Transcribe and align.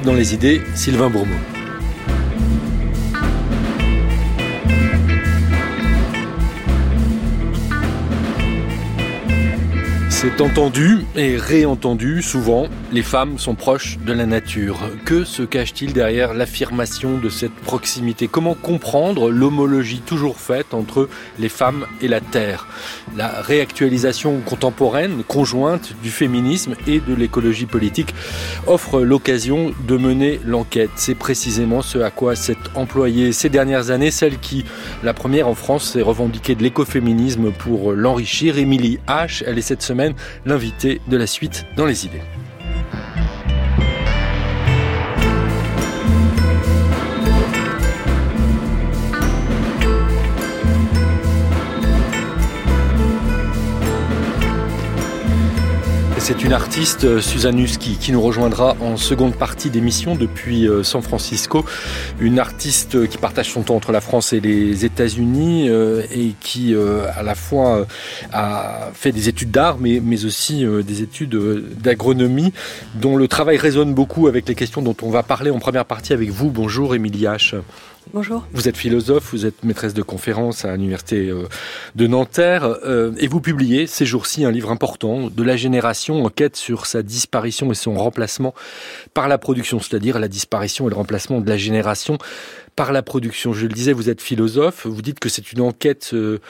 dans 0.00 0.14
les 0.14 0.34
idées, 0.34 0.60
Sylvain 0.74 1.10
Bourmeau. 1.10 1.53
C'est 10.16 10.40
entendu 10.40 11.04
et 11.16 11.36
réentendu 11.36 12.22
souvent, 12.22 12.68
les 12.92 13.02
femmes 13.02 13.36
sont 13.38 13.56
proches 13.56 13.98
de 13.98 14.12
la 14.12 14.26
nature. 14.26 14.78
Que 15.04 15.24
se 15.24 15.42
cache-t-il 15.42 15.92
derrière 15.92 16.34
l'affirmation 16.34 17.18
de 17.18 17.28
cette 17.28 17.52
proximité? 17.52 18.28
Comment 18.28 18.54
comprendre 18.54 19.28
l'homologie 19.28 20.00
toujours 20.00 20.38
faite 20.38 20.72
entre 20.72 21.08
les 21.40 21.48
femmes 21.48 21.84
et 22.00 22.08
la 22.08 22.20
terre? 22.20 22.68
La 23.16 23.42
réactualisation 23.42 24.40
contemporaine, 24.46 25.24
conjointe 25.24 25.94
du 26.02 26.10
féminisme 26.10 26.74
et 26.86 27.00
de 27.00 27.12
l'écologie 27.12 27.66
politique 27.66 28.14
offre 28.68 29.00
l'occasion 29.00 29.74
de 29.86 29.96
mener 29.96 30.40
l'enquête. 30.46 30.90
C'est 30.94 31.16
précisément 31.16 31.82
ce 31.82 31.98
à 31.98 32.10
quoi 32.10 32.36
s'est 32.36 32.56
employée 32.76 33.32
ces 33.32 33.48
dernières 33.48 33.90
années 33.90 34.12
celle 34.12 34.38
qui, 34.38 34.64
la 35.02 35.12
première 35.12 35.48
en 35.48 35.54
France, 35.54 35.90
s'est 35.92 36.02
revendiquée 36.02 36.54
de 36.54 36.62
l'écoféminisme 36.62 37.50
pour 37.50 37.92
l'enrichir. 37.92 38.58
Émilie 38.58 39.00
H, 39.08 39.42
elle 39.44 39.58
est 39.58 39.62
cette 39.62 39.82
semaine 39.82 40.13
l'invité 40.46 41.00
de 41.08 41.16
la 41.16 41.26
suite 41.26 41.66
dans 41.76 41.86
les 41.86 42.06
idées. 42.06 42.22
C'est 56.24 56.42
une 56.42 56.54
artiste, 56.54 57.04
euh, 57.04 57.20
Suzanne 57.20 57.58
Husky, 57.58 57.98
qui 57.98 58.10
nous 58.10 58.22
rejoindra 58.22 58.78
en 58.80 58.96
seconde 58.96 59.34
partie 59.34 59.68
d'émission 59.68 60.14
depuis 60.14 60.66
euh, 60.66 60.82
San 60.82 61.02
Francisco. 61.02 61.66
Une 62.18 62.38
artiste 62.38 63.06
qui 63.08 63.18
partage 63.18 63.52
son 63.52 63.60
temps 63.60 63.76
entre 63.76 63.92
la 63.92 64.00
France 64.00 64.32
et 64.32 64.40
les 64.40 64.86
États-Unis 64.86 65.68
euh, 65.68 66.02
et 66.10 66.32
qui 66.40 66.74
à 66.74 67.22
la 67.22 67.34
fois 67.34 67.86
a 68.32 68.88
fait 68.94 69.12
des 69.12 69.28
études 69.28 69.50
d'art 69.50 69.76
mais, 69.78 70.00
mais 70.02 70.24
aussi 70.24 70.64
des 70.64 71.02
études 71.02 71.36
d'agronomie 71.78 72.54
dont 72.94 73.16
le 73.16 73.28
travail 73.28 73.58
résonne 73.58 73.92
beaucoup 73.92 74.26
avec 74.26 74.48
les 74.48 74.54
questions 74.54 74.80
dont 74.80 74.96
on 75.02 75.10
va 75.10 75.22
parler 75.22 75.50
en 75.50 75.58
première 75.58 75.84
partie 75.84 76.14
avec 76.14 76.30
vous. 76.30 76.50
Bonjour 76.50 76.94
Émilie 76.94 77.24
H. 77.24 77.54
Bonjour. 78.12 78.46
Vous 78.52 78.68
êtes 78.68 78.76
philosophe, 78.76 79.30
vous 79.32 79.46
êtes 79.46 79.64
maîtresse 79.64 79.94
de 79.94 80.02
conférences 80.02 80.64
à 80.64 80.76
l'université 80.76 81.28
euh, 81.30 81.48
de 81.94 82.06
Nanterre 82.06 82.64
euh, 82.64 83.12
et 83.18 83.26
vous 83.26 83.40
publiez 83.40 83.86
ces 83.86 84.04
jours-ci 84.04 84.44
un 84.44 84.50
livre 84.50 84.70
important 84.70 85.28
de 85.28 85.42
la 85.42 85.56
génération 85.56 86.24
enquête 86.24 86.56
sur 86.56 86.86
sa 86.86 87.02
disparition 87.02 87.72
et 87.72 87.74
son 87.74 87.94
remplacement 87.94 88.54
par 89.14 89.26
la 89.26 89.38
production, 89.38 89.80
c'est-à-dire 89.80 90.18
la 90.18 90.28
disparition 90.28 90.86
et 90.86 90.90
le 90.90 90.96
remplacement 90.96 91.40
de 91.40 91.48
la 91.48 91.56
génération 91.56 92.18
par 92.76 92.92
la 92.92 93.02
production. 93.02 93.52
Je 93.52 93.66
le 93.66 93.72
disais, 93.72 93.92
vous 93.92 94.10
êtes 94.10 94.20
philosophe, 94.20 94.86
vous 94.86 95.02
dites 95.02 95.18
que 95.18 95.28
c'est 95.28 95.52
une 95.52 95.62
enquête 95.62 96.10
euh, 96.12 96.40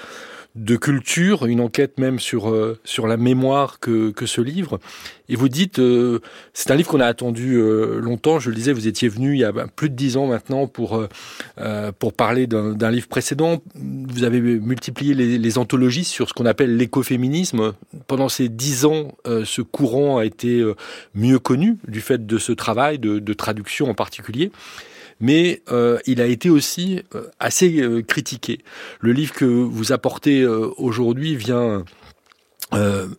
de 0.54 0.76
culture, 0.76 1.46
une 1.46 1.60
enquête 1.60 1.98
même 1.98 2.20
sur 2.20 2.48
euh, 2.48 2.78
sur 2.84 3.08
la 3.08 3.16
mémoire 3.16 3.80
que, 3.80 4.10
que 4.10 4.24
ce 4.24 4.40
livre. 4.40 4.78
Et 5.28 5.34
vous 5.34 5.48
dites, 5.48 5.80
euh, 5.80 6.20
c'est 6.52 6.70
un 6.70 6.76
livre 6.76 6.88
qu'on 6.88 7.00
a 7.00 7.06
attendu 7.06 7.56
euh, 7.56 7.98
longtemps. 7.98 8.38
Je 8.38 8.50
le 8.50 8.54
disais, 8.54 8.72
vous 8.72 8.86
étiez 8.86 9.08
venu 9.08 9.32
il 9.34 9.40
y 9.40 9.44
a 9.44 9.52
plus 9.52 9.90
de 9.90 9.96
dix 9.96 10.16
ans 10.16 10.26
maintenant 10.26 10.68
pour 10.68 11.02
pour 11.98 12.12
parler 12.12 12.46
d'un 12.46 12.90
livre 12.90 13.08
précédent. 13.08 13.62
Vous 13.74 14.22
avez 14.22 14.40
multiplié 14.40 15.14
les, 15.14 15.38
les 15.38 15.58
anthologies 15.58 16.04
sur 16.04 16.28
ce 16.28 16.34
qu'on 16.34 16.46
appelle 16.46 16.76
l'écoféminisme. 16.76 17.72
Pendant 18.06 18.28
ces 18.28 18.48
dix 18.48 18.84
ans, 18.84 19.12
ce 19.24 19.62
courant 19.62 20.18
a 20.18 20.24
été 20.24 20.62
mieux 21.14 21.38
connu 21.38 21.78
du 21.88 22.00
fait 22.00 22.26
de 22.26 22.38
ce 22.38 22.52
travail 22.52 22.98
de, 22.98 23.18
de 23.18 23.32
traduction 23.32 23.88
en 23.88 23.94
particulier 23.94 24.52
mais 25.20 25.62
euh, 25.70 25.98
il 26.06 26.20
a 26.20 26.26
été 26.26 26.50
aussi 26.50 27.02
euh, 27.14 27.28
assez 27.40 27.80
euh, 27.80 28.02
critiqué. 28.02 28.60
Le 29.00 29.12
livre 29.12 29.32
que 29.32 29.44
vous 29.44 29.92
apportez 29.92 30.46
aujourd'hui 30.46 31.36
vient 31.36 31.84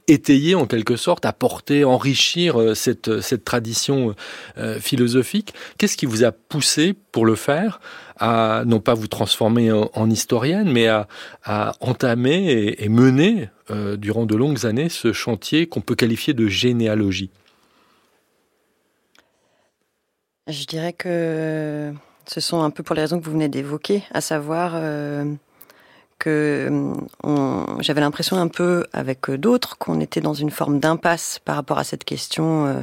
étayer 0.08 0.54
en 0.54 0.66
quelque 0.66 0.98
sorte, 0.98 1.26
apporter, 1.26 1.86
enrichir 1.86 2.76
cette, 2.76 3.22
cette 3.22 3.46
tradition 3.46 4.14
philosophique. 4.82 5.54
Qu'est-ce 5.78 5.96
qui 5.96 6.06
vous 6.06 6.26
a 6.26 6.34
poussé 6.34 6.94
pour 7.14 7.26
le 7.26 7.36
faire 7.36 7.80
à 8.20 8.64
non 8.66 8.82
pas 8.82 8.96
vous 8.96 9.08
transformer 9.08 9.72
en, 9.72 10.10
historienne, 10.10 10.70
mais 10.70 10.88
à, 10.88 11.08
entamer 11.80 12.76
et 12.78 12.90
mener 12.90 13.50
durant 13.98 14.26
de 14.26 14.36
longues 14.36 14.66
années 14.66 14.90
ce 14.90 15.14
chantier 15.14 15.68
qu'on 15.68 15.82
peut 15.82 15.96
qualifier 15.96 16.34
de 16.34 16.48
généalogie? 16.48 17.30
Je 20.48 20.66
dirais 20.66 20.94
que 20.94 21.94
ce 22.28 22.40
sont 22.40 22.62
un 22.62 22.70
peu 22.70 22.84
pour 22.84 22.96
les 22.96 23.02
raisons 23.02 23.20
que 23.20 23.26
vous 23.26 23.32
venez 23.32 23.50
d'évoquer, 23.50 24.04
à 24.14 24.22
savoir 24.22 24.74
euh, 24.76 25.26
que 26.20 26.70
j'avais 27.80 28.02
l'impression 28.02 28.38
un 28.38 28.48
peu 28.48 28.86
avec 28.94 29.30
d'autres 29.32 29.78
qu'on 29.78 30.00
était 30.00 30.22
dans 30.22 30.34
une 30.34 30.52
forme 30.52 30.80
d'impasse 30.80 31.40
par 31.44 31.56
rapport 31.56 31.80
à 31.80 31.84
cette 31.84 32.04
question, 32.04 32.66
euh, 32.68 32.82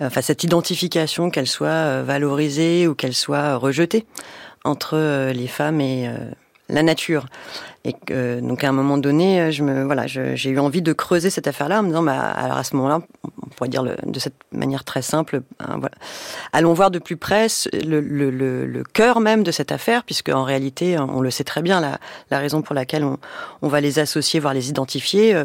enfin 0.00 0.22
cette 0.22 0.44
identification, 0.44 1.30
qu'elle 1.30 1.46
soit 1.46 1.68
euh, 1.68 2.02
valorisée 2.04 2.88
ou 2.88 2.94
qu'elle 2.94 3.14
soit 3.14 3.56
rejetée 3.56 4.06
entre 4.64 5.30
les 5.32 5.48
femmes 5.48 5.80
et 5.80 6.08
la 6.72 6.82
nature. 6.82 7.26
Et 7.84 7.92
que, 7.92 8.40
donc 8.40 8.64
à 8.64 8.68
un 8.68 8.72
moment 8.72 8.96
donné, 8.96 9.50
je 9.50 9.62
me 9.62 9.84
voilà, 9.84 10.06
j'ai 10.06 10.50
eu 10.50 10.58
envie 10.58 10.82
de 10.82 10.92
creuser 10.92 11.30
cette 11.30 11.48
affaire-là 11.48 11.80
en 11.80 11.82
me 11.82 11.88
disant, 11.88 12.02
bah, 12.02 12.18
alors 12.18 12.56
à 12.56 12.64
ce 12.64 12.76
moment-là, 12.76 13.00
on 13.42 13.48
pourrait 13.48 13.68
dire 13.68 13.82
de 13.82 14.18
cette 14.20 14.36
manière 14.52 14.84
très 14.84 15.02
simple, 15.02 15.42
hein, 15.60 15.80
allons 16.52 16.72
voir 16.74 16.90
de 16.90 16.98
plus 16.98 17.16
près 17.16 17.48
le, 17.72 18.82
cœur 18.92 19.20
même 19.20 19.42
de 19.42 19.50
cette 19.50 19.72
affaire, 19.72 20.04
puisque 20.04 20.28
en 20.28 20.44
réalité, 20.44 20.96
on 20.98 21.20
le 21.20 21.30
sait 21.30 21.44
très 21.44 21.62
bien, 21.62 21.80
la, 21.80 22.38
raison 22.38 22.62
pour 22.62 22.74
laquelle 22.74 23.04
on, 23.04 23.68
va 23.68 23.80
les 23.80 23.98
associer, 23.98 24.40
voire 24.40 24.54
les 24.54 24.68
identifier, 24.68 25.34
euh, 25.34 25.44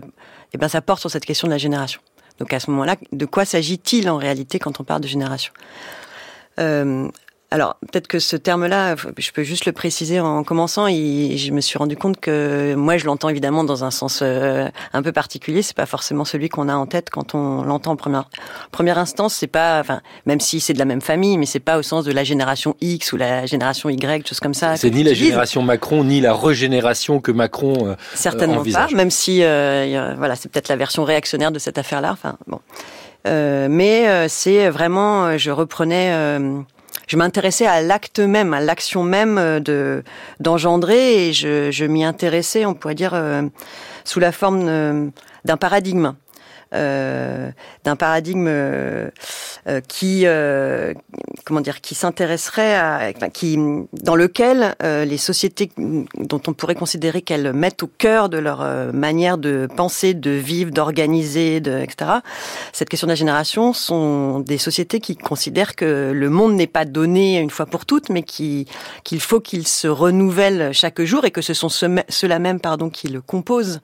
eh 0.54 0.58
ben 0.58 0.68
ça 0.68 0.82
porte 0.82 1.00
sur 1.00 1.12
cette 1.12 1.26
question 1.26 1.48
de 1.48 1.54
la 1.54 1.58
génération. 1.58 2.02
Donc 2.40 2.54
à 2.54 2.60
ce 2.60 2.70
moment-là, 2.72 2.96
de 3.12 3.26
quoi 3.26 3.46
s'agit-il 3.46 4.10
en 4.10 4.18
réalité 4.18 4.60
quand 4.60 4.80
on 4.80 4.84
parle 4.84 5.02
de 5.02 5.08
génération? 5.08 5.54
Euh, 6.60 7.08
alors 7.50 7.78
peut-être 7.80 8.08
que 8.08 8.20
ce 8.20 8.36
terme-là, 8.36 8.96
je 9.18 9.32
peux 9.32 9.44
juste 9.44 9.66
le 9.66 9.72
préciser 9.72 10.20
en 10.20 10.44
commençant. 10.44 10.88
Et 10.88 11.38
je 11.38 11.54
me 11.54 11.62
suis 11.62 11.78
rendu 11.78 11.96
compte 11.96 12.20
que 12.20 12.76
moi, 12.76 12.98
je 12.98 13.06
l'entends 13.06 13.30
évidemment 13.30 13.64
dans 13.64 13.86
un 13.86 13.92
sens 13.92 14.20
euh, 14.22 14.68
un 14.92 15.02
peu 15.02 15.14
particulier. 15.14 15.62
C'est 15.62 15.76
pas 15.76 15.86
forcément 15.86 16.26
celui 16.26 16.50
qu'on 16.50 16.68
a 16.68 16.76
en 16.76 16.86
tête 16.86 17.10
quand 17.10 17.36
on 17.36 17.64
l'entend 17.64 17.92
en 17.92 17.96
première 17.96 18.30
première 18.72 18.98
instance. 18.98 19.34
C'est 19.34 19.48
pas, 19.48 19.80
enfin, 19.80 20.02
même 20.26 20.42
si 20.42 20.60
c'est 20.60 20.74
de 20.74 20.80
la 20.80 20.86
même 20.86 21.00
famille, 21.00 21.38
mais 21.38 21.46
c'est 21.46 21.62
pas 21.62 21.78
au 21.78 21.84
sens 21.84 22.04
de 22.04 22.12
la 22.12 22.26
génération 22.26 22.76
X 22.82 23.14
ou 23.14 23.18
la 23.18 23.46
génération 23.46 23.90
Y, 23.90 24.28
choses 24.28 24.42
comme 24.42 24.54
ça. 24.54 24.76
C'est 24.76 24.90
ni 24.90 25.04
la 25.04 25.14
génération 25.14 25.62
Macron 25.62 26.04
ni 26.04 26.20
la 26.20 26.34
régénération 26.34 27.22
que 27.22 27.32
Macron 27.32 27.88
euh, 27.88 27.96
certainement 28.14 28.64
pas. 28.64 28.88
Même 28.94 29.12
si, 29.12 29.40
euh, 29.44 30.16
voilà, 30.18 30.36
c'est 30.36 30.52
peut-être 30.52 30.68
la 30.68 30.76
version 30.76 31.06
réactionnaire 31.06 31.54
de 31.54 31.60
cette 31.60 31.78
affaire-là. 31.78 32.12
Enfin 32.12 32.36
bon, 32.46 32.60
mais 33.24 34.28
c'est 34.28 34.70
vraiment, 34.70 35.38
je 35.38 35.52
reprenais 35.52 36.12
je 37.08 37.16
m'intéressais 37.18 37.66
à 37.66 37.82
l'acte 37.82 38.20
même, 38.20 38.54
à 38.54 38.60
l'action 38.60 39.04
même 39.04 39.38
euh, 39.38 39.60
de 39.60 40.04
d'engendrer, 40.40 41.30
et 41.30 41.34
je, 41.34 41.86
m'y 41.86 42.04
intéressais, 42.04 42.66
on 42.66 42.74
pourrait 42.74 42.96
dire, 42.96 43.14
euh, 43.14 43.44
sous 44.04 44.20
la 44.20 44.32
forme 44.32 44.68
euh, 44.68 45.08
d'un 45.46 45.58
paradigme. 45.58 46.14
Euh, 46.74 47.50
d'un 47.86 47.96
paradigme 47.96 48.48
euh, 48.50 49.10
qui 49.88 50.24
euh, 50.26 50.94
comment 51.46 51.62
dire 51.62 51.80
qui 51.80 51.96
s'intéresserait 51.96 52.76
à 52.76 53.14
qui 53.34 53.58
dans 54.04 54.16
lequel 54.16 54.76
les 54.82 55.18
sociétés 55.18 55.72
dont 55.78 56.42
on 56.46 56.54
pourrait 56.54 56.76
considérer 56.76 57.22
qu'elles 57.22 57.54
mettent 57.54 57.84
au 57.84 57.88
cœur 57.88 58.28
de 58.28 58.38
leur 58.38 58.66
manière 58.94 59.38
de 59.38 59.68
penser, 59.74 60.14
de 60.14 60.32
vivre, 60.32 60.72
d'organiser, 60.72 61.58
etc. 61.58 62.12
Cette 62.74 62.90
question 62.90 63.08
de 63.08 63.12
la 63.12 63.16
génération 63.16 63.72
sont 63.72 64.42
des 64.42 64.58
sociétés 64.58 65.00
qui 65.00 65.16
considèrent 65.16 65.76
que 65.76 66.12
le 66.14 66.30
monde 66.30 66.54
n'est 66.54 66.68
pas 66.68 66.84
donné 66.84 67.40
une 67.40 67.50
fois 67.50 67.66
pour 67.66 67.86
toutes, 67.86 68.10
mais 68.10 68.24
qu'il 68.24 68.66
faut 69.20 69.40
qu'il 69.40 69.68
se 69.68 69.88
renouvelle 69.88 70.74
chaque 70.74 71.02
jour 71.02 71.24
et 71.24 71.32
que 71.32 71.42
ce 71.42 71.54
sont 71.54 71.70
ceux-là 71.70 72.40
même 72.40 72.60
pardon 72.60 72.90
qui 72.90 73.08
le 73.08 73.22
composent 73.22 73.80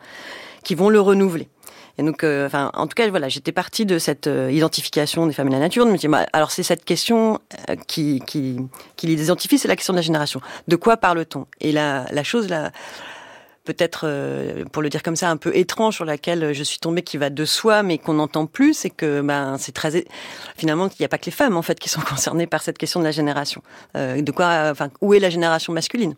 qui 0.64 0.76
vont 0.76 0.90
le 0.90 1.00
renouveler. 1.00 1.50
Et 1.98 2.04
donc, 2.04 2.24
euh, 2.24 2.48
enfin, 2.48 2.72
en 2.74 2.88
tout 2.88 2.96
cas, 2.96 3.08
voilà, 3.10 3.30
j'étais 3.30 3.52
partie 3.52 3.86
de 3.86 4.00
cette 4.00 4.28
euh, 4.28 4.52
identification 4.52 5.28
des 5.28 5.34
femmes 5.34 5.48
et 5.48 5.52
de 5.52 5.56
la 5.56 5.60
nature. 5.60 5.86
Je 5.96 6.08
bah, 6.08 6.26
alors 6.34 6.52
c'est 6.52 6.64
cette 6.64 6.86
question 6.86 7.40
euh, 7.70 7.76
qui, 7.88 8.22
qui, 8.26 8.58
qui 8.96 9.08
les 9.08 9.22
identifie, 9.24 9.60
c'est 9.60 9.68
la 9.68 9.76
question 9.76 9.94
de 9.94 9.98
la 9.98 10.02
génération. 10.02 10.42
De 10.68 10.76
quoi 10.76 10.98
parle-t-on? 10.98 11.46
Et 11.62 11.72
la, 11.72 12.06
la 12.12 12.24
chose 12.24 12.50
la 12.50 12.72
peut-être, 13.64 14.02
euh, 14.06 14.66
pour 14.72 14.82
le 14.82 14.90
dire 14.90 15.04
comme 15.04 15.16
ça, 15.16 15.30
un 15.30 15.38
peu 15.38 15.56
étrange 15.56 15.96
sur 15.96 16.06
laquelle 16.06 16.54
je 16.54 16.64
suis 16.64 16.80
tombée, 16.80 17.02
qui 17.02 17.18
va 17.18 17.30
de 17.30 17.46
soi, 17.46 17.84
mais 17.84 17.98
qu'on 17.98 18.14
n'entend 18.14 18.46
plus, 18.46 18.74
c'est 18.74 18.90
que 18.90 19.22
ben 19.22 19.58
c'est 19.58 19.72
très 19.72 20.06
finalement 20.58 20.88
il 20.88 20.96
n'y 21.00 21.06
a 21.06 21.10
pas 21.10 21.18
que 21.18 21.26
les 21.26 21.32
femmes 21.32 21.58
en 21.58 21.62
fait 21.62 21.80
qui 21.80 21.90
sont 21.90 22.02
concernées 22.10 22.48
par 22.48 22.62
cette 22.62 22.78
question 22.78 23.00
de 23.00 23.06
la 23.06 23.12
génération. 23.12 23.62
Euh, 23.96 24.22
de 24.22 24.32
quoi, 24.32 24.70
enfin, 24.72 24.90
où 25.02 25.14
est 25.14 25.20
la 25.20 25.30
génération 25.30 25.74
masculine? 25.74 26.16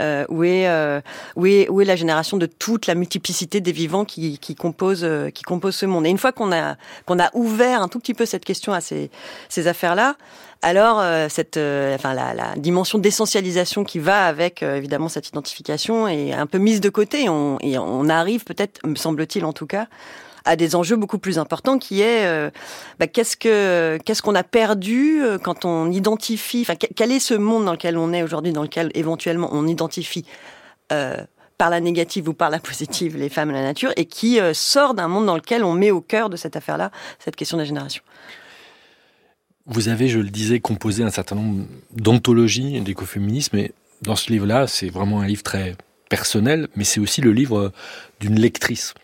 Euh, 0.00 0.24
où, 0.28 0.44
est, 0.44 0.68
euh, 0.68 1.00
où 1.36 1.46
est 1.46 1.68
où 1.68 1.80
est 1.80 1.84
la 1.84 1.96
génération 1.96 2.36
de 2.36 2.46
toute 2.46 2.86
la 2.86 2.94
multiplicité 2.94 3.60
des 3.60 3.72
vivants 3.72 4.04
qui, 4.04 4.38
qui 4.38 4.54
composent 4.54 5.08
qui 5.34 5.42
composent 5.42 5.76
ce 5.76 5.86
monde? 5.86 6.06
Et 6.06 6.10
une 6.10 6.18
fois 6.18 6.32
qu'on 6.32 6.52
a 6.52 6.76
qu'on 7.06 7.18
a 7.18 7.30
ouvert 7.34 7.82
un 7.82 7.88
tout 7.88 7.98
petit 7.98 8.14
peu 8.14 8.26
cette 8.26 8.44
question 8.44 8.72
à 8.72 8.80
ces 8.80 9.10
ces 9.48 9.68
affaires 9.68 9.94
là 9.94 10.16
alors 10.62 11.00
euh, 11.00 11.26
cette, 11.28 11.56
euh, 11.56 11.94
enfin 11.96 12.14
la, 12.14 12.34
la, 12.34 12.54
dimension 12.56 12.98
d'essentialisation 12.98 13.82
qui 13.82 13.98
va 13.98 14.26
avec 14.26 14.62
euh, 14.62 14.76
évidemment 14.76 15.08
cette 15.08 15.28
identification 15.28 16.06
est 16.06 16.32
un 16.32 16.46
peu 16.46 16.58
mise 16.58 16.80
de 16.80 16.88
côté. 16.88 17.28
On, 17.28 17.58
et 17.60 17.76
on 17.78 18.08
arrive 18.08 18.44
peut-être, 18.44 18.80
me 18.86 18.94
semble-t-il 18.94 19.44
en 19.44 19.52
tout 19.52 19.66
cas, 19.66 19.88
à 20.44 20.54
des 20.54 20.76
enjeux 20.76 20.96
beaucoup 20.96 21.18
plus 21.18 21.38
importants 21.38 21.78
qui 21.78 22.00
est 22.00 22.50
bah, 22.98 23.06
qu'est-ce 23.06 23.36
que 23.36 23.98
qu'est-ce 24.04 24.22
qu'on 24.22 24.34
a 24.34 24.42
perdu 24.42 25.22
quand 25.44 25.64
on 25.64 25.90
identifie, 25.90 26.62
enfin 26.62 26.74
quel 26.74 27.12
est 27.12 27.20
ce 27.20 27.34
monde 27.34 27.64
dans 27.64 27.72
lequel 27.72 27.96
on 27.96 28.12
est 28.12 28.24
aujourd'hui, 28.24 28.52
dans 28.52 28.62
lequel 28.62 28.90
éventuellement 28.94 29.48
on 29.52 29.68
identifie 29.68 30.24
par 30.88 31.70
la 31.70 31.78
négative 31.78 32.28
ou 32.28 32.34
par 32.34 32.50
la 32.50 32.58
positive 32.58 33.16
les 33.16 33.28
femmes 33.28 33.50
et 33.50 33.54
la 33.54 33.62
nature, 33.62 33.92
et 33.94 34.06
qui 34.06 34.40
sort 34.52 34.94
d'un 34.94 35.06
monde 35.06 35.26
dans 35.26 35.36
lequel 35.36 35.62
on 35.62 35.74
met 35.74 35.92
au 35.92 36.00
cœur 36.00 36.28
de 36.28 36.36
cette 36.36 36.56
affaire-là 36.56 36.90
cette 37.20 37.36
question 37.36 37.56
de 37.56 37.62
la 37.62 37.66
génération. 37.66 38.02
Vous 39.66 39.88
avez, 39.88 40.08
je 40.08 40.18
le 40.18 40.30
disais, 40.30 40.60
composé 40.60 41.04
un 41.04 41.10
certain 41.10 41.36
nombre 41.36 41.66
d'anthologies 41.94 42.80
d'écoféminisme, 42.80 43.56
et 43.56 43.72
dans 44.02 44.16
ce 44.16 44.32
livre-là, 44.32 44.66
c'est 44.66 44.88
vraiment 44.88 45.20
un 45.20 45.26
livre 45.26 45.42
très 45.42 45.76
personnel, 46.08 46.68
mais 46.76 46.84
c'est 46.84 47.00
aussi 47.00 47.20
le 47.20 47.32
livre 47.32 47.72
d'une 48.20 48.38
lectrice. 48.38 48.94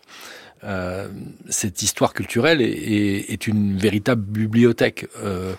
Euh, 0.63 1.07
cette 1.47 1.81
histoire 1.81 2.13
culturelle 2.13 2.61
est, 2.61 3.31
est, 3.31 3.47
une 3.47 3.77
véritable 3.77 4.21
bibliothèque. 4.21 5.07
Euh, 5.23 5.53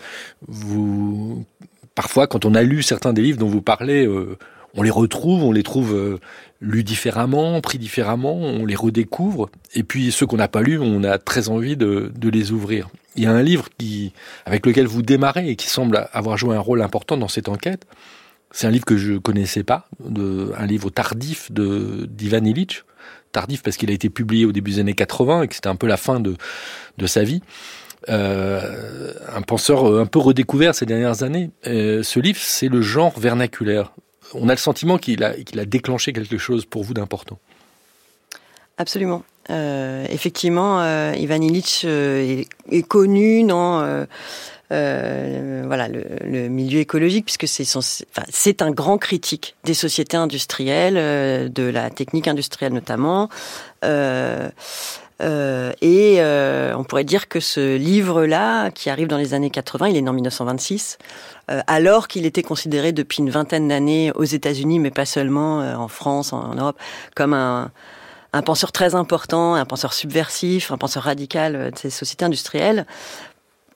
vous, 0.46 1.46
parfois, 1.94 2.26
quand 2.26 2.44
on 2.44 2.54
a 2.54 2.62
lu 2.62 2.82
certains 2.82 3.12
des 3.12 3.22
livres 3.22 3.38
dont 3.38 3.48
vous 3.48 3.62
parlez, 3.62 4.06
euh, 4.06 4.36
on 4.76 4.82
les 4.82 4.90
retrouve, 4.90 5.44
on 5.44 5.52
les 5.52 5.62
trouve 5.62 5.94
euh, 5.94 6.18
lus 6.60 6.84
différemment, 6.84 7.60
pris 7.60 7.78
différemment, 7.78 8.34
on 8.34 8.64
les 8.64 8.76
redécouvre. 8.76 9.50
Et 9.74 9.82
puis 9.82 10.12
ceux 10.12 10.26
qu'on 10.26 10.36
n'a 10.36 10.48
pas 10.48 10.62
lus, 10.62 10.78
on 10.78 11.02
a 11.04 11.18
très 11.18 11.48
envie 11.48 11.76
de, 11.76 12.12
les 12.22 12.52
ouvrir. 12.52 12.88
Il 13.16 13.24
y 13.24 13.26
a 13.26 13.32
un 13.32 13.42
livre 13.42 13.68
qui, 13.78 14.12
avec 14.46 14.66
lequel 14.66 14.86
vous 14.86 15.02
démarrez 15.02 15.48
et 15.48 15.56
qui 15.56 15.68
semble 15.68 16.08
avoir 16.12 16.36
joué 16.36 16.54
un 16.54 16.60
rôle 16.60 16.82
important 16.82 17.16
dans 17.16 17.28
cette 17.28 17.48
enquête. 17.48 17.86
C'est 18.52 18.66
un 18.66 18.70
livre 18.70 18.84
que 18.84 18.96
je 18.96 19.14
connaissais 19.14 19.62
pas, 19.62 19.88
de, 20.00 20.52
un 20.56 20.66
livre 20.66 20.90
tardif 20.90 21.50
de 21.52 22.06
d'Ivan 22.10 22.44
Illich. 22.44 22.84
Tardif 23.32 23.62
parce 23.62 23.76
qu'il 23.76 23.90
a 23.90 23.92
été 23.92 24.10
publié 24.10 24.44
au 24.44 24.50
début 24.50 24.72
des 24.72 24.78
années 24.80 24.94
80 24.94 25.42
et 25.42 25.48
que 25.48 25.54
c'était 25.54 25.68
un 25.68 25.76
peu 25.76 25.86
la 25.86 25.96
fin 25.96 26.18
de, 26.18 26.36
sa 27.06 27.22
vie. 27.22 27.42
Euh, 28.08 29.12
un 29.32 29.42
penseur 29.42 29.86
un 29.98 30.06
peu 30.06 30.18
redécouvert 30.18 30.74
ces 30.74 30.86
dernières 30.86 31.22
années. 31.22 31.50
Euh, 31.66 32.02
ce 32.02 32.18
livre, 32.18 32.40
c'est 32.40 32.68
le 32.68 32.82
genre 32.82 33.18
vernaculaire 33.20 33.92
on 34.34 34.48
a 34.48 34.52
le 34.52 34.58
sentiment 34.58 34.98
qu'il 34.98 35.24
a, 35.24 35.34
déclenché 35.64 36.12
quelque 36.12 36.38
chose 36.38 36.64
pour 36.64 36.84
vous 36.84 36.94
d'important. 36.94 37.38
Absolument. 38.78 39.24
Euh, 39.50 40.06
effectivement, 40.08 40.80
euh, 40.80 41.12
Ivan 41.16 41.40
Illich 41.40 41.82
euh, 41.84 42.42
est, 42.70 42.82
connu 42.82 43.42
dans 43.44 44.06
le, 44.70 46.48
milieu 46.48 46.80
écologique 46.80 47.26
puisque 47.26 47.46
c'est 47.48 48.62
un 48.62 48.70
grand 48.70 48.98
critique 48.98 49.56
des 49.64 49.74
sociétés 49.74 50.16
industrielles, 50.16 51.52
de 51.52 51.62
la 51.64 51.90
technique 51.90 52.28
industrielle 52.28 52.72
notamment. 52.72 53.28
Et 55.20 56.16
euh, 56.18 56.74
on 56.76 56.84
pourrait 56.84 57.04
dire 57.04 57.28
que 57.28 57.40
ce 57.40 57.76
livre-là, 57.76 58.70
qui 58.70 58.90
arrive 58.90 59.08
dans 59.08 59.18
les 59.18 59.34
années 59.34 59.50
80, 59.50 59.88
il 59.88 59.96
est 59.96 60.00
né 60.00 60.08
en 60.08 60.12
1926, 60.12 60.98
euh, 61.50 61.60
alors 61.66 62.08
qu'il 62.08 62.26
était 62.26 62.42
considéré 62.42 62.92
depuis 62.92 63.18
une 63.18 63.30
vingtaine 63.30 63.68
d'années 63.68 64.12
aux 64.14 64.24
États-Unis, 64.24 64.78
mais 64.78 64.90
pas 64.90 65.06
seulement 65.06 65.58
en 65.58 65.88
France, 65.88 66.32
en, 66.32 66.54
Europe, 66.54 66.78
comme 67.14 67.34
un, 67.34 67.70
un 68.32 68.42
penseur 68.42 68.72
très 68.72 68.94
important, 68.94 69.54
un 69.54 69.64
penseur 69.64 69.92
subversif, 69.92 70.70
un 70.70 70.78
penseur 70.78 71.02
radical 71.02 71.70
de 71.72 71.78
ces 71.78 71.90
sociétés 71.90 72.24
industrielles 72.24 72.86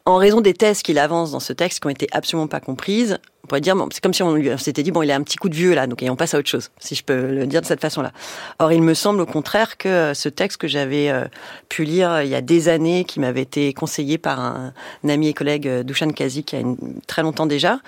en 0.06 0.16
raison 0.16 0.40
des 0.42 0.52
thèses 0.52 0.82
qu'il 0.82 0.98
avance 0.98 1.32
dans 1.32 1.40
ce 1.40 1.52
texte 1.52 1.80
qui 1.80 1.86
ont 1.86 1.90
été 1.90 2.06
absolument 2.12 2.46
pas 2.46 2.60
comprises, 2.60 3.18
on 3.42 3.46
pourrait 3.46 3.62
dire, 3.62 3.74
bon, 3.74 3.88
c'est 3.90 4.02
comme 4.02 4.12
si 4.12 4.22
on, 4.22 4.34
lui 4.34 4.50
s'était 4.58 4.82
dit, 4.82 4.90
bon, 4.90 5.02
il 5.02 5.10
a 5.10 5.16
un 5.16 5.22
petit 5.22 5.36
coup 5.36 5.48
de 5.48 5.54
vieux 5.54 5.74
là, 5.74 5.86
donc 5.86 6.02
et 6.02 6.10
on 6.10 6.16
passe 6.16 6.34
à 6.34 6.38
autre 6.38 6.48
chose, 6.48 6.70
si 6.78 6.94
je 6.94 7.02
peux 7.02 7.26
le 7.26 7.46
dire 7.46 7.62
de 7.62 7.66
cette 7.66 7.80
façon-là. 7.80 8.12
Or, 8.58 8.72
il 8.72 8.82
me 8.82 8.92
semble 8.92 9.20
au 9.22 9.26
contraire 9.26 9.78
que 9.78 9.88
euh, 9.88 10.14
ce 10.14 10.28
texte 10.28 10.58
que 10.58 10.68
j'avais 10.68 11.08
euh, 11.08 11.24
pu 11.70 11.84
lire 11.84 12.10
euh, 12.10 12.24
il 12.24 12.30
y 12.30 12.34
a 12.34 12.42
des 12.42 12.68
années, 12.68 13.04
qui 13.04 13.18
m'avait 13.18 13.42
été 13.42 13.72
conseillé 13.72 14.18
par 14.18 14.40
un, 14.40 14.74
ami 15.08 15.28
et 15.28 15.34
collègue 15.34 15.68
Dushan 15.82 16.10
Kazi, 16.10 16.44
qui 16.44 16.56
a 16.56 16.60
une, 16.60 16.76
très 17.06 17.22
longtemps 17.22 17.46
déjà, 17.46 17.80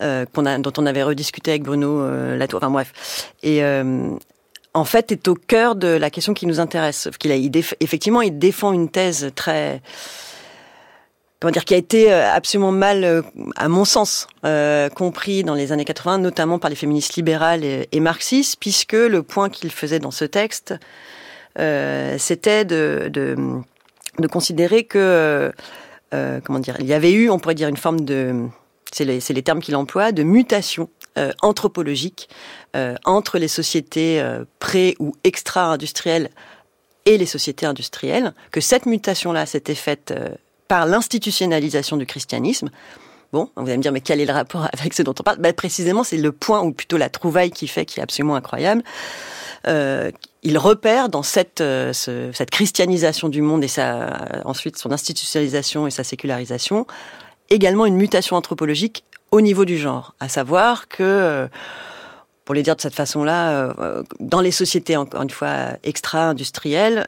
qu'on 0.00 0.46
a, 0.46 0.58
dont 0.58 0.72
on 0.76 0.86
avait 0.86 1.02
rediscuté 1.02 1.52
avec 1.52 1.62
Bruno 1.62 2.06
Latour, 2.36 2.58
enfin 2.62 2.70
bref, 2.70 3.32
et 3.42 3.62
en 4.74 4.84
fait 4.84 5.12
est 5.12 5.28
au 5.28 5.34
cœur 5.34 5.76
de 5.76 5.88
la 5.88 6.10
question 6.10 6.34
qui 6.34 6.46
nous 6.46 6.60
intéresse. 6.60 7.08
Qu'il 7.18 7.32
a, 7.32 7.36
effectivement, 7.80 8.22
il 8.22 8.38
défend 8.38 8.72
une 8.72 8.88
thèse 8.88 9.30
très 9.34 9.80
comment 11.44 11.52
dire, 11.52 11.66
qui 11.66 11.74
a 11.74 11.76
été 11.76 12.10
euh, 12.10 12.32
absolument 12.32 12.72
mal, 12.72 13.04
euh, 13.04 13.20
à 13.56 13.68
mon 13.68 13.84
sens, 13.84 14.28
euh, 14.46 14.88
compris 14.88 15.44
dans 15.44 15.52
les 15.52 15.72
années 15.72 15.84
80, 15.84 16.16
notamment 16.16 16.58
par 16.58 16.70
les 16.70 16.74
féministes 16.74 17.16
libérales 17.16 17.64
et, 17.64 18.00
marxistes, 18.00 18.56
puisque 18.58 18.94
le 18.94 19.22
point 19.22 19.50
qu'il 19.50 19.70
faisait 19.70 19.98
dans 19.98 20.10
ce 20.10 20.24
texte, 20.24 20.74
c'était 21.56 22.64
de, 22.64 23.10
de, 23.12 24.26
considérer 24.26 24.84
que, 24.84 25.52
comment 26.10 26.60
dire, 26.60 26.76
il 26.80 26.86
y 26.86 26.94
avait 26.94 27.12
eu, 27.12 27.28
on 27.28 27.38
pourrait 27.38 27.54
dire, 27.54 27.68
une 27.68 27.76
forme 27.76 28.00
de, 28.00 28.46
c'est 28.90 29.04
les, 29.04 29.18
les, 29.28 29.42
termes 29.42 29.60
qu'il 29.60 29.76
emploie, 29.76 30.12
de 30.12 30.22
mutation 30.22 30.88
anthropologique 31.42 32.30
entre 33.04 33.38
les 33.38 33.48
sociétés 33.48 34.24
pré- 34.58 34.96
ou 34.98 35.12
extra-industrielles 35.24 36.30
et 37.04 37.18
les 37.18 37.26
sociétés 37.26 37.66
industrielles, 37.66 38.32
que 38.50 38.62
cette 38.62 38.86
mutation-là 38.86 39.44
s'était 39.44 39.74
faite 39.74 40.14
par 40.68 40.86
l'institutionnalisation 40.86 41.96
du 41.96 42.06
christianisme. 42.06 42.70
Bon, 43.32 43.50
vous 43.56 43.64
allez 43.64 43.76
me 43.76 43.82
dire, 43.82 43.90
mais 43.90 44.00
quel 44.00 44.20
est 44.20 44.26
le 44.26 44.32
rapport 44.32 44.68
avec 44.78 44.94
ce 44.94 45.02
dont 45.02 45.14
on 45.18 45.22
parle? 45.24 45.38
Ben, 45.38 45.52
Précisément, 45.52 46.04
c'est 46.04 46.16
le 46.16 46.30
point, 46.30 46.62
ou 46.62 46.72
plutôt 46.72 46.96
la 46.96 47.08
trouvaille 47.08 47.50
qui 47.50 47.66
fait, 47.66 47.84
qui 47.84 47.98
est 47.98 48.02
absolument 48.02 48.36
incroyable. 48.36 48.84
Euh, 49.66 50.10
il 50.42 50.56
repère 50.56 51.08
dans 51.08 51.22
cette, 51.22 51.60
euh, 51.60 51.92
cette 51.92 52.50
christianisation 52.50 53.28
du 53.28 53.42
monde 53.42 53.64
et 53.64 53.70
ensuite 54.44 54.76
son 54.76 54.92
institutionnalisation 54.92 55.86
et 55.86 55.90
sa 55.90 56.04
sécularisation, 56.04 56.86
également 57.50 57.86
une 57.86 57.96
mutation 57.96 58.36
anthropologique 58.36 59.04
au 59.30 59.40
niveau 59.40 59.64
du 59.64 59.78
genre, 59.78 60.14
à 60.20 60.28
savoir 60.28 60.86
que 60.86 61.02
euh, 61.02 61.48
pour 62.44 62.54
les 62.54 62.62
dire 62.62 62.76
de 62.76 62.80
cette 62.82 62.94
façon-là, 62.94 63.74
dans 64.20 64.42
les 64.42 64.50
sociétés, 64.50 64.98
encore 64.98 65.22
une 65.22 65.30
fois, 65.30 65.70
extra-industrielles, 65.82 67.06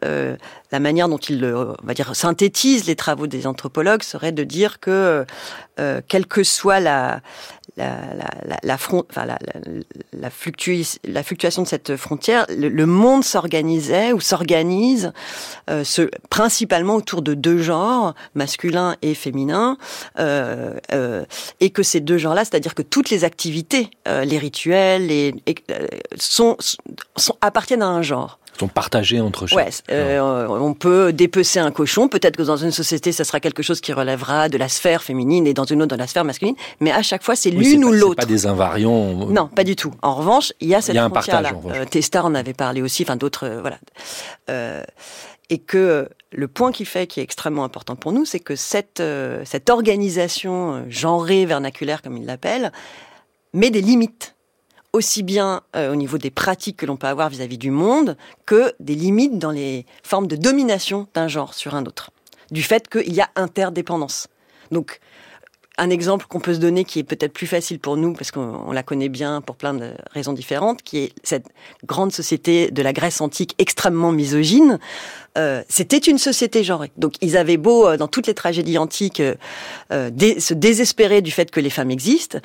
la 0.72 0.80
manière 0.80 1.08
dont 1.08 1.18
ils, 1.18 1.44
on 1.44 1.86
va 1.86 1.94
dire, 1.94 2.14
synthétisent 2.14 2.86
les 2.86 2.96
travaux 2.96 3.26
des 3.26 3.46
anthropologues 3.46 4.02
serait 4.02 4.32
de 4.32 4.44
dire 4.44 4.80
que, 4.80 5.24
euh, 5.78 6.00
quelle 6.08 6.26
que 6.26 6.42
soit 6.42 6.80
la, 6.80 7.20
la, 7.76 7.98
la, 8.64 8.76
la, 10.12 10.30
fluctuation 10.30 11.62
de 11.62 11.68
cette 11.68 11.96
frontière, 11.96 12.46
le, 12.48 12.86
monde 12.86 13.24
s'organisait 13.24 14.12
ou 14.12 14.20
s'organise 14.20 15.12
euh, 15.70 15.84
principalement 16.30 16.96
autour 16.96 17.22
de 17.22 17.34
deux 17.34 17.58
genres, 17.58 18.14
masculin 18.34 18.96
et 19.02 19.14
féminin, 19.14 19.76
euh, 20.18 20.74
euh, 20.92 21.24
et 21.60 21.70
que 21.70 21.82
ces 21.82 22.00
deux 22.00 22.18
genres-là, 22.18 22.44
c'est-à-dire 22.44 22.74
que 22.74 22.82
toutes 22.82 23.10
les 23.10 23.24
activités, 23.24 23.90
euh, 24.08 24.24
les 24.24 24.38
rituels, 24.38 25.10
euh, 25.10 25.86
sont 26.18 26.56
appartiennent 27.40 27.82
à 27.82 27.88
un 27.88 28.02
genre 28.02 28.38
sont 28.58 28.68
partagés 28.68 29.20
entre 29.20 29.46
chaque. 29.46 29.58
Ouais, 29.58 29.70
euh, 29.90 30.46
on 30.48 30.74
peut 30.74 31.12
dépecer 31.12 31.58
un 31.58 31.70
cochon. 31.70 32.08
Peut-être 32.08 32.36
que 32.36 32.42
dans 32.42 32.56
une 32.56 32.70
société, 32.70 33.12
ça 33.12 33.24
sera 33.24 33.40
quelque 33.40 33.62
chose 33.62 33.80
qui 33.80 33.92
relèvera 33.92 34.48
de 34.48 34.58
la 34.58 34.68
sphère 34.68 35.02
féminine 35.02 35.46
et 35.46 35.54
dans 35.54 35.64
une 35.64 35.82
autre 35.82 35.94
de 35.94 35.98
la 35.98 36.06
sphère 36.06 36.24
masculine. 36.24 36.56
Mais 36.80 36.92
à 36.92 37.02
chaque 37.02 37.22
fois, 37.22 37.36
c'est 37.36 37.50
l'une 37.50 37.84
ou 37.84 37.92
l'autre. 37.92 38.16
Pas 38.16 38.26
des 38.26 38.46
invariants. 38.46 39.26
Non, 39.26 39.48
pas 39.48 39.64
du 39.64 39.76
tout. 39.76 39.92
En 40.02 40.14
revanche, 40.14 40.52
il 40.60 40.68
y 40.68 40.74
a 40.74 40.80
cette 40.80 40.94
il 40.94 40.98
y 40.98 41.00
a 41.00 41.04
un 41.04 41.10
partage. 41.10 41.46
Euh, 41.66 41.84
Testar 41.84 42.26
en 42.26 42.34
avait 42.34 42.54
parlé 42.54 42.82
aussi. 42.82 43.02
Enfin, 43.02 43.16
d'autres, 43.16 43.46
euh, 43.46 43.60
voilà. 43.60 43.78
Euh, 44.50 44.82
et 45.48 45.58
que 45.58 46.08
le 46.32 46.48
point 46.48 46.72
qui 46.72 46.84
fait, 46.84 47.06
qui 47.06 47.20
est 47.20 47.22
extrêmement 47.22 47.64
important 47.64 47.96
pour 47.96 48.12
nous, 48.12 48.24
c'est 48.24 48.40
que 48.40 48.56
cette 48.56 49.02
cette 49.44 49.70
organisation 49.70 50.84
genrée 50.88 51.46
vernaculaire, 51.46 52.02
comme 52.02 52.16
il 52.16 52.26
l'appelle, 52.26 52.72
met 53.52 53.70
des 53.70 53.80
limites 53.80 54.35
aussi 54.92 55.22
bien 55.22 55.62
euh, 55.74 55.92
au 55.92 55.96
niveau 55.96 56.18
des 56.18 56.30
pratiques 56.30 56.78
que 56.78 56.86
l'on 56.86 56.96
peut 56.96 57.06
avoir 57.06 57.28
vis-à-vis 57.28 57.58
du 57.58 57.70
monde 57.70 58.16
que 58.46 58.72
des 58.80 58.94
limites 58.94 59.38
dans 59.38 59.50
les 59.50 59.86
formes 60.02 60.26
de 60.26 60.36
domination 60.36 61.06
d'un 61.14 61.28
genre 61.28 61.54
sur 61.54 61.74
un 61.74 61.84
autre, 61.84 62.10
du 62.50 62.62
fait 62.62 62.88
qu'il 62.88 63.12
y 63.12 63.20
a 63.20 63.28
interdépendance. 63.36 64.28
Donc, 64.70 65.00
un 65.78 65.90
exemple 65.90 66.26
qu'on 66.26 66.40
peut 66.40 66.54
se 66.54 66.58
donner 66.58 66.84
qui 66.84 67.00
est 67.00 67.04
peut-être 67.04 67.32
plus 67.32 67.46
facile 67.46 67.78
pour 67.78 67.96
nous 67.96 68.14
parce 68.14 68.30
qu'on 68.30 68.72
la 68.72 68.82
connaît 68.82 69.08
bien 69.08 69.40
pour 69.40 69.56
plein 69.56 69.74
de 69.74 69.92
raisons 70.10 70.32
différentes, 70.32 70.82
qui 70.82 70.98
est 70.98 71.12
cette 71.22 71.48
grande 71.84 72.12
société 72.12 72.70
de 72.70 72.82
la 72.82 72.92
Grèce 72.92 73.20
antique 73.20 73.54
extrêmement 73.58 74.12
misogyne. 74.12 74.78
Euh, 75.36 75.62
c'était 75.68 75.98
une 75.98 76.18
société 76.18 76.64
genrée. 76.64 76.90
Donc 76.96 77.14
ils 77.20 77.36
avaient 77.36 77.56
beau, 77.56 77.86
euh, 77.86 77.96
dans 77.96 78.08
toutes 78.08 78.26
les 78.26 78.34
tragédies 78.34 78.78
antiques, 78.78 79.20
euh, 79.20 80.10
se 80.38 80.54
désespérer 80.54 81.20
du 81.20 81.30
fait 81.30 81.50
que 81.50 81.60
les 81.60 81.70
femmes 81.70 81.90
existent 81.90 82.38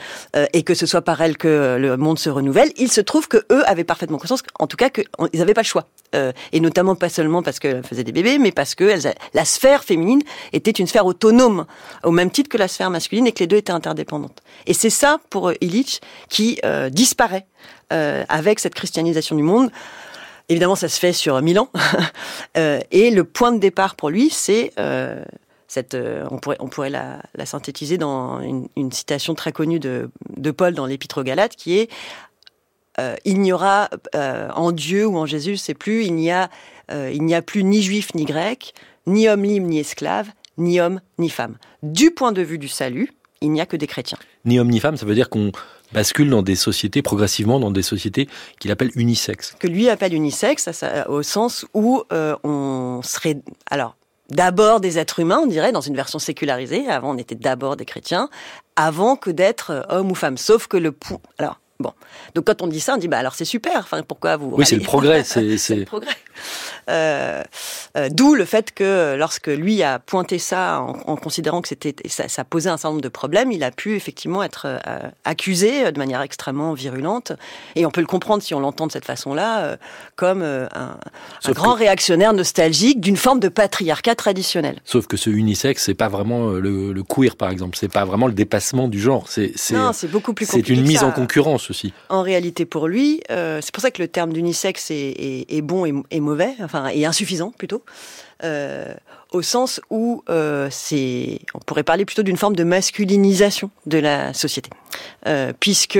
et 0.54 0.64
que 0.64 0.74
ce 0.74 0.86
soit 0.86 1.02
par 1.02 1.22
elles 1.22 1.38
que 1.38 1.78
le 1.80 1.98
monde 1.98 2.20
se 2.20 2.30
renouvelle, 2.30 2.72
il 2.78 2.92
se 2.92 3.02
trouve 3.02 3.28
que 3.28 3.38
eux 3.52 3.68
avaient 3.68 3.84
parfaitement 3.84 4.18
conscience, 4.18 4.44
en 4.60 4.68
tout 4.68 4.78
cas, 4.78 4.90
qu'ils 4.90 5.06
n'avaient 5.34 5.54
pas 5.54 5.62
le 5.62 5.66
choix. 5.66 5.88
et 6.14 6.60
notamment 6.60 6.96
pas 6.96 7.10
seulement 7.10 7.42
parce 7.42 7.60
qu'elles 7.60 7.84
faisaient 7.84 8.04
des 8.04 8.12
bébés, 8.12 8.38
mais 8.38 8.52
parce 8.52 8.76
que 8.76 8.94
la 9.34 9.46
sphère 9.46 9.84
féminine 9.84 10.22
était 10.54 10.72
une 10.72 10.88
sphère 10.88 11.06
autonome, 11.06 11.66
au 12.04 12.12
même 12.12 12.32
titre 12.32 12.50
que 12.50 12.58
la 12.58 12.68
sphère 12.68 12.90
masculine, 12.90 13.28
et 13.28 13.32
que 13.32 13.40
les 13.40 13.48
deux 13.48 13.58
étaient 13.58 13.72
interdépendantes. 13.72 14.42
Et 14.68 14.74
c'est 14.74 14.90
ça, 14.90 15.20
pour 15.30 15.52
Illich, 15.62 16.02
qui 16.30 16.60
disparaît 16.92 17.46
avec 17.90 18.60
cette 18.60 18.76
christianisation 18.76 19.36
du 19.36 19.44
monde. 19.44 19.72
Évidemment, 20.50 20.76
ça 20.76 20.90
se 20.90 21.00
fait 21.00 21.14
sur 21.14 21.42
mille 21.42 21.60
ans. 21.60 21.70
Euh, 22.58 22.82
et 22.92 23.12
le 23.12 23.24
point 23.24 23.54
de 23.54 23.60
départ 23.60 23.96
pour 23.96 24.10
lui, 24.10 24.30
c'est 24.30 24.74
euh, 24.78 25.24
cette. 25.70 25.94
Euh, 25.94 26.26
on 26.32 26.38
pourrait, 26.38 26.58
on 26.60 26.68
pourrait 26.68 26.90
la, 26.90 27.22
synthétiser 27.46 27.98
dans 27.98 28.42
une, 28.42 28.92
citation 28.92 29.36
très 29.36 29.54
connue 29.54 29.80
de, 29.80 30.10
de 30.36 30.52
Paul 30.52 30.74
dans 30.74 30.86
l'Épître 30.86 31.20
aux 31.20 31.24
Galates, 31.24 31.56
qui 31.56 31.78
est 31.78 31.90
il 33.24 33.40
n'y 33.40 33.54
aura 33.54 33.90
en 34.14 34.72
Dieu 34.74 35.08
ou 35.08 35.18
en 35.18 35.26
Jésus, 35.26 35.56
c'est 35.56 35.74
plus 35.74 36.04
il 36.06 36.14
n'y 36.14 36.30
a 36.30 36.50
il 36.92 37.24
n'y 37.24 37.34
a 37.34 37.42
plus 37.42 37.64
ni 37.64 37.82
juif 37.82 38.14
ni 38.14 38.26
grec, 38.26 38.74
ni 39.08 39.30
homme 39.30 39.44
libre 39.44 39.68
ni 39.68 39.80
esclave, 39.80 40.28
ni 40.58 40.82
homme 40.82 41.00
ni 41.18 41.30
femme. 41.30 41.56
Du 41.84 42.12
point 42.12 42.34
de 42.34 42.42
vue 42.42 42.58
du 42.58 42.68
salut, 42.68 43.12
il 43.40 43.52
n'y 43.52 43.62
a 43.62 43.66
que 43.66 43.78
des 43.78 43.88
chrétiens. 43.88 44.20
Ni 44.46 44.60
homme 44.60 44.70
ni 44.70 44.80
femme, 44.80 44.98
ça 44.98 45.06
veut 45.06 45.16
dire 45.16 45.30
qu'on 45.30 45.52
bascule 45.94 46.30
dans 46.30 46.42
des 46.42 46.56
sociétés, 46.56 47.02
progressivement 47.02 47.60
dans 47.60 47.72
des 47.72 47.82
sociétés 47.82 48.28
qu'il 48.60 48.72
appelle 48.72 48.92
unisexes. 48.96 49.56
Que 49.60 49.68
lui 49.68 49.90
appelle 49.90 50.14
unisexes, 50.14 50.70
au 51.08 51.24
sens 51.24 51.66
où 51.74 52.04
euh, 52.12 52.36
on 52.44 53.02
serait... 53.04 53.38
Alors, 53.70 53.96
d'abord 54.30 54.80
des 54.80 54.98
êtres 54.98 55.20
humains, 55.20 55.40
on 55.44 55.48
dirait, 55.48 55.72
dans 55.72 55.82
une 55.82 55.96
version 55.96 56.20
sécularisée. 56.20 56.88
Avant, 56.88 57.12
on 57.12 57.18
était 57.18 57.36
d'abord 57.36 57.78
des 57.78 57.86
chrétiens, 57.86 58.30
avant 58.76 59.16
que 59.16 59.30
d'être 59.30 59.72
euh, 59.72 59.82
homme 59.90 60.12
ou 60.12 60.16
femme. 60.16 60.38
Sauf 60.38 60.68
que 60.68 60.78
le... 60.78 60.94
Alors, 61.38 61.61
Bon. 61.82 61.94
Donc 62.36 62.46
quand 62.46 62.62
on 62.62 62.68
dit 62.68 62.80
ça, 62.80 62.96
on 62.96 62.98
dit 62.98 63.08
bah 63.08 63.18
alors 63.18 63.36
c'est 63.36 63.46
super. 63.46 63.78
Enfin 63.78 64.02
pourquoi 64.08 64.38
vous 64.38 64.52
Oui, 64.54 64.66
c'est 64.66 64.76
le 64.76 64.84
progrès. 64.84 65.24
C'est 65.58 65.76
le 65.76 65.86
progrès. 65.86 66.16
Euh, 66.90 67.44
euh, 67.98 68.10
D'où 68.10 68.34
le 68.36 68.46
fait 68.46 68.74
que 68.74 69.16
lorsque 69.18 69.48
lui 69.48 69.84
a 69.84 70.00
pointé 70.00 70.40
ça 70.40 70.82
en, 70.82 71.16
considérant 71.16 71.62
que 71.62 71.68
c'était 71.68 71.96
ça, 72.08 72.28
ça, 72.28 72.44
posait 72.44 72.70
un 72.70 72.78
certain 72.78 72.90
nombre 72.90 73.02
de 73.02 73.10
problèmes, 73.10 73.52
il 73.52 73.64
a 73.64 73.72
pu 73.72 73.96
effectivement 73.96 74.44
être 74.44 74.66
euh, 74.66 75.00
accusé 75.24 75.92
de 75.92 75.98
manière 75.98 76.22
extrêmement 76.22 76.74
virulente. 76.74 77.34
Et 77.76 77.86
on 77.86 77.92
peut 77.92 78.02
le 78.02 78.08
comprendre 78.08 78.42
si 78.42 78.54
on 78.54 78.60
l'entend 78.60 78.88
de 78.88 78.92
cette 78.92 79.06
façon-là, 79.06 79.78
comme 80.16 80.42
un, 80.42 80.98
un 81.44 81.52
grand 81.52 81.74
réactionnaire 81.74 82.34
nostalgique 82.34 83.00
d'une 83.00 83.18
forme 83.18 83.40
de 83.40 83.50
patriarcat 83.50 84.16
traditionnel. 84.16 84.82
Sauf 84.86 85.08
que 85.08 85.18
ce 85.18 85.30
unisexe, 85.30 85.84
c'est 85.84 85.94
pas 85.94 86.10
vraiment 86.10 86.50
le, 86.50 86.94
le 86.94 87.04
queer, 87.04 87.36
par 87.36 87.50
exemple. 87.50 87.78
C'est 87.78 87.92
pas 87.92 88.06
vraiment 88.06 88.28
le 88.28 88.34
dépassement 88.34 88.88
du 88.88 89.00
genre. 89.00 89.26
C'est 89.28 89.54
non, 89.72 89.94
c'est 89.94 90.10
beaucoup 90.10 90.34
plus. 90.34 90.46
C'est 90.46 90.70
une 90.70 90.82
mise 90.82 91.04
en 91.04 91.12
concurrence 91.12 91.71
en 92.10 92.22
réalité, 92.22 92.66
pour 92.66 92.88
lui, 92.88 93.22
euh, 93.30 93.60
c'est 93.62 93.74
pour 93.74 93.82
ça 93.82 93.92
que 93.92 94.02
le 94.02 94.08
terme 94.08 94.34
d'unisexe 94.34 94.92
est, 94.92 95.62
bon 95.62 96.04
et, 96.10 96.20
mauvais, 96.20 96.54
enfin, 96.62 96.88
et 96.88 97.06
insuffisant 97.06 97.54
plutôt. 97.58 97.84
Euh, 98.44 98.94
au 99.32 99.44
sens 99.44 99.80
où 99.90 100.24
euh, 100.30 100.68
c'est, 100.72 101.40
on 101.54 101.60
pourrait 101.60 101.84
parler 101.84 102.06
plutôt 102.06 102.24
d'une 102.24 102.38
forme 102.38 102.56
de 102.56 102.64
masculinisation 102.64 103.70
de 103.86 103.98
la 103.98 104.34
société, 104.34 104.70
puisque 105.60 106.00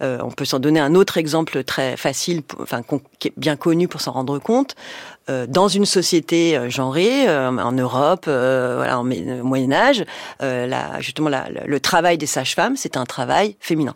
on 0.00 0.30
peut 0.36 0.44
s'en 0.44 0.58
donner 0.58 0.80
un 0.80 0.94
autre 0.94 1.18
exemple 1.18 1.62
très 1.64 1.96
facile, 1.96 2.42
enfin 2.60 2.82
qui 3.18 3.28
est 3.28 3.32
bien 3.36 3.56
connu 3.56 3.86
pour 3.86 4.00
s'en 4.00 4.12
rendre 4.12 4.38
compte. 4.40 4.74
dans 5.28 5.68
une 5.68 5.86
société 5.86 6.58
genrée, 6.70 7.28
en 7.28 7.72
Europe, 7.72 8.24
voilà, 8.24 8.98
en 8.98 9.04
Moyen 9.04 9.72
Âge, 9.72 10.04
justement 10.98 11.30
le 11.64 11.80
travail 11.80 12.18
des 12.18 12.26
sages-femmes, 12.26 12.76
c'est 12.76 12.96
un 12.96 13.06
travail 13.06 13.56
féminin. 13.60 13.94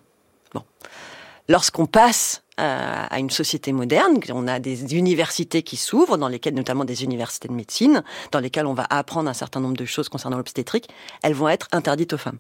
Lorsqu'on 1.49 1.87
passe 1.87 2.43
à 2.59 3.19
une 3.19 3.31
société 3.31 3.73
moderne, 3.73 4.19
on 4.33 4.49
a 4.49 4.59
des 4.59 4.97
universités 4.97 5.63
qui 5.63 5.77
s'ouvrent, 5.77 6.17
dans 6.17 6.29
lesquelles, 6.29 6.55
notamment 6.55 6.85
des 6.85 7.05
universités 7.05 7.49
de 7.49 7.53
médecine, 7.53 8.03
dans 8.33 8.41
lesquelles 8.41 8.67
on 8.67 8.75
va 8.75 8.87
apprendre 8.89 9.29
un 9.29 9.35
certain 9.35 9.61
nombre 9.61 9.77
de 9.77 9.85
choses 9.85 10.09
concernant 10.09 10.39
l'obstétrique, 10.39 10.89
elles 11.23 11.35
vont 11.35 11.49
être 11.49 11.69
interdites 11.73 12.15
aux 12.15 12.19
femmes. 12.19 12.39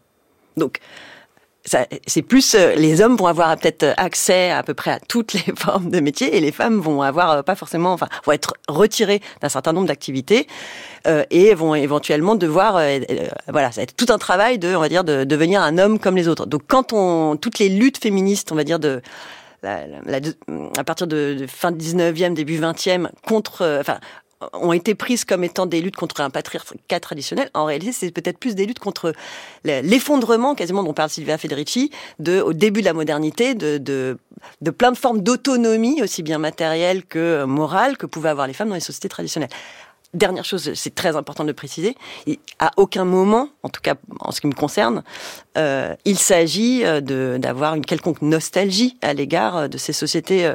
Donc, 0.56 0.80
c'est 1.66 2.22
plus 2.22 2.54
euh, 2.54 2.74
les 2.74 3.00
hommes 3.00 3.16
vont 3.16 3.26
avoir 3.26 3.56
peut-être 3.56 3.94
accès 3.96 4.50
à 4.50 4.62
peu 4.62 4.74
près 4.74 4.92
à 4.92 5.00
toutes 5.00 5.32
les 5.32 5.52
formes 5.56 5.90
de 5.90 6.00
métiers 6.00 6.36
et 6.36 6.40
les 6.40 6.52
femmes 6.52 6.80
vont 6.80 7.02
avoir 7.02 7.30
euh, 7.32 7.42
pas 7.42 7.54
forcément, 7.54 7.92
enfin, 7.92 8.08
vont 8.24 8.32
être 8.32 8.54
retirées 8.68 9.20
d'un 9.40 9.48
certain 9.48 9.72
nombre 9.72 9.88
d'activités 9.88 10.46
euh, 11.06 11.24
et 11.30 11.54
vont 11.54 11.74
éventuellement 11.74 12.36
devoir, 12.36 12.80
voilà, 13.48 13.72
ça 13.72 13.80
va 13.80 13.82
être 13.82 13.96
tout 13.96 14.12
un 14.12 14.18
travail 14.18 14.58
de, 14.58 14.74
on 14.74 14.80
va 14.80 14.88
dire, 14.88 15.04
de, 15.04 15.24
devenir 15.24 15.62
un 15.62 15.78
homme 15.78 15.98
comme 15.98 16.16
les 16.16 16.28
autres. 16.28 16.46
Donc, 16.46 16.62
quand 16.66 16.92
on, 16.92 17.36
toutes 17.36 17.58
les 17.58 17.68
luttes 17.68 17.98
féministes, 17.98 18.52
on 18.52 18.54
va 18.54 18.64
dire 18.64 18.78
de 18.78 19.02
à 19.64 20.84
partir 20.84 21.08
de, 21.08 21.34
de 21.40 21.46
fin 21.48 21.72
19e, 21.72 22.34
début 22.34 22.60
20e, 22.60 23.08
contre, 23.26 23.78
enfin, 23.80 23.98
ont 24.52 24.72
été 24.72 24.94
prises 24.94 25.24
comme 25.24 25.44
étant 25.44 25.66
des 25.66 25.80
luttes 25.80 25.96
contre 25.96 26.20
un 26.20 26.30
patriarcat 26.30 27.00
traditionnel. 27.00 27.50
En 27.54 27.64
réalité, 27.64 27.92
c'est 27.92 28.10
peut-être 28.10 28.38
plus 28.38 28.54
des 28.54 28.66
luttes 28.66 28.78
contre 28.78 29.12
l'effondrement, 29.64 30.54
quasiment 30.54 30.82
dont 30.82 30.92
parle 30.92 31.10
Silvia 31.10 31.38
Federici, 31.38 31.90
de, 32.18 32.40
au 32.40 32.52
début 32.52 32.80
de 32.80 32.86
la 32.86 32.92
modernité, 32.92 33.54
de, 33.54 33.78
de, 33.78 34.18
de 34.60 34.70
plein 34.70 34.92
de 34.92 34.98
formes 34.98 35.22
d'autonomie, 35.22 36.02
aussi 36.02 36.22
bien 36.22 36.38
matérielle 36.38 37.04
que 37.04 37.44
morale, 37.44 37.96
que 37.96 38.06
pouvaient 38.06 38.28
avoir 38.28 38.46
les 38.46 38.52
femmes 38.52 38.68
dans 38.68 38.74
les 38.74 38.80
sociétés 38.80 39.08
traditionnelles. 39.08 39.50
Dernière 40.16 40.46
chose, 40.46 40.72
c'est 40.72 40.94
très 40.94 41.14
important 41.14 41.44
de 41.44 41.52
préciser, 41.52 41.94
à 42.58 42.70
aucun 42.78 43.04
moment, 43.04 43.50
en 43.62 43.68
tout 43.68 43.82
cas 43.82 43.96
en 44.20 44.32
ce 44.32 44.40
qui 44.40 44.46
me 44.46 44.54
concerne, 44.54 45.02
euh, 45.58 45.94
il 46.06 46.18
s'agit 46.18 46.86
euh, 46.86 47.02
d'avoir 47.36 47.74
une 47.74 47.84
quelconque 47.84 48.22
nostalgie 48.22 48.96
à 49.02 49.12
l'égard 49.12 49.56
euh, 49.56 49.68
de 49.68 49.76
ces 49.76 49.92
sociétés 49.92 50.50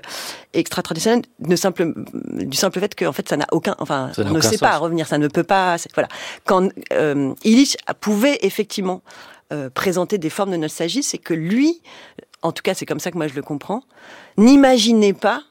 extra-traditionnelles, 0.53 1.21
simple, 1.57 1.93
du 2.33 2.57
simple 2.57 2.79
fait 2.79 2.95
que 2.95 3.05
en 3.05 3.13
fait 3.13 3.29
ça 3.29 3.37
n'a 3.37 3.45
aucun, 3.51 3.75
enfin 3.77 4.11
on 4.17 4.31
ne 4.31 4.41
sait 4.41 4.57
pas 4.57 4.79
revenir, 4.79 5.05
ça 5.05 5.19
ne 5.19 5.27
peut 5.27 5.43
pas, 5.43 5.75
voilà. 5.93 6.09
Quand 6.45 6.69
euh, 6.93 7.35
Illich 7.43 7.77
pouvait 7.99 8.39
effectivement 8.41 9.03
présenter 9.75 10.17
des 10.17 10.31
formes 10.31 10.51
de 10.51 10.57
nostalgie, 10.57 11.03
c'est 11.03 11.19
que 11.19 11.35
lui, 11.35 11.83
en 12.41 12.51
tout 12.51 12.63
cas 12.63 12.73
c'est 12.73 12.87
comme 12.87 13.01
ça 13.01 13.11
que 13.11 13.17
moi 13.17 13.27
je 13.27 13.35
le 13.35 13.43
comprends, 13.43 13.83
n'imaginait 14.37 15.13
pas 15.13 15.43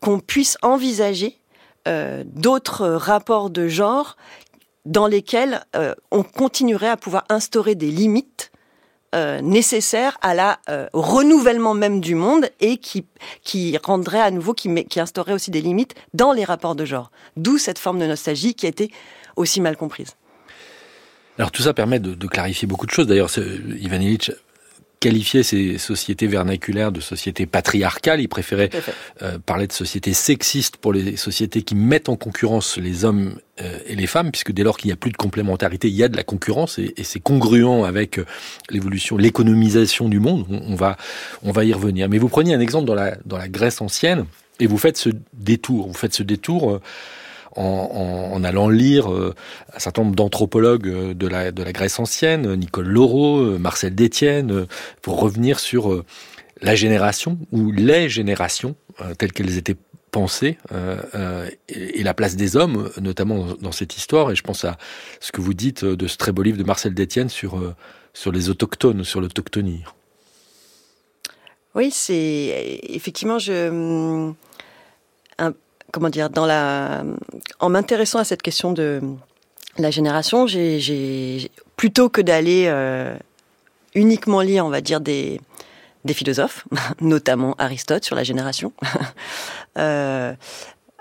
qu'on 0.00 0.20
puisse 0.20 0.58
envisager 0.60 1.38
euh, 1.86 2.24
d'autres 2.26 2.88
rapports 2.88 3.50
de 3.50 3.68
genre 3.68 4.16
dans 4.84 5.06
lesquels 5.06 5.64
euh, 5.74 5.94
on 6.10 6.22
continuerait 6.22 6.88
à 6.88 6.96
pouvoir 6.96 7.24
instaurer 7.28 7.74
des 7.74 7.90
limites 7.90 8.52
euh, 9.14 9.40
nécessaires 9.40 10.18
à 10.20 10.34
la 10.34 10.58
renouvellement 10.92 11.74
même 11.74 12.00
du 12.00 12.14
monde 12.14 12.48
et 12.60 12.76
qui 12.78 13.06
qui 13.42 13.78
rendrait 13.82 14.20
à 14.20 14.30
nouveau 14.30 14.52
qui, 14.52 14.72
qui 14.86 15.00
instaurerait 15.00 15.32
aussi 15.32 15.50
des 15.50 15.60
limites 15.60 15.94
dans 16.12 16.32
les 16.32 16.44
rapports 16.44 16.74
de 16.74 16.84
genre. 16.84 17.10
D'où 17.36 17.58
cette 17.58 17.78
forme 17.78 17.98
de 17.98 18.06
nostalgie 18.06 18.54
qui 18.54 18.66
a 18.66 18.68
été 18.68 18.90
aussi 19.36 19.60
mal 19.60 19.76
comprise. 19.76 20.16
Alors 21.38 21.50
tout 21.50 21.62
ça 21.62 21.74
permet 21.74 22.00
de, 22.00 22.14
de 22.14 22.26
clarifier 22.26 22.66
beaucoup 22.66 22.86
de 22.86 22.90
choses. 22.90 23.06
D'ailleurs, 23.06 23.30
Ivan 23.38 24.00
Illich 24.00 24.32
qualifiait 25.00 25.42
ces 25.42 25.78
sociétés 25.78 26.26
vernaculaires 26.26 26.92
de 26.92 27.00
sociétés 27.00 27.46
patriarcales. 27.46 28.20
Il 28.20 28.28
préférait 28.28 28.70
euh, 29.22 29.38
parler 29.38 29.66
de 29.66 29.72
sociétés 29.72 30.14
sexistes 30.14 30.76
pour 30.76 30.92
les 30.92 31.16
sociétés 31.16 31.62
qui 31.62 31.74
mettent 31.74 32.08
en 32.08 32.16
concurrence 32.16 32.76
les 32.78 33.04
hommes 33.04 33.38
euh, 33.60 33.78
et 33.86 33.94
les 33.94 34.06
femmes, 34.06 34.30
puisque 34.30 34.52
dès 34.52 34.62
lors 34.62 34.76
qu'il 34.76 34.88
n'y 34.88 34.92
a 34.92 34.96
plus 34.96 35.12
de 35.12 35.16
complémentarité, 35.16 35.88
il 35.88 35.94
y 35.94 36.02
a 36.02 36.08
de 36.08 36.16
la 36.16 36.24
concurrence 36.24 36.78
et, 36.78 36.94
c'est 37.02 37.20
congruent 37.20 37.84
avec 37.84 38.18
euh, 38.18 38.24
l'évolution, 38.70 39.16
l'économisation 39.16 40.08
du 40.08 40.18
monde. 40.18 40.46
On, 40.48 40.74
va, 40.74 40.96
on 41.42 41.52
va 41.52 41.64
y 41.64 41.72
revenir. 41.72 42.08
Mais 42.08 42.18
vous 42.18 42.28
preniez 42.28 42.54
un 42.54 42.60
exemple 42.60 42.86
dans 42.86 42.94
la, 42.94 43.16
dans 43.26 43.38
la 43.38 43.48
Grèce 43.48 43.80
ancienne 43.80 44.24
et 44.60 44.66
vous 44.66 44.78
faites 44.78 44.96
ce 44.96 45.10
détour. 45.34 45.88
Vous 45.88 45.94
faites 45.94 46.14
ce 46.14 46.22
détour 46.22 46.80
en, 47.56 48.44
allant 48.44 48.68
lire 48.68 49.12
euh, 49.12 49.34
un 49.74 49.78
certain 49.78 50.02
nombre 50.02 50.16
d'anthropologues 50.16 50.88
euh, 50.88 51.14
de 51.14 51.26
la, 51.26 51.52
Grèce 51.52 51.98
ancienne, 51.98 52.54
Nicole 52.54 52.86
Laureau, 52.86 53.38
euh, 53.38 53.58
Marcel 53.58 53.94
Détienne, 53.94 54.66
pour 55.02 55.20
revenir 55.20 55.58
sur 55.58 56.04
la 56.60 56.74
génération 56.74 57.38
ou 57.52 57.70
les 57.72 58.08
générations 58.08 58.76
telles 59.18 59.32
qu'elles 59.32 59.58
étaient 59.58 59.76
pensées 60.10 60.56
et, 61.68 62.02
la 62.02 62.14
place 62.14 62.36
des 62.36 62.56
hommes, 62.56 62.90
notamment 63.00 63.48
dans 63.60 63.72
cette 63.72 63.96
histoire. 63.96 64.30
Et 64.30 64.36
je 64.36 64.42
pense 64.42 64.64
à 64.64 64.78
ce 65.20 65.32
que 65.32 65.40
vous 65.40 65.52
dites 65.52 65.84
de 65.84 66.06
ce 66.06 66.16
très 66.16 66.32
beau 66.32 66.42
livre 66.42 66.56
de 66.56 66.64
Marcel 66.64 66.94
Détienne 66.94 67.28
sur, 67.28 67.60
sur 68.14 68.32
les 68.32 68.48
autochtones, 68.48 69.04
sur 69.04 69.20
l'autochtonie. 69.20 69.82
Oui, 71.74 71.90
c'est 71.92 72.80
effectivement 72.84 73.38
je 73.38 73.68
hum, 73.68 74.34
comment 75.96 76.10
dire, 76.10 76.28
dans 76.28 76.44
la, 76.44 77.04
en 77.58 77.70
m'intéressant 77.70 78.18
à 78.18 78.24
cette 78.24 78.42
question 78.42 78.74
de 78.74 79.00
la 79.78 79.90
génération, 79.90 80.46
j'ai 80.46 81.50
plutôt 81.76 82.10
que 82.10 82.20
d'aller 82.20 82.70
uniquement 83.94 84.42
lire, 84.42 84.66
on 84.66 84.68
va 84.68 84.82
dire, 84.82 85.00
des, 85.00 85.40
des 86.04 86.12
philosophes, 86.12 86.66
notamment 87.00 87.54
Aristote 87.58 88.04
sur 88.04 88.14
la 88.14 88.24
génération. 88.24 88.74
euh, 89.78 90.34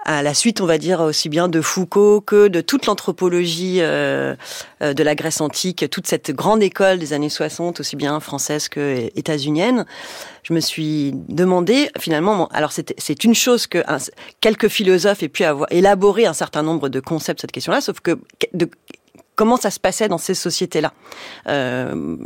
à 0.06 0.22
la 0.22 0.36
suite, 0.36 0.62
on 0.62 0.68
va 0.68 0.78
dire 0.78 1.02
aussi 1.02 1.30
bien 1.30 1.48
de 1.48 1.62
Foucault 1.62 2.22
que 2.22 2.48
de 2.48 2.62
toute 2.62 2.86
l'anthropologie 2.86 3.78
euh, 3.82 4.36
euh 4.82 4.94
de 4.94 5.04
la 5.04 5.16
Grèce 5.16 5.42
antique, 5.42 5.90
toute 5.90 6.06
cette 6.06 6.32
grande 6.32 6.62
école 6.62 7.00
des 7.00 7.14
années 7.14 7.30
60, 7.30 7.80
aussi 7.80 7.96
bien 7.96 8.20
française 8.20 8.70
que 8.70 9.10
états-unienne. 9.16 9.86
Je 10.44 10.54
me 10.54 10.60
suis 10.60 11.14
demandé 11.28 11.90
finalement, 12.00 12.48
alors 12.50 12.72
c'est 12.72 13.24
une 13.24 13.34
chose 13.34 13.66
que 13.66 13.84
quelques 14.42 14.68
philosophes 14.68 15.24
aient 15.24 15.28
pu 15.28 15.44
avoir 15.44 15.68
élaboré 15.72 16.28
un 16.28 16.34
certain 16.34 16.62
nombre 16.62 16.88
de 16.88 17.00
concepts 17.00 17.42
cette 17.42 17.52
question-là, 17.52 17.82
sauf 17.82 18.00
que 18.00 18.20
de, 18.54 18.70
comment 19.36 19.58
ça 19.58 19.72
se 19.72 19.80
passait 19.80 20.08
dans 20.08 20.18
ces 20.18 20.34
sociétés-là. 20.34 20.94
Euh, 21.48 22.18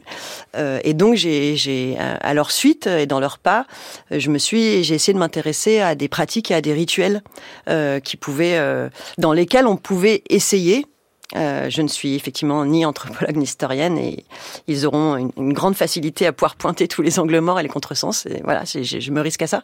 euh, 0.56 0.80
et 0.84 0.94
donc 0.94 1.16
j'ai, 1.16 1.98
à 2.00 2.34
leur 2.34 2.52
suite 2.52 2.88
et 2.88 3.06
dans 3.06 3.20
leur 3.20 3.38
pas, 3.38 3.66
je 4.12 4.30
me 4.30 4.38
suis, 4.38 4.84
j'ai 4.84 4.96
essayé 4.96 5.14
de 5.14 5.20
m'intéresser 5.20 5.80
à 5.80 5.96
des 5.96 6.08
pratiques 6.08 6.52
et 6.52 6.56
à 6.56 6.62
des 6.62 6.74
rituels 6.74 7.22
euh, 7.68 8.00
qui 8.00 8.18
pouvaient, 8.18 8.58
euh, 8.58 8.90
dans 9.18 9.34
lesquels 9.34 9.68
on 9.68 9.78
pouvait 9.78 10.24
essayer. 10.30 10.86
Euh, 11.36 11.70
je 11.70 11.84
ne 11.84 11.88
suis 11.88 12.16
effectivement 12.16 12.66
ni 12.66 12.86
anthropologue 12.86 13.36
ni 13.36 13.44
historienne 13.44 14.00
et 14.00 14.26
ils 14.68 14.88
auront 14.88 15.32
une, 15.38 15.54
grande 15.54 15.76
facilité 15.76 16.26
à 16.26 16.34
pouvoir 16.34 16.56
pointer 16.56 16.88
tous 16.88 17.04
les 17.04 17.20
angles 17.20 17.40
morts 17.40 17.60
et 17.60 17.64
les 17.64 17.70
contresens. 17.70 18.26
Et 18.26 18.42
voilà, 18.44 18.64
je, 18.66 19.12
me 19.12 19.22
risque 19.22 19.44
à 19.44 19.48
ça, 19.48 19.62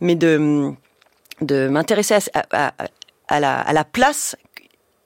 mais 0.00 0.16
de 0.16 0.74
m'intéresser 1.68 2.16
à 2.48 3.40
la 3.40 3.84
place 3.84 4.36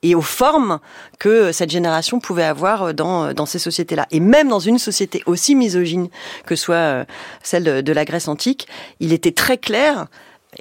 et 0.02 0.14
aux 0.14 0.22
formes 0.22 0.80
que 1.18 1.52
cette 1.52 1.70
génération 1.70 2.20
pouvait 2.20 2.44
avoir 2.44 2.94
dans, 2.94 3.32
dans 3.32 3.46
ces 3.46 3.58
sociétés-là. 3.58 4.06
Et 4.10 4.20
même 4.20 4.48
dans 4.48 4.58
une 4.58 4.78
société 4.78 5.22
aussi 5.26 5.54
misogyne 5.54 6.08
que 6.46 6.56
soit 6.56 6.74
euh, 6.74 7.04
celle 7.42 7.82
de, 7.82 7.92
la 7.92 8.04
Grèce 8.04 8.28
antique, 8.28 8.68
il 9.00 9.12
était 9.12 9.32
très 9.32 9.58
clair 9.58 10.06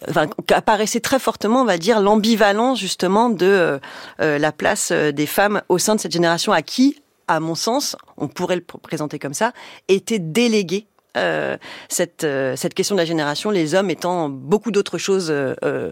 Enfin, 0.07 0.27
apparaissait 0.53 0.99
très 0.99 1.17
fortement, 1.17 1.63
on 1.63 1.65
va 1.65 1.79
dire, 1.79 1.99
l'ambivalence 1.99 2.79
justement 2.79 3.31
de 3.31 3.47
euh, 3.47 3.79
euh, 4.21 4.37
la 4.37 4.51
place 4.51 4.91
des 4.91 5.25
femmes 5.25 5.63
au 5.67 5.79
sein 5.79 5.95
de 5.95 5.99
cette 5.99 6.11
génération 6.11 6.53
à 6.53 6.61
qui, 6.61 7.01
à 7.27 7.39
mon 7.39 7.55
sens, 7.55 7.95
on 8.15 8.27
pourrait 8.27 8.57
le 8.57 8.61
présenter 8.61 9.17
comme 9.17 9.33
ça, 9.33 9.51
était 9.87 10.19
déléguée 10.19 10.85
euh, 11.17 11.57
cette, 11.87 12.23
euh, 12.23 12.55
cette 12.55 12.75
question 12.75 12.93
de 12.93 12.99
la 12.99 13.05
génération, 13.05 13.49
les 13.49 13.73
hommes 13.73 13.89
étant 13.89 14.29
beaucoup 14.29 14.69
d'autres 14.69 14.99
choses 14.99 15.29
euh, 15.31 15.91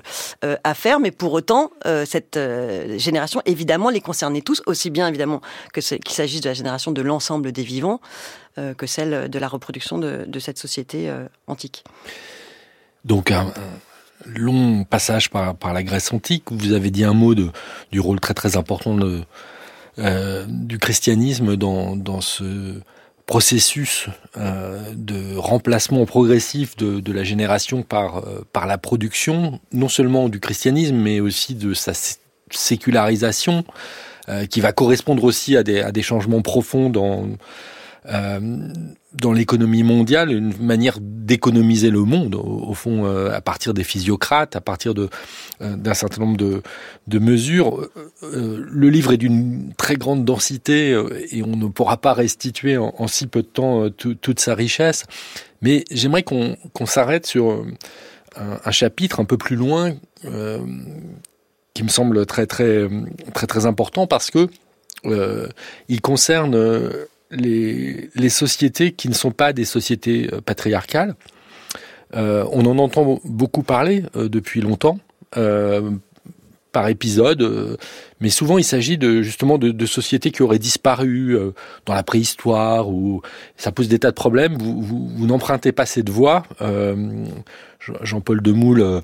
à 0.63 0.73
faire, 0.75 0.99
mais 0.99 1.11
pour 1.11 1.33
autant, 1.33 1.71
cette 2.05 2.39
génération, 2.97 3.41
évidemment, 3.45 3.89
les 3.89 4.01
concernait 4.01 4.41
tous, 4.41 4.61
aussi 4.65 4.89
bien 4.89 5.07
évidemment 5.07 5.41
qu'il 5.73 5.83
s'agisse 5.83 6.41
de 6.41 6.49
la 6.49 6.53
génération 6.53 6.91
de 6.91 7.01
l'ensemble 7.01 7.51
des 7.51 7.63
vivants 7.63 7.99
que 8.77 8.87
celle 8.87 9.29
de 9.29 9.39
la 9.39 9.47
reproduction 9.47 9.97
de, 9.97 10.39
cette 10.39 10.57
société 10.57 11.11
antique. 11.47 11.83
Donc 13.05 13.31
un, 13.31 13.53
long 14.25 14.83
passage 14.83 15.29
par, 15.29 15.55
la 15.73 15.83
Grèce 15.83 16.11
antique. 16.13 16.43
Vous 16.51 16.73
avez 16.73 16.91
dit 16.91 17.03
un 17.03 17.13
mot 17.13 17.33
du 17.35 17.99
rôle 17.99 18.19
très 18.19 18.33
très 18.33 18.57
important 18.57 18.97
du 19.97 20.79
christianisme 20.79 21.55
dans 21.55 22.21
ce 22.21 22.81
processus 23.27 24.07
euh, 24.37 24.79
de 24.95 25.35
remplacement 25.35 26.05
progressif 26.05 26.75
de, 26.77 27.11
la 27.11 27.23
génération 27.23 27.83
par, 27.83 28.19
euh, 28.19 28.47
par 28.53 28.65
la 28.65 28.77
production, 28.79 29.59
non 29.73 29.89
seulement 29.89 30.29
du 30.29 30.39
christianisme, 30.39 30.95
mais 30.95 31.19
aussi 31.19 31.53
de 31.53 31.73
sa 31.73 31.91
sécularisation, 32.49 33.65
euh, 34.29 34.45
qui 34.45 34.61
va 34.61 34.71
correspondre 34.71 35.25
aussi 35.25 35.57
à 35.57 35.63
des, 35.63 35.81
à 35.81 35.91
des 35.91 36.01
changements 36.01 36.41
profonds 36.41 36.89
dans 36.89 37.27
euh, 38.09 38.39
dans 39.13 39.33
l'économie 39.33 39.83
mondiale 39.83 40.31
une 40.31 40.55
manière 40.61 40.99
d'économiser 41.01 41.89
le 41.89 42.01
monde, 42.01 42.35
au, 42.35 42.73
fond, 42.73 43.05
euh, 43.05 43.31
à 43.31 43.41
partir 43.41 43.73
des 43.73 43.83
physiocrates, 43.83 44.55
à 44.55 44.61
partir 44.61 44.93
de 44.93 45.09
euh, 45.61 45.75
d'un 45.75 45.93
certain 45.93 46.21
nombre 46.21 46.37
de, 46.37 46.61
de 47.07 47.19
mesures. 47.19 47.89
le 48.21 48.89
livre 48.89 49.11
est 49.11 49.17
d'une 49.17 49.73
très 49.75 49.95
grande 49.95 50.23
densité 50.23 50.91
et 51.31 51.43
on 51.43 51.55
ne 51.55 51.67
pourra 51.67 51.97
pas 51.97 52.13
restituer 52.13 52.77
en, 52.77 52.93
en 52.97 53.07
si 53.07 53.27
peu 53.27 53.41
de 53.41 53.47
temps 53.47 53.89
toute 53.89 54.39
sa 54.39 54.55
richesse. 54.55 55.05
Mais 55.61 55.83
j'aimerais 55.91 56.23
qu'on 56.23 56.55
qu'on 56.73 56.85
s'arrête 56.85 57.25
sur 57.25 57.65
un, 58.35 58.71
chapitre 58.71 59.19
un 59.19 59.25
peu 59.25 59.37
plus 59.37 59.55
loin 59.55 59.95
qui 61.73 61.83
me 61.83 61.89
semble 61.89 62.25
très 62.25 62.45
très 62.45 62.87
très 63.33 63.47
très 63.47 63.65
important 63.65 64.05
parce 64.05 64.29
que 64.29 64.47
il 65.03 66.01
concerne 66.01 66.55
les, 67.31 68.29
sociétés 68.29 68.91
qui 68.91 69.09
ne 69.09 69.13
sont 69.13 69.31
pas 69.31 69.53
des 69.53 69.65
sociétés 69.65 70.29
euh, 70.31 70.41
patriarcales. 70.41 71.15
Euh, 72.15 72.45
on 72.51 72.65
en 72.65 72.77
entend 72.77 73.19
beaucoup 73.25 73.63
parler 73.63 74.03
euh, 74.15 74.29
depuis 74.29 74.61
longtemps, 74.61 74.99
par 76.71 76.87
épisode, 76.89 77.77
mais 78.21 78.29
souvent 78.29 78.57
il 78.57 78.63
s'agit 78.63 78.97
de 78.97 79.21
justement 79.21 79.57
de, 79.57 79.85
sociétés 79.85 80.31
qui 80.31 80.41
auraient 80.41 80.59
disparu 80.59 81.35
dans 81.85 81.93
la 81.93 82.03
préhistoire 82.03 82.89
ou 82.89 83.21
ça 83.57 83.71
pose 83.71 83.87
des 83.87 83.99
tas 83.99 84.11
de 84.11 84.15
problèmes. 84.15 84.57
Vous, 84.57 84.81
vous, 84.81 85.09
vous 85.09 85.27
n'empruntez 85.27 85.71
pas 85.71 85.85
cette 85.85 86.09
voie. 86.09 86.43
Jean-Paul 88.03 88.41
Demoule 88.41 89.01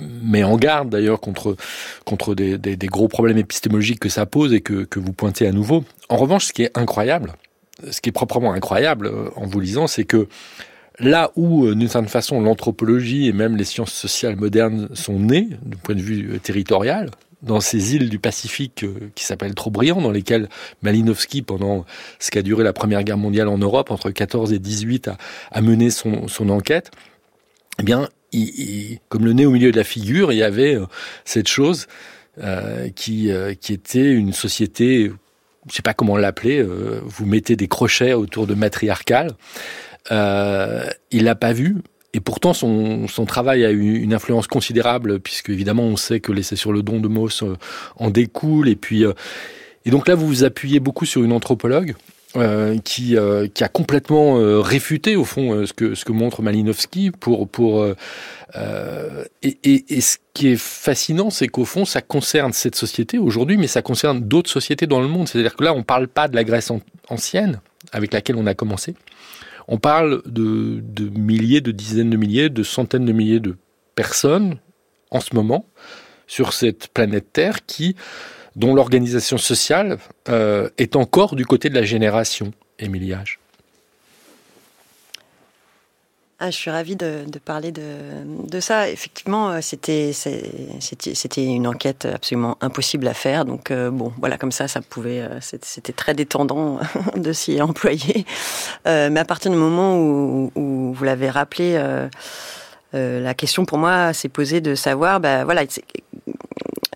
met 0.00 0.44
en 0.44 0.56
garde 0.56 0.90
d'ailleurs 0.90 1.20
contre, 1.20 1.56
contre 2.04 2.34
des, 2.34 2.58
des, 2.58 2.76
des, 2.76 2.86
gros 2.86 3.08
problèmes 3.08 3.38
épistémologiques 3.38 4.00
que 4.00 4.08
ça 4.08 4.26
pose 4.26 4.52
et 4.52 4.60
que, 4.60 4.84
que 4.84 4.98
vous 4.98 5.12
pointez 5.12 5.46
à 5.46 5.52
nouveau. 5.52 5.84
En 6.08 6.16
revanche, 6.16 6.46
ce 6.46 6.52
qui 6.52 6.62
est 6.62 6.76
incroyable, 6.76 7.34
ce 7.90 8.00
qui 8.00 8.10
est 8.10 8.12
proprement 8.12 8.52
incroyable 8.52 9.06
euh, 9.06 9.30
en 9.36 9.46
vous 9.46 9.60
lisant, 9.60 9.86
c'est 9.86 10.04
que 10.04 10.28
là 10.98 11.30
où, 11.36 11.66
euh, 11.66 11.74
d'une 11.74 11.88
certaine 11.88 12.08
façon, 12.08 12.40
l'anthropologie 12.40 13.28
et 13.28 13.32
même 13.32 13.56
les 13.56 13.64
sciences 13.64 13.92
sociales 13.92 14.36
modernes 14.36 14.88
sont 14.94 15.18
nées, 15.18 15.48
du 15.62 15.76
point 15.76 15.94
de 15.94 16.02
vue 16.02 16.34
euh, 16.34 16.38
territorial, 16.38 17.10
dans 17.42 17.60
ces 17.60 17.96
îles 17.96 18.08
du 18.08 18.20
Pacifique 18.20 18.84
qui 19.16 19.24
s'appellent 19.24 19.56
Trobriand, 19.56 20.00
dans 20.00 20.12
lesquelles 20.12 20.48
Malinowski, 20.82 21.42
pendant 21.42 21.84
ce 22.20 22.30
qui 22.30 22.38
a 22.38 22.42
duré 22.42 22.62
la 22.62 22.72
Première 22.72 23.02
Guerre 23.02 23.18
mondiale 23.18 23.48
en 23.48 23.58
Europe, 23.58 23.90
entre 23.90 24.10
14 24.10 24.52
et 24.52 24.60
18, 24.60 25.08
a, 25.08 25.16
a 25.50 25.60
mené 25.60 25.90
son, 25.90 26.28
son 26.28 26.50
enquête, 26.50 26.92
eh 27.80 27.82
bien, 27.82 28.08
comme 29.08 29.24
le 29.24 29.32
nez 29.32 29.46
au 29.46 29.50
milieu 29.50 29.70
de 29.72 29.76
la 29.76 29.84
figure, 29.84 30.32
il 30.32 30.38
y 30.38 30.42
avait 30.42 30.76
euh, 30.76 30.86
cette 31.24 31.48
chose 31.48 31.86
euh, 32.42 32.88
qui, 32.90 33.30
euh, 33.30 33.54
qui 33.54 33.72
était 33.72 34.12
une 34.12 34.32
société, 34.32 35.12
je 35.68 35.74
sais 35.74 35.82
pas 35.82 35.94
comment 35.94 36.16
l'appeler, 36.16 36.62
vous 36.62 37.26
mettez 37.26 37.56
des 37.56 37.68
crochets 37.68 38.14
autour 38.14 38.46
de 38.46 38.54
matriarcal. 38.54 39.32
Il 40.10 41.24
l'a 41.24 41.34
pas 41.34 41.52
vu. 41.52 41.76
Et 42.14 42.20
pourtant, 42.20 42.52
son, 42.52 43.08
son 43.08 43.24
travail 43.24 43.64
a 43.64 43.70
eu 43.70 43.94
une 43.94 44.12
influence 44.12 44.46
considérable, 44.46 45.18
puisque 45.20 45.48
évidemment, 45.48 45.84
on 45.84 45.96
sait 45.96 46.20
que 46.20 46.30
l'essai 46.30 46.56
sur 46.56 46.72
le 46.72 46.82
don 46.82 47.00
de 47.00 47.08
Mauss 47.08 47.42
en 47.96 48.10
découle. 48.10 48.68
Et 48.68 48.76
puis, 48.76 49.04
et 49.84 49.90
donc 49.90 50.08
là, 50.08 50.14
vous 50.14 50.26
vous 50.26 50.44
appuyez 50.44 50.80
beaucoup 50.80 51.06
sur 51.06 51.22
une 51.22 51.32
anthropologue 51.32 51.94
euh, 52.36 52.78
qui, 52.78 53.16
euh, 53.16 53.46
qui 53.46 53.62
a 53.62 53.68
complètement 53.68 54.38
euh, 54.38 54.60
réfuté 54.60 55.16
au 55.16 55.24
fond 55.24 55.52
euh, 55.52 55.66
ce 55.66 55.72
que 55.74 55.94
ce 55.94 56.04
que 56.04 56.12
montre 56.12 56.40
Malinowski 56.40 57.10
pour 57.10 57.46
pour 57.48 57.82
euh, 57.82 57.94
euh, 58.56 59.24
et, 59.42 59.58
et, 59.64 59.96
et, 59.96 60.00
ce 60.00 60.16
qui 60.32 60.48
est 60.48 60.58
fascinant 60.58 61.28
c'est 61.28 61.48
qu'au 61.48 61.66
fond 61.66 61.84
ça 61.84 62.00
concerne 62.00 62.52
cette 62.54 62.74
société 62.74 63.18
aujourd'hui 63.18 63.56
mais 63.58 63.66
ça 63.66 63.82
concerne 63.82 64.20
d'autres 64.20 64.50
sociétés 64.50 64.86
dans 64.86 65.00
le 65.00 65.08
monde. 65.08 65.28
C'est-à-dire 65.28 65.56
que 65.56 65.64
là 65.64 65.74
on 65.74 65.82
parle 65.82 66.08
pas 66.08 66.28
de 66.28 66.34
la 66.34 66.44
Grèce 66.44 66.70
an 66.70 66.80
ancienne 67.08 67.60
avec 67.92 68.12
laquelle 68.14 68.36
on 68.36 68.46
a 68.46 68.54
commencé. 68.54 68.94
On 69.68 69.78
parle 69.78 70.22
de, 70.26 70.80
de 70.82 71.08
milliers 71.10 71.60
de 71.60 71.70
dizaines 71.70 72.10
de 72.10 72.16
milliers 72.16 72.48
de 72.48 72.62
centaines 72.62 73.04
de 73.04 73.12
milliers 73.12 73.40
de 73.40 73.56
personnes 73.94 74.56
en 75.10 75.20
ce 75.20 75.34
moment 75.34 75.66
sur 76.26 76.54
cette 76.54 76.88
planète 76.88 77.32
Terre 77.32 77.66
qui 77.66 77.94
dont 78.56 78.74
l'organisation 78.74 79.38
sociale 79.38 79.98
euh, 80.28 80.68
est 80.78 80.96
encore 80.96 81.36
du 81.36 81.46
côté 81.46 81.68
de 81.68 81.74
la 81.74 81.82
génération, 81.82 82.52
Émiliage. 82.78 83.38
Ah, 86.44 86.50
je 86.50 86.56
suis 86.56 86.72
ravie 86.72 86.96
de, 86.96 87.24
parler 87.44 87.70
de, 87.70 88.60
ça. 88.60 88.90
Effectivement, 88.90 89.50
euh, 89.50 89.60
c'était 89.60 90.12
une 91.36 91.68
enquête 91.68 92.04
absolument 92.04 92.58
impossible 92.60 93.06
à 93.06 93.14
faire. 93.14 93.44
Donc 93.44 93.70
euh, 93.70 93.92
bon, 93.92 94.12
voilà, 94.18 94.38
comme 94.38 94.50
ça, 94.50 94.66
ça 94.66 94.80
pouvait, 94.80 95.22
c'était 95.40 95.92
très 95.92 96.14
détendant 96.14 96.80
de 97.16 97.32
s'y 97.32 97.62
employer. 97.62 98.26
Mais 98.86 99.20
à 99.20 99.24
partir 99.24 99.52
du 99.52 99.56
moment 99.56 99.96
où, 99.96 100.50
vous 100.92 101.04
l'avez 101.04 101.30
rappelé, 101.30 101.80
la 102.92 103.34
question 103.34 103.64
pour 103.64 103.78
moi 103.78 104.12
s'est 104.12 104.28
posée 104.28 104.60
de 104.60 104.74
savoir, 104.74 105.20
bah, 105.20 105.44
voilà, 105.44 105.62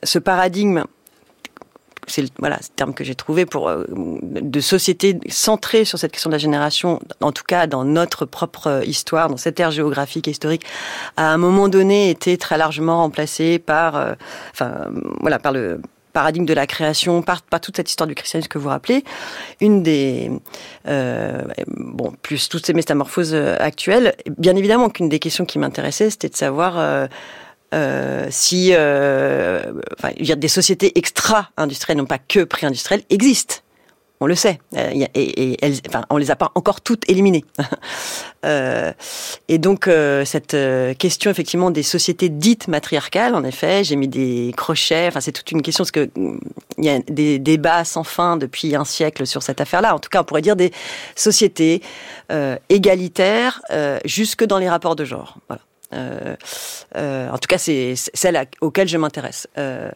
ce 0.02 0.18
paradigme 0.18 0.84
c'est 2.06 2.22
le, 2.22 2.28
voilà, 2.38 2.58
ce 2.62 2.68
terme 2.74 2.94
que 2.94 3.04
j'ai 3.04 3.14
trouvé 3.14 3.46
pour 3.46 3.68
euh, 3.68 3.84
de 3.90 4.60
société 4.60 5.18
centrée 5.28 5.84
sur 5.84 5.98
cette 5.98 6.12
question 6.12 6.30
de 6.30 6.34
la 6.34 6.38
génération, 6.38 7.00
en 7.20 7.32
tout 7.32 7.44
cas 7.44 7.66
dans 7.66 7.84
notre 7.84 8.24
propre 8.24 8.82
histoire, 8.86 9.28
dans 9.28 9.36
cette 9.36 9.58
ère 9.60 9.70
géographique 9.70 10.28
et 10.28 10.30
historique, 10.30 10.64
à 11.16 11.32
un 11.32 11.36
moment 11.36 11.68
donné 11.68 12.10
été 12.10 12.36
très 12.38 12.58
largement 12.58 12.98
remplacé 12.98 13.58
par, 13.58 13.96
euh, 13.96 14.14
enfin 14.52 14.86
voilà, 15.20 15.38
par 15.38 15.52
le 15.52 15.80
paradigme 16.12 16.46
de 16.46 16.54
la 16.54 16.66
création, 16.66 17.20
par, 17.20 17.42
toute 17.60 17.76
cette 17.76 17.90
histoire 17.90 18.06
du 18.06 18.14
christianisme 18.14 18.48
que 18.48 18.58
vous 18.58 18.70
rappelez, 18.70 19.04
une 19.60 19.82
des 19.82 20.30
bon 20.86 22.12
plus 22.22 22.48
toutes 22.48 22.64
ces 22.64 22.72
métamorphoses 22.72 23.34
actuelles, 23.34 24.14
bien 24.38 24.56
évidemment 24.56 24.88
qu'une 24.88 25.10
des 25.10 25.18
questions 25.18 25.44
qui 25.44 25.58
m'intéressait, 25.58 26.08
c'était 26.08 26.30
de 26.30 26.36
savoir 26.36 26.78
euh, 26.78 27.06
si 28.30 28.70
euh, 28.72 29.72
enfin, 29.98 30.12
dire, 30.18 30.36
des 30.36 30.48
sociétés 30.48 30.98
extra-industrielles, 30.98 31.98
non 31.98 32.06
pas 32.06 32.18
que 32.18 32.44
pré-industrielles, 32.44 33.02
existent. 33.10 33.56
On 34.20 34.26
le 34.26 34.34
sait. 34.34 34.60
Euh, 34.76 35.06
et, 35.14 35.56
on 36.08 36.16
les 36.16 36.30
a 36.30 36.36
pas 36.36 36.50
encore 36.54 36.80
toutes 36.80 37.08
éliminées. 37.08 37.44
euh, 38.46 38.92
et 39.48 39.58
donc, 39.58 39.88
euh, 39.88 40.24
cette 40.24 40.54
euh, 40.54 40.94
question, 40.94 41.30
effectivement, 41.30 41.70
des 41.70 41.82
sociétés 41.82 42.30
dites 42.30 42.66
matriarcales, 42.68 43.34
en 43.34 43.44
effet, 43.44 43.84
j'ai 43.84 43.96
mis 43.96 44.08
des 44.08 44.54
crochets. 44.56 45.08
Enfin, 45.08 45.20
c'est 45.20 45.32
toute 45.32 45.50
une 45.52 45.60
question, 45.60 45.82
parce 45.82 45.90
que 45.90 46.08
il 46.78 46.84
y 46.84 46.88
a 46.88 47.00
des 47.00 47.38
débats 47.38 47.84
sans 47.84 48.04
fin 48.04 48.38
depuis 48.38 48.74
un 48.74 48.86
siècle 48.86 49.26
sur 49.26 49.42
cette 49.42 49.60
affaire-là. 49.60 49.94
En 49.94 49.98
tout 49.98 50.08
cas, 50.08 50.22
on 50.22 50.24
pourrait 50.24 50.42
dire 50.42 50.56
des 50.56 50.72
sociétés 51.14 51.82
égalitaires 52.68 53.60
jusque 54.04 54.44
dans 54.44 54.58
les 54.58 54.68
rapports 54.68 54.96
de 54.96 55.04
genre. 55.04 55.38
Voilà. 55.48 55.62
Euh, 55.96 56.36
euh, 56.96 57.28
en 57.30 57.38
tout 57.38 57.48
cas, 57.48 57.58
c'est 57.58 57.94
celle 57.96 58.36
à, 58.36 58.44
auquel 58.60 58.88
je 58.88 58.96
m'intéresse. 58.96 59.48
Euh, 59.58 59.90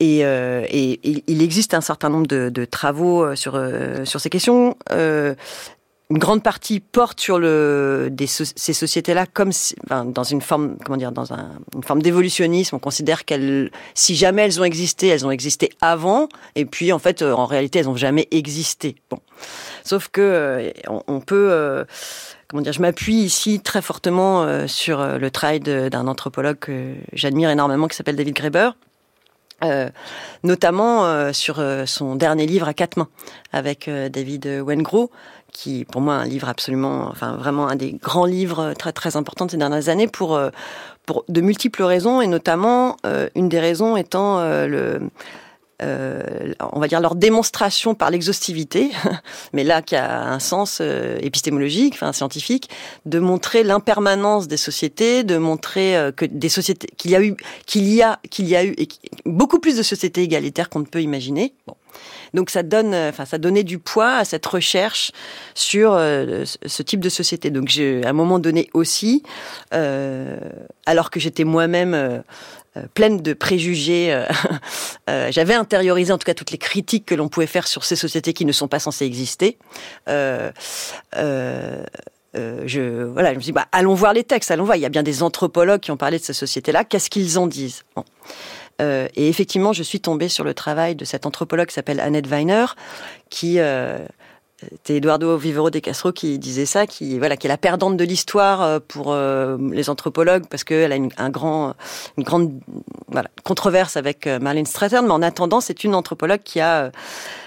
et, 0.00 1.00
il 1.26 1.42
existe 1.42 1.74
un 1.74 1.80
certain 1.80 2.08
nombre 2.08 2.26
de, 2.26 2.64
travaux 2.64 3.34
sur 3.36 3.60
sur 4.04 4.20
ces 4.20 4.30
questions. 4.30 4.76
une 4.90 6.18
grande 6.18 6.42
partie 6.42 6.80
porte 6.80 7.20
sur 7.20 7.38
le 7.38 8.10
ces 8.26 8.72
sociétés-là 8.72 9.26
comme 9.26 9.50
dans 10.06 10.24
une 10.24 10.40
forme 10.40 10.76
comment 10.84 10.96
dire 10.96 11.12
dans 11.12 11.34
un, 11.34 11.50
une 11.74 11.82
forme 11.82 12.00
d'évolutionnisme. 12.00 12.76
On 12.76 12.78
considère 12.78 13.26
qu'elles, 13.26 13.70
si 13.94 14.16
jamais 14.16 14.42
elles 14.42 14.58
ont 14.58 14.64
existé, 14.64 15.08
elles 15.08 15.26
ont 15.26 15.30
existé 15.30 15.68
avant. 15.82 16.28
Et 16.56 16.64
puis 16.64 16.92
en 16.92 16.98
fait, 16.98 17.20
en 17.20 17.44
réalité, 17.44 17.80
elles 17.80 17.86
n'ont 17.86 17.96
jamais 17.96 18.26
existé. 18.30 18.96
Bon, 19.10 19.18
sauf 19.84 20.08
que 20.08 20.72
on, 20.88 21.02
on 21.08 21.20
peut 21.20 21.84
comment 22.50 22.62
dire, 22.62 22.72
je 22.72 22.82
m'appuie 22.82 23.22
ici 23.22 23.60
très 23.60 23.80
fortement 23.80 24.42
euh, 24.42 24.66
sur 24.66 25.00
euh, 25.00 25.18
le 25.18 25.30
travail 25.30 25.60
d'un 25.60 26.08
anthropologue 26.08 26.58
que 26.58 26.94
j'admire 27.12 27.48
énormément 27.48 27.86
qui 27.86 27.96
s'appelle 27.96 28.16
David 28.16 28.34
Graeber. 28.34 28.70
Euh, 29.62 29.90
notamment 30.42 31.04
euh, 31.04 31.34
sur 31.34 31.58
euh, 31.58 31.84
son 31.84 32.16
dernier 32.16 32.46
livre 32.46 32.66
à 32.66 32.72
quatre 32.72 32.96
mains 32.96 33.08
avec 33.52 33.90
David 33.90 34.46
Wengro, 34.46 35.10
qui 35.52 35.84
pour 35.84 36.00
moi 36.00 36.14
un 36.14 36.24
livre 36.24 36.48
absolument, 36.48 37.08
enfin 37.10 37.36
vraiment 37.36 37.68
un 37.68 37.76
des 37.76 37.92
grands 37.92 38.24
livres 38.24 38.72
très 38.78 38.92
très 38.92 39.16
importants 39.16 39.46
de 39.46 39.50
ces 39.50 39.56
dernières 39.58 39.90
années 39.90 40.08
pour 40.08 40.40
pour 41.04 41.24
de 41.28 41.40
multiples 41.40 41.82
raisons 41.82 42.22
et 42.22 42.26
notamment 42.26 42.96
une 43.34 43.48
des 43.48 43.60
raisons 43.60 43.96
étant 43.96 44.40
le 44.40 45.00
euh, 45.82 46.52
on 46.72 46.80
va 46.80 46.88
dire 46.88 47.00
leur 47.00 47.14
démonstration 47.14 47.94
par 47.94 48.10
l'exhaustivité, 48.10 48.90
mais 49.52 49.64
là 49.64 49.82
qui 49.82 49.96
a 49.96 50.24
un 50.28 50.38
sens 50.38 50.78
euh, 50.80 51.18
épistémologique, 51.20 51.94
enfin 51.94 52.12
scientifique, 52.12 52.68
de 53.06 53.18
montrer 53.18 53.62
l'impermanence 53.62 54.46
des 54.46 54.56
sociétés, 54.56 55.24
de 55.24 55.38
montrer 55.38 55.96
euh, 55.96 56.12
que 56.12 56.24
des 56.26 56.48
sociétés 56.48 56.88
qu'il 56.96 57.10
y 57.12 57.16
a 57.16 57.22
eu, 57.22 57.34
qu'il 57.66 57.88
y 57.88 58.02
a, 58.02 58.20
qu'il 58.30 58.48
y 58.48 58.56
a 58.56 58.64
eu 58.64 58.76
beaucoup 59.24 59.58
plus 59.58 59.76
de 59.76 59.82
sociétés 59.82 60.22
égalitaires 60.22 60.68
qu'on 60.68 60.80
ne 60.80 60.84
peut 60.84 61.02
imaginer. 61.02 61.54
Bon. 61.66 61.74
Donc 62.32 62.50
ça 62.50 62.62
donne, 62.62 62.94
enfin 62.94 63.24
ça 63.24 63.38
donnait 63.38 63.64
du 63.64 63.78
poids 63.78 64.12
à 64.12 64.24
cette 64.24 64.46
recherche 64.46 65.10
sur 65.54 65.94
ce 65.94 66.82
type 66.84 67.00
de 67.00 67.08
société. 67.08 67.50
Donc 67.50 67.68
j'ai 67.68 68.04
à 68.04 68.10
un 68.10 68.12
moment 68.12 68.38
donné 68.38 68.70
aussi, 68.72 69.24
alors 69.72 71.10
que 71.10 71.18
j'étais 71.18 71.42
moi-même 71.42 72.22
euh, 72.76 72.82
pleine 72.94 73.20
de 73.20 73.32
préjugés. 73.32 74.12
Euh, 74.12 74.26
euh, 75.10 75.32
j'avais 75.32 75.54
intériorisé 75.54 76.12
en 76.12 76.18
tout 76.18 76.24
cas 76.24 76.34
toutes 76.34 76.52
les 76.52 76.58
critiques 76.58 77.04
que 77.04 77.16
l'on 77.16 77.28
pouvait 77.28 77.48
faire 77.48 77.66
sur 77.66 77.84
ces 77.84 77.96
sociétés 77.96 78.32
qui 78.32 78.44
ne 78.44 78.52
sont 78.52 78.68
pas 78.68 78.78
censées 78.78 79.04
exister. 79.04 79.58
Je 80.06 80.52
voilà, 83.06 83.32
je 83.32 83.38
me 83.38 83.42
dis 83.42 83.50
bah 83.50 83.66
allons 83.72 83.94
voir 83.94 84.12
les 84.12 84.22
textes, 84.22 84.52
allons 84.52 84.64
voir. 84.64 84.76
Il 84.76 84.82
y 84.82 84.86
a 84.86 84.88
bien 84.88 85.02
des 85.02 85.24
anthropologues 85.24 85.80
qui 85.80 85.90
ont 85.90 85.96
parlé 85.96 86.18
de 86.18 86.22
ces 86.22 86.32
sociétés-là. 86.32 86.84
Qu'est-ce 86.84 87.10
qu'ils 87.10 87.38
en 87.38 87.48
disent? 87.48 87.82
Et 88.80 89.28
effectivement, 89.28 89.74
je 89.74 89.82
suis 89.82 90.00
tombée 90.00 90.30
sur 90.30 90.42
le 90.42 90.54
travail 90.54 90.94
de 90.94 91.04
cette 91.04 91.26
anthropologue 91.26 91.66
qui 91.66 91.74
s'appelle 91.74 92.00
Annette 92.00 92.26
Weiner, 92.26 92.64
qui 93.28 93.58
c'était 94.60 94.96
Eduardo 94.96 95.36
Vivero 95.36 95.70
de 95.70 95.78
Castro 95.78 96.12
qui 96.12 96.38
disait 96.38 96.66
ça, 96.66 96.86
qui 96.86 97.18
voilà, 97.18 97.36
qui 97.36 97.46
est 97.46 97.48
la 97.48 97.56
perdante 97.56 97.96
de 97.96 98.04
l'histoire 98.04 98.62
euh, 98.62 98.78
pour 98.86 99.12
euh, 99.12 99.56
les 99.72 99.88
anthropologues 99.88 100.46
parce 100.48 100.64
qu'elle 100.64 100.92
a 100.92 100.96
une, 100.96 101.10
un 101.16 101.30
grand, 101.30 101.74
une 102.18 102.24
grande 102.24 102.60
voilà, 103.08 103.30
controverse 103.44 103.96
avec 103.96 104.26
euh, 104.26 104.38
Marlene 104.38 104.66
Strathern. 104.66 105.06
Mais 105.06 105.12
en 105.12 105.22
attendant, 105.22 105.60
c'est 105.60 105.84
une 105.84 105.94
anthropologue 105.94 106.42
qui 106.44 106.60
a 106.60 106.90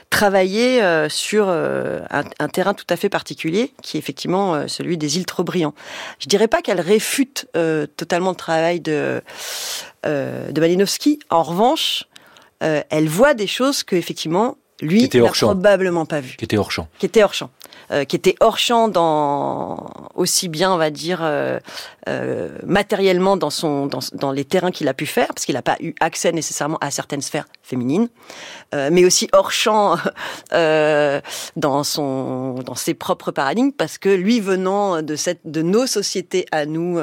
travaillé 0.09 0.79
sur 1.09 1.49
un, 1.49 2.47
terrain 2.49 2.75
tout 2.75 2.85
à 2.87 2.95
fait 2.95 3.09
particulier, 3.09 3.73
qui 3.81 3.97
est 3.97 3.99
effectivement 3.99 4.67
celui 4.67 4.95
des 4.95 5.17
îles 5.17 5.25
Trobriand. 5.25 5.73
Je 6.19 6.27
dirais 6.27 6.47
pas 6.47 6.61
qu'elle 6.61 6.81
réfute 6.81 7.47
totalement 7.97 8.29
le 8.29 8.35
travail 8.35 8.79
de 8.79 9.23
de 10.03 10.59
Malinowski. 10.59 11.17
En 11.31 11.41
revanche, 11.41 12.03
elle 12.59 13.07
voit 13.07 13.33
des 13.33 13.47
choses 13.47 13.81
que 13.81 13.95
effectivement 13.95 14.57
lui, 14.81 15.03
il 15.03 15.21
n'a 15.21 15.29
probablement 15.29 16.05
pas 16.05 16.19
vu. 16.19 16.35
Qui 16.37 16.45
était 16.45 16.57
hors 16.57 16.71
champ. 16.71 16.87
Qui 16.99 17.05
était 17.05 17.23
hors 17.23 17.33
champ. 17.33 17.49
Euh, 17.91 18.05
qui 18.05 18.15
était 18.15 18.35
hors 18.39 18.57
champ 18.57 18.87
dans 18.87 19.85
aussi 20.15 20.47
bien, 20.47 20.73
on 20.73 20.77
va 20.77 20.89
dire, 20.89 21.19
euh, 21.21 21.59
euh, 22.07 22.49
matériellement 22.65 23.37
dans 23.37 23.49
son 23.49 23.89
dans, 24.13 24.31
les 24.31 24.45
terrains 24.45 24.71
qu'il 24.71 24.87
a 24.87 24.93
pu 24.93 25.05
faire, 25.05 25.27
parce 25.27 25.45
qu'il 25.45 25.55
n'a 25.55 25.61
pas 25.61 25.75
eu 25.79 25.93
accès 25.99 26.31
nécessairement 26.31 26.77
à 26.81 26.91
certaines 26.91 27.21
sphères 27.21 27.45
féminines, 27.61 28.07
mais 28.73 29.05
aussi 29.05 29.29
hors 29.33 29.51
champ 29.51 29.97
dans 30.51 31.83
son 31.83 32.55
dans 32.65 32.75
ses 32.75 32.93
propres 32.93 33.31
paradigmes, 33.31 33.71
parce 33.71 33.97
que 33.97 34.09
lui 34.09 34.39
venant 34.39 35.01
de 35.01 35.15
cette 35.15 35.41
de 35.45 35.61
nos 35.61 35.85
sociétés 35.85 36.45
à 36.51 36.65
nous 36.65 36.99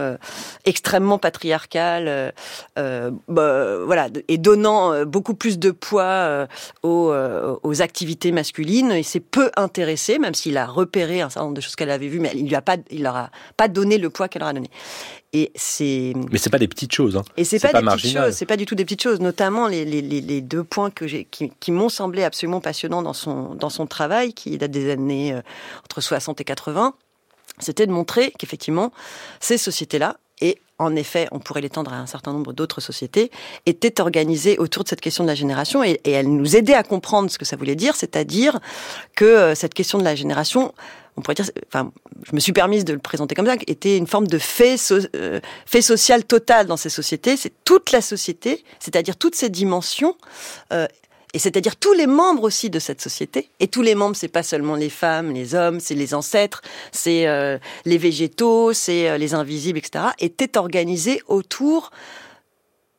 extrêmement 0.65 1.19
patriarcales, 1.19 2.33
bah, 2.77 3.77
voilà, 3.85 4.09
et 4.29 4.39
donnant 4.39 5.05
beaucoup 5.05 5.35
plus 5.35 5.59
de 5.59 5.71
poids 5.71 6.47
aux, 6.83 7.13
aux 7.63 7.83
activités 7.83 8.33
masculines, 8.33 8.93
il 8.97 9.05
s'est 9.05 9.21
peu 9.21 9.51
intéressé, 9.57 10.19
même 10.19 10.35
s'il 10.35 10.57
a 10.57 10.60
repéré 10.67 11.21
un 11.21 11.31
certain 11.31 11.45
nombre 11.47 11.57
de 11.57 11.61
choses 11.61 11.77
qu'elle 11.77 11.91
avait 11.91 12.09
vues, 12.09 12.21
mais 12.21 12.33
il 12.35 12.49
lui 12.49 12.55
a 12.55 12.63
pas, 12.63 12.77
il 12.91 13.03
leur 13.03 13.17
a 13.17 13.31
pas 13.57 13.69
donné 13.69 13.99
le 13.99 14.11
poids 14.11 14.29
qu'elle 14.29 14.41
leur 14.41 14.49
a 14.49 14.53
donné. 14.53 14.71
Et 15.33 15.53
c'est. 15.55 16.13
Mais 16.31 16.39
c'est 16.39 16.51
pas 16.51 16.59
des 16.59 16.69
petites 16.69 16.93
choses. 16.93 17.17
Hein. 17.17 17.23
Et 17.37 17.45
c'est 17.45 17.61
pas, 17.61 17.71
pas, 17.71 17.81
des 17.81 17.87
petites 17.89 18.17
choses. 18.17 18.35
C'est 18.35 18.47
pas 18.47 18.57
du 18.57 18.67
tout 18.67 18.75
des 18.75 18.85
petites 18.85 19.03
choses. 19.03 19.21
Notamment 19.21 19.69
les, 19.69 19.85
les, 19.85 20.03
les 20.03 20.41
deux 20.41 20.65
points 20.65 20.91
que 20.91 21.07
j'ai, 21.07 21.25
qui, 21.25 21.53
qui 21.61 21.71
m'ont 21.71 21.89
semblé 21.89 22.25
absolument 22.25 22.61
passionnants 22.61 23.03
dans 23.03 23.13
son 23.13 23.55
dans 23.55 23.71
son 23.71 23.87
travail, 23.87 24.35
qui 24.35 24.59
date 24.59 24.71
des 24.71 24.91
années 24.91 25.33
euh, 25.33 25.41
entre 25.85 26.01
60 26.01 26.41
et 26.41 26.45
80. 26.45 26.95
C'était 27.59 27.87
de 27.87 27.93
montrer 27.93 28.33
qu'effectivement 28.39 28.93
ces 29.39 29.59
sociétés-là 29.59 30.17
et 30.41 30.59
en 30.81 30.97
effet, 30.97 31.29
on 31.31 31.39
pourrait 31.39 31.61
l'étendre 31.61 31.93
à 31.93 31.97
un 31.97 32.07
certain 32.07 32.33
nombre 32.33 32.55
d'autres 32.55 32.81
sociétés, 32.81 33.31
étaient 33.67 34.01
organisées 34.01 34.57
autour 34.59 34.83
de 34.83 34.89
cette 34.89 35.03
question 35.03 35.25
de 35.25 35.29
la 35.29 35.35
génération 35.35 35.85
et, 35.85 36.01
elle 36.07 36.35
nous 36.35 36.57
aidait 36.57 36.75
à 36.75 36.83
comprendre 36.83 37.31
ce 37.31 37.39
que 37.39 37.45
ça 37.45 37.57
voulait 37.57 37.77
dire, 37.77 37.95
c'est-à-dire 37.95 38.59
que 39.15 39.27
euh, 39.27 39.55
cette 39.55 39.75
question 39.75 39.99
de 39.99 40.05
la 40.05 40.15
génération, 40.15 40.73
on 41.19 41.21
pourrait 41.21 41.35
dire, 41.35 41.51
enfin, 41.67 41.93
je 42.25 42.35
me 42.35 42.41
suis 42.41 42.53
permise 42.53 42.87
de 42.87 42.95
le 42.95 42.99
présenter 42.99 43.35
comme 43.35 43.47
ça, 43.47 43.57
était 43.67 43.99
une 43.99 44.07
forme 44.07 44.27
de 44.27 44.39
fait, 44.39 44.77
euh, 45.15 45.41
social 45.83 46.25
total 46.25 46.67
dans 46.67 46.79
ces 46.79 46.89
sociétés. 46.89 47.37
C'est 47.37 47.53
toute 47.65 47.93
la 47.93 48.01
société, 48.01 48.65
c'est-à-dire 48.79 49.17
toutes 49.17 49.35
ces 49.35 49.51
dimensions 49.51 50.17
euh, 50.73 50.87
et 51.33 51.39
c'est-à-dire 51.39 51.77
tous 51.77 51.93
les 51.93 52.07
membres 52.07 52.43
aussi 52.43 52.71
de 52.71 52.79
cette 52.79 53.01
société. 53.01 53.51
Et 53.61 53.69
tous 53.69 53.83
les 53.83 53.95
membres, 53.95 54.17
c'est 54.17 54.29
pas 54.29 54.43
seulement 54.43 54.75
les 54.75 54.91
femmes, 54.91 55.33
les 55.33 55.55
hommes, 55.55 55.81
c'est 55.81 55.95
les 55.95 56.15
ancêtres, 56.15 56.63
c'est 56.93 57.29
euh, 57.29 57.59
les 57.85 57.99
végétaux, 57.99 58.73
c'est 58.73 59.09
euh, 59.09 59.19
les 59.19 59.35
invisibles, 59.35 59.79
etc. 59.79 60.07
étaient 60.19 60.59
organisés 60.59 61.23
autour 61.29 61.91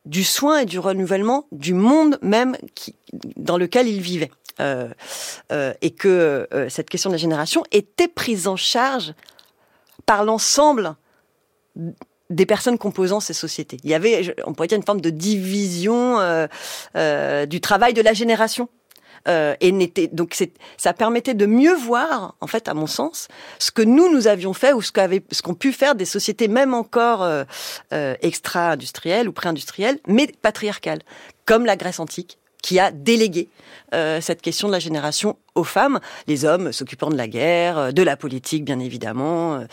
du 0.04 0.24
soin 0.24 0.60
et 0.60 0.66
du 0.66 0.78
renouvellement 0.78 1.46
du 1.52 1.74
monde 1.74 2.18
même 2.22 2.56
qui, 2.74 2.94
dans 3.36 3.56
lequel 3.56 3.88
ils 3.88 4.00
vivaient. 4.00 4.30
Euh, 4.60 4.88
euh 5.50 5.72
et 5.80 5.90
que 5.90 6.46
euh, 6.52 6.68
cette 6.68 6.90
question 6.90 7.08
de 7.08 7.14
la 7.14 7.18
génération 7.18 7.62
était 7.70 8.08
prise 8.08 8.46
en 8.46 8.56
charge 8.56 9.14
par 10.04 10.24
l'ensemble 10.24 10.94
des 12.34 12.46
personnes 12.46 12.78
composant 12.78 13.20
ces 13.20 13.32
sociétés. 13.32 13.78
Il 13.84 13.90
y 13.90 13.94
avait, 13.94 14.34
on 14.46 14.54
pourrait 14.54 14.68
dire, 14.68 14.78
une 14.78 14.84
forme 14.84 15.00
de 15.00 15.10
division 15.10 16.18
euh, 16.18 16.46
euh, 16.96 17.46
du 17.46 17.60
travail 17.60 17.94
de 17.94 18.02
la 18.02 18.12
génération. 18.12 18.68
Euh, 19.28 19.54
et 19.60 19.70
n'était 19.70 20.08
donc 20.08 20.36
ça 20.76 20.92
permettait 20.92 21.34
de 21.34 21.46
mieux 21.46 21.74
voir, 21.74 22.34
en 22.40 22.48
fait, 22.48 22.66
à 22.66 22.74
mon 22.74 22.88
sens, 22.88 23.28
ce 23.60 23.70
que 23.70 23.82
nous 23.82 24.12
nous 24.12 24.26
avions 24.26 24.52
fait 24.52 24.72
ou 24.72 24.82
ce 24.82 24.90
qu'avaient, 24.90 25.22
ce 25.30 25.42
qu'ont 25.42 25.54
pu 25.54 25.72
faire 25.72 25.94
des 25.94 26.04
sociétés 26.04 26.48
même 26.48 26.74
encore 26.74 27.22
euh, 27.22 27.44
euh 27.92 28.16
extra-industrielles 28.20 29.28
ou 29.28 29.32
pré-industrielles, 29.32 30.00
mais 30.08 30.26
patriarcales, 30.42 31.02
comme 31.46 31.66
la 31.66 31.76
Grèce 31.76 32.00
antique, 32.00 32.38
qui 32.62 32.78
a 32.78 32.90
délégué 32.90 33.48
cette 34.20 34.40
question 34.40 34.68
de 34.68 34.72
la 34.72 34.78
génération 34.78 35.36
aux 35.54 35.64
femmes, 35.64 36.00
les 36.26 36.46
hommes 36.46 36.72
s'occupant 36.72 37.10
de 37.10 37.16
la 37.16 37.28
guerre, 37.28 37.92
de 37.92 38.02
la 38.02 38.16
politique 38.16 38.64
bien 38.64 38.78
évidemment, 38.78 39.66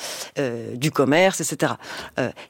du 0.74 0.92
commerce, 0.92 1.40
etc. 1.40 1.74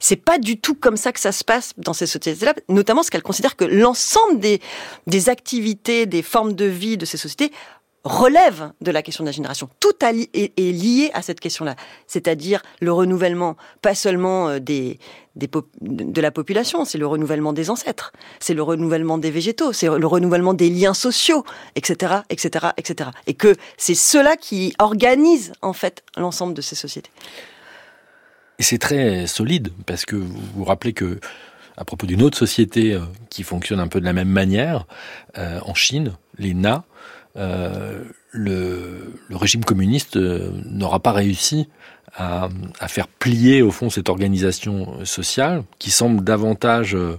c'est 0.00 0.16
pas 0.16 0.38
du 0.38 0.58
tout 0.58 0.74
comme 0.74 0.96
ça 0.96 1.12
que 1.12 1.20
ça 1.20 1.30
se 1.30 1.44
passe 1.44 1.72
dans 1.76 1.92
ces 1.92 2.06
sociétés-là, 2.06 2.54
notamment 2.68 3.02
parce 3.02 3.10
qu'elles 3.10 3.22
considèrent 3.22 3.54
que 3.54 3.64
l'ensemble 3.64 4.40
des, 4.40 4.60
des 5.06 5.28
activités, 5.28 6.06
des 6.06 6.22
formes 6.22 6.54
de 6.54 6.64
vie 6.64 6.96
de 6.96 7.04
ces 7.04 7.16
sociétés 7.16 7.52
relève 8.04 8.72
de 8.80 8.90
la 8.90 9.02
question 9.02 9.24
de 9.24 9.28
la 9.28 9.32
génération. 9.32 9.68
Tout 9.78 9.92
est, 10.02 10.58
lié 10.58 11.10
à 11.12 11.22
cette 11.22 11.40
question-là, 11.40 11.76
c'est-à-dire 12.06 12.62
le 12.80 12.92
renouvellement, 12.92 13.56
pas 13.82 13.94
seulement 13.94 14.48
euh, 14.48 14.58
de 14.58 16.20
la 16.20 16.30
population, 16.30 16.84
c'est 16.84 16.98
le 16.98 17.06
renouvellement 17.06 17.52
des 17.52 17.68
ancêtres, 17.70 18.12
c'est 18.38 18.54
le 18.54 18.62
renouvellement 18.62 19.18
des 19.18 19.30
végétaux, 19.30 19.72
c'est 19.72 19.86
le 19.86 20.06
renouvellement 20.06 20.54
des 20.54 20.70
liens 20.70 20.94
sociaux, 20.94 21.44
etc., 21.76 22.14
etc., 22.30 22.68
etc. 22.76 23.10
Et 23.26 23.34
que 23.34 23.54
c'est 23.76 23.94
cela 23.94 24.36
qui 24.36 24.74
organise 24.78 25.52
en 25.62 25.72
fait 25.72 26.02
l'ensemble 26.16 26.54
de 26.54 26.62
ces 26.62 26.76
sociétés. 26.76 27.10
Et 28.58 28.62
c'est 28.62 28.78
très 28.78 29.26
solide 29.26 29.72
parce 29.86 30.04
que 30.04 30.16
vous 30.16 30.40
vous 30.54 30.64
rappelez 30.64 30.92
que 30.92 31.20
à 31.76 31.84
propos 31.84 32.06
d'une 32.06 32.22
autre 32.22 32.36
société 32.36 32.92
euh, 32.92 33.00
qui 33.30 33.42
fonctionne 33.42 33.80
un 33.80 33.88
peu 33.88 34.00
de 34.00 34.04
la 34.04 34.12
même 34.12 34.28
manière 34.28 34.86
euh, 35.38 35.60
en 35.64 35.74
Chine, 35.74 36.12
les 36.36 36.52
Na, 36.52 36.84
euh, 37.36 38.04
le, 38.32 39.14
régime 39.30 39.64
communiste 39.64 40.16
euh, 40.16 40.50
n'aura 40.66 41.00
pas 41.00 41.12
réussi 41.12 41.68
à, 42.16 42.48
faire 42.88 43.06
plier 43.06 43.62
au 43.62 43.70
fond 43.70 43.88
cette 43.88 44.08
organisation 44.08 45.04
sociale 45.04 45.62
qui 45.78 45.92
semble 45.92 46.24
davantage 46.24 46.96
euh, 46.96 47.16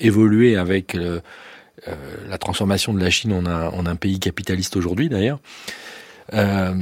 évoluer 0.00 0.56
avec 0.56 0.96
la 0.96 2.38
transformation 2.38 2.94
de 2.94 3.00
la 3.00 3.10
Chine 3.10 3.32
en 3.32 3.86
un 3.86 3.96
pays 3.96 4.18
capitaliste 4.18 4.76
aujourd'hui 4.76 5.08
d'ailleurs. 5.10 5.38
Euh, 6.32 6.72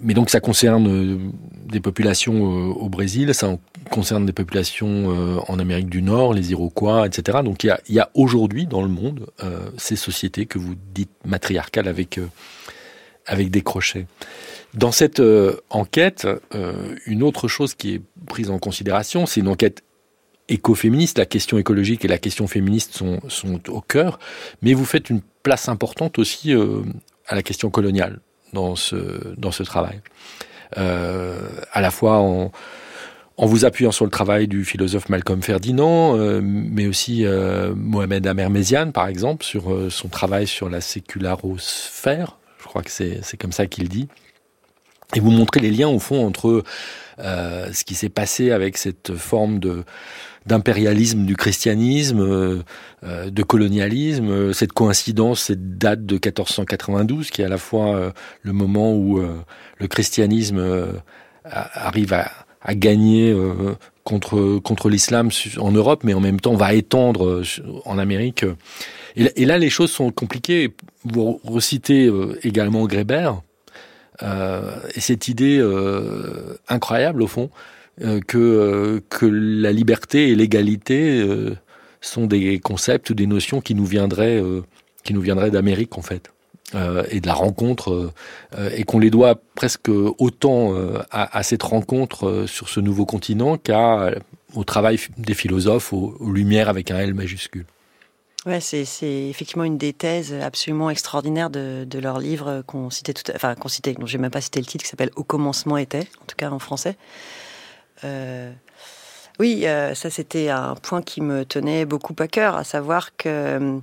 mais 0.00 0.14
donc 0.14 0.30
ça 0.30 0.40
concerne 0.40 0.88
euh, 0.88 1.18
des 1.66 1.80
populations 1.80 2.34
euh, 2.34 2.72
au 2.72 2.88
Brésil, 2.88 3.34
ça 3.34 3.58
concerne 3.90 4.24
des 4.24 4.32
populations 4.32 5.42
en 5.48 5.58
Amérique 5.58 5.88
du 5.88 6.02
Nord, 6.02 6.34
les 6.34 6.50
Iroquois, 6.52 7.06
etc. 7.06 7.38
Donc 7.42 7.64
il 7.64 7.76
y 7.88 7.98
a, 7.98 8.10
aujourd'hui 8.14 8.66
dans 8.66 8.82
le 8.82 8.88
monde 8.88 9.26
ces 9.78 9.96
sociétés 9.96 10.44
que 10.44 10.58
vous 10.58 10.74
dites 10.92 11.10
matriarcales 11.24 11.88
avec 11.88 12.20
avec 13.24 13.50
des 13.50 13.62
crochets. 13.62 14.06
Dans 14.74 14.92
cette 14.92 15.22
enquête, 15.70 16.28
une 17.06 17.22
autre 17.22 17.48
chose 17.48 17.74
qui 17.74 17.94
est 17.94 18.02
prise 18.26 18.50
en 18.50 18.58
considération, 18.58 19.24
c'est 19.24 19.40
une 19.40 19.48
enquête 19.48 19.82
écoféministe. 20.50 21.16
La 21.16 21.26
question 21.26 21.56
écologique 21.56 22.04
et 22.04 22.08
la 22.08 22.18
question 22.18 22.46
féministe 22.46 22.92
sont 22.92 23.70
au 23.70 23.80
cœur, 23.80 24.18
mais 24.60 24.74
vous 24.74 24.84
faites 24.84 25.08
une 25.08 25.22
place 25.42 25.70
importante 25.70 26.18
aussi 26.18 26.52
à 27.26 27.34
la 27.34 27.42
question 27.42 27.70
coloniale 27.70 28.20
dans 28.52 28.76
ce, 28.76 29.34
dans 29.36 29.52
ce 29.52 29.62
travail. 29.62 30.00
Euh, 30.76 31.40
à 31.72 31.80
la 31.80 31.90
fois 31.90 32.18
en, 32.18 32.50
vous 33.38 33.64
appuyant 33.64 33.92
sur 33.92 34.04
le 34.04 34.10
travail 34.10 34.48
du 34.48 34.64
philosophe 34.64 35.08
Malcolm 35.08 35.42
Ferdinand, 35.42 36.16
euh, 36.16 36.40
mais 36.42 36.86
aussi 36.86 37.24
euh, 37.24 37.72
Mohamed 37.74 38.26
Amermézian, 38.26 38.90
par 38.90 39.06
exemple, 39.06 39.44
sur 39.44 39.72
euh, 39.72 39.90
son 39.90 40.08
travail 40.08 40.46
sur 40.46 40.68
la 40.68 40.80
sécularosphère. 40.80 42.36
Je 42.60 42.64
crois 42.66 42.82
que 42.82 42.90
c'est 42.90 43.36
comme 43.38 43.52
ça 43.52 43.66
qu'il 43.66 43.88
dit. 43.88 44.08
Et 45.14 45.20
vous 45.20 45.30
montrez 45.30 45.60
les 45.60 45.70
liens, 45.70 45.88
au 45.88 46.00
fond, 46.00 46.26
entre 46.26 46.62
ce 47.18 47.84
qui 47.84 47.94
s'est 47.94 48.10
passé 48.10 48.50
avec 48.50 48.76
cette 48.76 49.14
forme 49.14 49.58
de 49.58 49.84
d'impérialisme 50.48 51.24
du 51.24 51.36
christianisme, 51.36 52.20
euh, 52.20 52.62
euh, 53.04 53.30
de 53.30 53.42
colonialisme, 53.42 54.52
cette 54.52 54.72
coïncidence, 54.72 55.42
cette 55.42 55.78
date 55.78 56.04
de 56.04 56.14
1492 56.14 57.30
qui 57.30 57.42
est 57.42 57.44
à 57.44 57.48
la 57.48 57.58
fois 57.58 58.12
le 58.42 58.52
moment 58.52 58.94
où 58.94 59.20
le 59.20 59.86
christianisme 59.86 60.90
arrive 61.44 62.12
à, 62.12 62.74
gagner 62.74 63.34
contre 64.04 64.58
contre 64.58 64.88
l'islam 64.88 65.30
en 65.58 65.70
Europe, 65.70 66.02
mais 66.04 66.14
en 66.14 66.20
même 66.20 66.40
temps 66.40 66.54
va 66.54 66.74
étendre 66.74 67.42
en 67.84 67.98
Amérique. 67.98 68.44
Et, 69.16 69.44
là, 69.44 69.58
les 69.58 69.70
choses 69.70 69.90
sont 69.90 70.10
compliquées. 70.10 70.74
Vous 71.04 71.40
recitez 71.44 72.10
également 72.42 72.86
Grébert, 72.86 73.42
euh, 74.22 74.80
et 74.94 75.00
cette 75.00 75.28
idée 75.28 75.58
euh, 75.58 76.58
incroyable, 76.68 77.22
au 77.22 77.26
fond, 77.26 77.50
euh, 77.50 77.50
que, 78.26 79.02
que 79.08 79.26
la 79.26 79.72
liberté 79.72 80.28
et 80.28 80.34
l'égalité 80.34 81.24
sont 82.00 82.26
des 82.26 82.58
concepts 82.60 83.10
ou 83.10 83.14
des 83.14 83.26
notions 83.26 83.60
qui 83.60 83.74
nous 83.74 83.86
viendraient, 83.86 84.42
qui 85.04 85.14
viendraient 85.14 85.50
d'Amérique, 85.50 85.98
en 85.98 86.02
fait. 86.02 86.30
et 86.74 87.20
de 87.20 87.26
la 87.26 87.34
rencontre, 87.34 88.12
et 88.74 88.84
qu'on 88.84 88.98
les 88.98 89.10
doit 89.10 89.40
presque 89.54 89.88
autant 89.88 90.74
à, 91.10 91.42
cette 91.42 91.62
rencontre 91.62 92.44
sur 92.46 92.68
ce 92.68 92.80
nouveau 92.80 93.06
continent 93.06 93.56
qu'à 93.56 94.12
au 94.54 94.64
travail 94.64 94.98
des 95.16 95.34
philosophes, 95.34 95.92
aux 95.92 96.32
lumières 96.32 96.68
avec 96.68 96.90
un 96.90 96.98
L 96.98 97.14
majuscule. 97.14 97.66
Ouais, 98.46 98.60
c'est, 98.60 98.84
effectivement 99.28 99.64
une 99.64 99.78
des 99.78 99.92
thèses 99.92 100.32
absolument 100.32 100.90
extraordinaires 100.90 101.50
de, 101.50 101.84
de 101.84 101.98
leur 101.98 102.18
livre 102.18 102.62
qu'on 102.66 102.88
citait 102.88 103.12
tout, 103.12 103.30
enfin 103.34 103.54
qu'on 103.56 103.68
citait, 103.68 103.94
dont 103.94 104.06
j'ai 104.06 104.18
même 104.18 104.30
pas 104.30 104.40
cité 104.40 104.60
le 104.60 104.66
titre, 104.66 104.84
qui 104.84 104.90
s'appelle 104.90 105.10
Au 105.16 105.24
commencement 105.24 105.76
était, 105.76 106.06
en 106.22 106.24
tout 106.26 106.36
cas 106.36 106.50
en 106.50 106.58
français. 106.58 106.96
Euh, 108.04 108.52
oui, 109.38 109.66
euh, 109.66 109.94
ça 109.94 110.10
c'était 110.10 110.48
un 110.48 110.74
point 110.74 111.02
qui 111.02 111.20
me 111.20 111.44
tenait 111.44 111.84
beaucoup 111.84 112.14
à 112.18 112.28
cœur, 112.28 112.56
à 112.56 112.64
savoir 112.64 113.16
que 113.16 113.80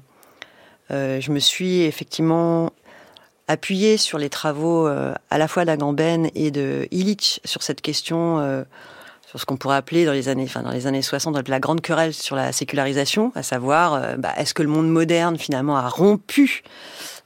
euh, 0.91 1.21
je 1.21 1.31
me 1.31 1.39
suis 1.39 1.81
effectivement 1.83 2.71
appuyée 3.47 3.97
sur 3.97 4.17
les 4.17 4.29
travaux 4.29 4.87
à 4.87 5.37
la 5.37 5.47
fois 5.47 5.65
d'Agamben 5.65 6.29
et 6.33 6.49
de 6.49 6.87
Illich 6.89 7.39
sur 7.45 7.61
cette 7.61 7.81
question 7.81 8.65
sur 9.27 9.39
ce 9.39 9.45
qu'on 9.45 9.55
pourrait 9.55 9.75
appeler 9.75 10.03
dans 10.03 10.13
les 10.13 10.29
années, 10.29 10.45
enfin 10.45 10.63
dans 10.63 10.71
les 10.71 10.87
années 10.87 11.03
60, 11.03 11.47
la 11.47 11.59
grande 11.59 11.81
querelle 11.81 12.11
sur 12.11 12.35
la 12.35 12.51
sécularisation, 12.51 13.31
à 13.35 13.43
savoir, 13.43 14.17
bah, 14.17 14.33
est-ce 14.37 14.55
que 14.55 14.63
le 14.63 14.69
monde 14.69 14.89
moderne 14.89 15.37
finalement 15.37 15.77
a 15.77 15.87
rompu 15.87 16.63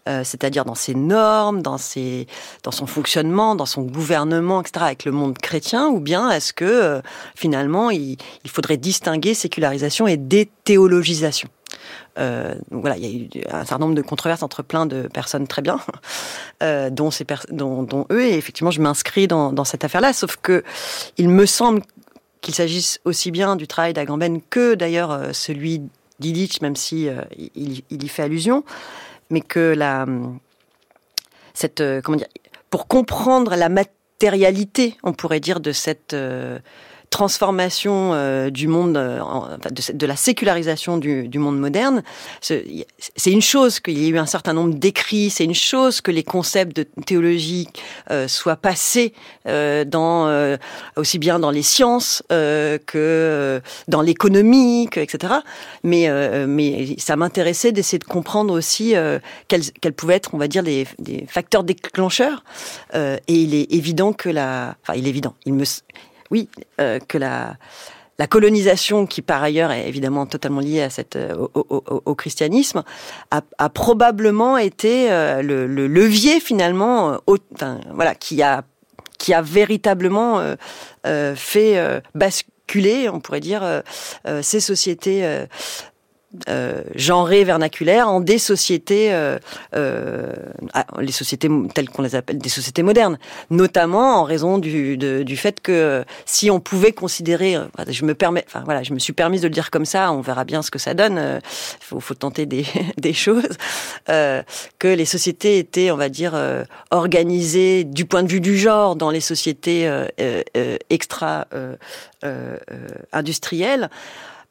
euh, 0.09 0.23
c'est-à-dire 0.23 0.65
dans 0.65 0.75
ses 0.75 0.95
normes, 0.95 1.61
dans, 1.61 1.77
ses, 1.77 2.25
dans 2.63 2.71
son 2.71 2.87
fonctionnement, 2.87 3.55
dans 3.55 3.67
son 3.67 3.83
gouvernement, 3.83 4.61
etc., 4.61 4.85
avec 4.85 5.05
le 5.05 5.11
monde 5.11 5.37
chrétien, 5.37 5.87
ou 5.87 5.99
bien 5.99 6.31
est-ce 6.31 6.51
que 6.51 6.65
euh, 6.65 7.01
finalement 7.35 7.91
il, 7.91 8.17
faudrait 8.47 8.77
distinguer 8.77 9.35
sécularisation 9.35 10.07
et 10.07 10.17
déthéologisation? 10.17 11.49
Euh, 12.17 12.55
voilà, 12.71 12.97
il 12.97 13.05
y 13.05 13.07
a 13.07 13.11
eu 13.11 13.43
un 13.51 13.65
certain 13.65 13.85
nombre 13.85 13.93
de 13.93 14.01
controverses 14.01 14.41
entre 14.41 14.63
plein 14.63 14.87
de 14.87 15.03
personnes 15.07 15.47
très 15.47 15.61
bien, 15.61 15.79
dont, 16.91 17.11
eux, 18.11 18.23
et 18.23 18.35
effectivement, 18.35 18.71
je 18.71 18.81
m'inscris 18.81 19.27
dans, 19.27 19.63
cette 19.63 19.83
affaire-là, 19.83 20.13
sauf 20.13 20.37
que 20.41 20.63
il 21.17 21.29
me 21.29 21.45
semble 21.45 21.83
qu'il 22.41 22.55
s'agisse 22.55 22.99
aussi 23.05 23.29
bien 23.29 23.55
du 23.55 23.67
travail 23.67 23.93
d'Agamben 23.93 24.41
que 24.49 24.73
d'ailleurs 24.73 25.19
celui 25.33 25.83
d'Illich, 26.19 26.61
même 26.61 26.75
si 26.75 27.07
il, 27.55 27.83
y 28.03 28.07
fait 28.07 28.23
allusion, 28.23 28.63
mais 29.29 29.41
que 29.41 29.73
la 29.75 30.05
cette 31.53 31.83
comment 32.03 32.17
dire 32.17 32.27
pour 32.69 32.87
comprendre 32.87 33.55
la 33.55 33.69
matérialité, 33.69 34.97
on 35.03 35.13
pourrait 35.13 35.39
dire, 35.39 35.59
de 35.59 35.71
cette 35.71 36.15
transformation 37.09 38.11
euh, 38.13 38.49
du 38.49 38.67
monde, 38.67 38.95
euh, 38.97 39.19
de, 39.93 40.05
la 40.05 40.15
sécularisation 40.15 40.97
du, 40.97 41.27
du 41.27 41.39
monde 41.39 41.59
moderne, 41.59 42.03
c'est 42.41 43.31
une 43.31 43.41
chose 43.41 43.79
qu'il 43.79 43.97
y 43.97 44.05
ait 44.05 44.09
eu 44.09 44.17
un 44.17 44.25
certain 44.25 44.53
nombre 44.53 44.75
d'écrits, 44.75 45.29
c'est 45.29 45.43
une 45.43 45.55
chose 45.55 46.01
que 46.01 46.11
les 46.11 46.23
concepts 46.23 46.75
de 46.75 46.83
théologie 47.05 47.67
euh, 48.11 48.27
soient 48.27 48.55
passés 48.55 49.13
euh, 49.47 49.83
dans 49.85 50.19
aussi 50.95 51.19
bien 51.19 51.39
dans 51.39 51.51
les 51.51 51.63
sciences 51.63 52.23
que 52.29 53.61
dans 53.87 54.01
l'économie, 54.01 54.89
etc. 54.95 55.33
Mais 55.83 56.09
mais 56.47 56.95
ça 56.97 57.15
m'intéressait 57.15 57.71
d'essayer 57.71 57.99
de 57.99 58.03
comprendre 58.03 58.53
aussi 58.53 58.93
quels, 59.47 59.63
quels 59.81 59.93
pouvaient 59.93 60.15
être, 60.15 60.33
on 60.33 60.37
va 60.37 60.47
dire, 60.47 60.63
des, 60.63 60.87
des 60.99 61.25
facteurs 61.27 61.63
déclencheurs. 61.63 62.43
et 62.93 63.19
il 63.27 63.53
est 63.53 63.71
évident 63.73 64.13
que 64.13 64.29
la, 64.29 64.75
enfin, 64.83 64.93
il 64.97 65.07
est 65.07 65.09
évident, 65.09 65.35
il 65.45 65.53
me 65.53 65.65
oui, 66.31 66.49
euh, 66.79 66.99
que 67.07 67.17
la, 67.17 67.55
la 68.17 68.27
colonisation, 68.27 69.05
qui 69.05 69.21
par 69.21 69.41
ailleurs 69.43 69.71
est 69.71 69.87
évidemment 69.87 70.25
totalement 70.25 70.61
liée 70.61 70.81
à 70.81 70.89
cette, 70.89 71.15
euh, 71.15 71.47
au, 71.53 72.15
christianisme, 72.15 72.83
a, 73.31 73.69
probablement 73.69 74.57
été 74.57 75.11
euh, 75.11 75.41
le, 75.41 75.65
levier 75.87 76.39
finalement, 76.39 77.17
voilà, 77.93 78.15
qui 78.15 78.41
a, 78.41 78.63
qui 79.17 79.33
a 79.33 79.41
véritablement 79.41 80.55
fait 81.35 82.01
basculer, 82.15 83.09
on 83.09 83.19
pourrait 83.19 83.41
dire, 83.41 83.83
ces 84.41 84.61
sociétés 84.61 85.45
euh, 86.47 86.83
genrées 86.93 87.43
vernaculaires 87.43 88.07
en 88.07 88.19
des 88.19 88.37
sociétés, 88.37 89.11
euh, 89.11 89.39
euh, 89.75 90.31
ah, 90.75 90.85
les 90.99 91.11
sociétés 91.11 91.49
telles 91.73 91.89
qu'on 91.89 92.03
les 92.03 92.13
appelle 92.13 92.37
des 92.37 92.49
sociétés 92.49 92.83
modernes, 92.83 93.17
notamment 93.49 94.19
en 94.19 94.25
raison 94.25 94.59
du, 94.59 94.95
du 94.95 95.37
fait 95.37 95.59
que 95.59 96.05
si 96.27 96.51
on 96.51 96.59
pouvait 96.59 96.91
considérer, 96.91 97.57
je 97.87 98.05
me 98.05 98.13
permets, 98.13 98.45
enfin 98.45 98.61
voilà, 98.63 98.83
je 98.83 98.93
me 98.93 98.99
suis 98.99 99.11
permise 99.11 99.41
de 99.41 99.47
le 99.47 99.53
dire 99.53 99.71
comme 99.71 99.85
ça, 99.85 100.11
on 100.11 100.21
verra 100.21 100.43
bien 100.43 100.61
ce 100.61 100.69
que 100.69 100.77
ça 100.77 100.93
donne. 100.93 101.19
Il 101.41 101.83
faut, 101.83 101.99
faut, 101.99 102.13
tenter 102.13 102.45
des, 102.45 102.63
des 102.97 103.13
choses. 103.13 103.57
que 104.05 104.43
les 104.87 105.05
sociétés 105.05 105.57
étaient, 105.57 105.89
on 105.89 105.97
va 105.97 106.09
dire, 106.09 106.39
organisées 106.91 107.85
du 107.85 108.05
point 108.05 108.21
de 108.21 108.29
vue 108.29 108.41
du 108.41 108.55
genre 108.55 108.95
dans 108.95 109.09
les 109.09 109.21
sociétés 109.21 109.91
extra 110.91 111.47
industrielles 113.11 113.89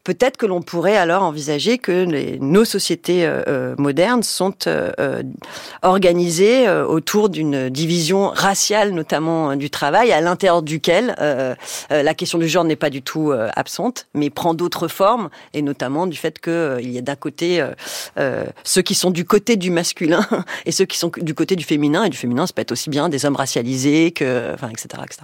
peut-être 0.09 0.39
que 0.39 0.47
l'on 0.47 0.63
pourrait 0.63 0.97
alors 0.97 1.23
envisager 1.23 1.77
que 1.77 2.07
nos 2.41 2.65
sociétés 2.65 3.27
euh, 3.27 3.43
euh, 3.47 3.75
modernes 3.77 4.23
sont 4.23 4.55
euh, 4.67 5.23
organisées 5.83 6.67
autour 6.71 7.29
d'une 7.29 7.69
division 7.69 8.31
raciale, 8.31 8.93
notamment 8.93 9.55
du 9.55 9.69
travail, 9.69 10.11
à 10.13 10.23
l'intérieur 10.23 10.63
duquel 10.63 11.15
la 11.91 12.15
question 12.15 12.39
du 12.39 12.49
genre 12.49 12.65
n'est 12.65 12.77
pas 12.77 12.89
du 12.89 13.03
tout 13.03 13.33
absente, 13.55 14.07
mais 14.15 14.31
prend 14.31 14.55
d'autres 14.55 14.89
formes, 14.89 15.29
et 15.53 15.61
notamment 15.61 16.07
du 16.07 16.17
fait 16.17 16.39
qu'il 16.39 16.91
y 16.91 16.97
a 16.97 17.03
d'un 17.03 17.17
côté 17.17 17.63
ceux 18.65 18.83
qui 18.83 18.95
sont 18.95 19.11
du 19.11 19.25
côté 19.27 19.57
du 19.57 19.71
masculin 19.71 20.27
et 20.67 20.73
ceux 20.73 20.87
qui 20.87 20.97
sont 20.97 21.13
du 21.19 21.35
côté 21.35 21.55
du 21.55 21.65
féminin, 21.65 22.05
et 22.05 22.09
du 22.09 22.17
féminin, 22.17 22.47
ça 22.47 22.55
peut 22.55 22.63
être 22.63 22.73
aussi 22.73 22.89
bien 22.89 23.11
des 23.11 23.27
hommes 23.27 23.37
racialisés 23.37 24.13
que, 24.13 24.55
enfin, 24.55 24.71
etc., 24.71 25.03
etc. 25.05 25.23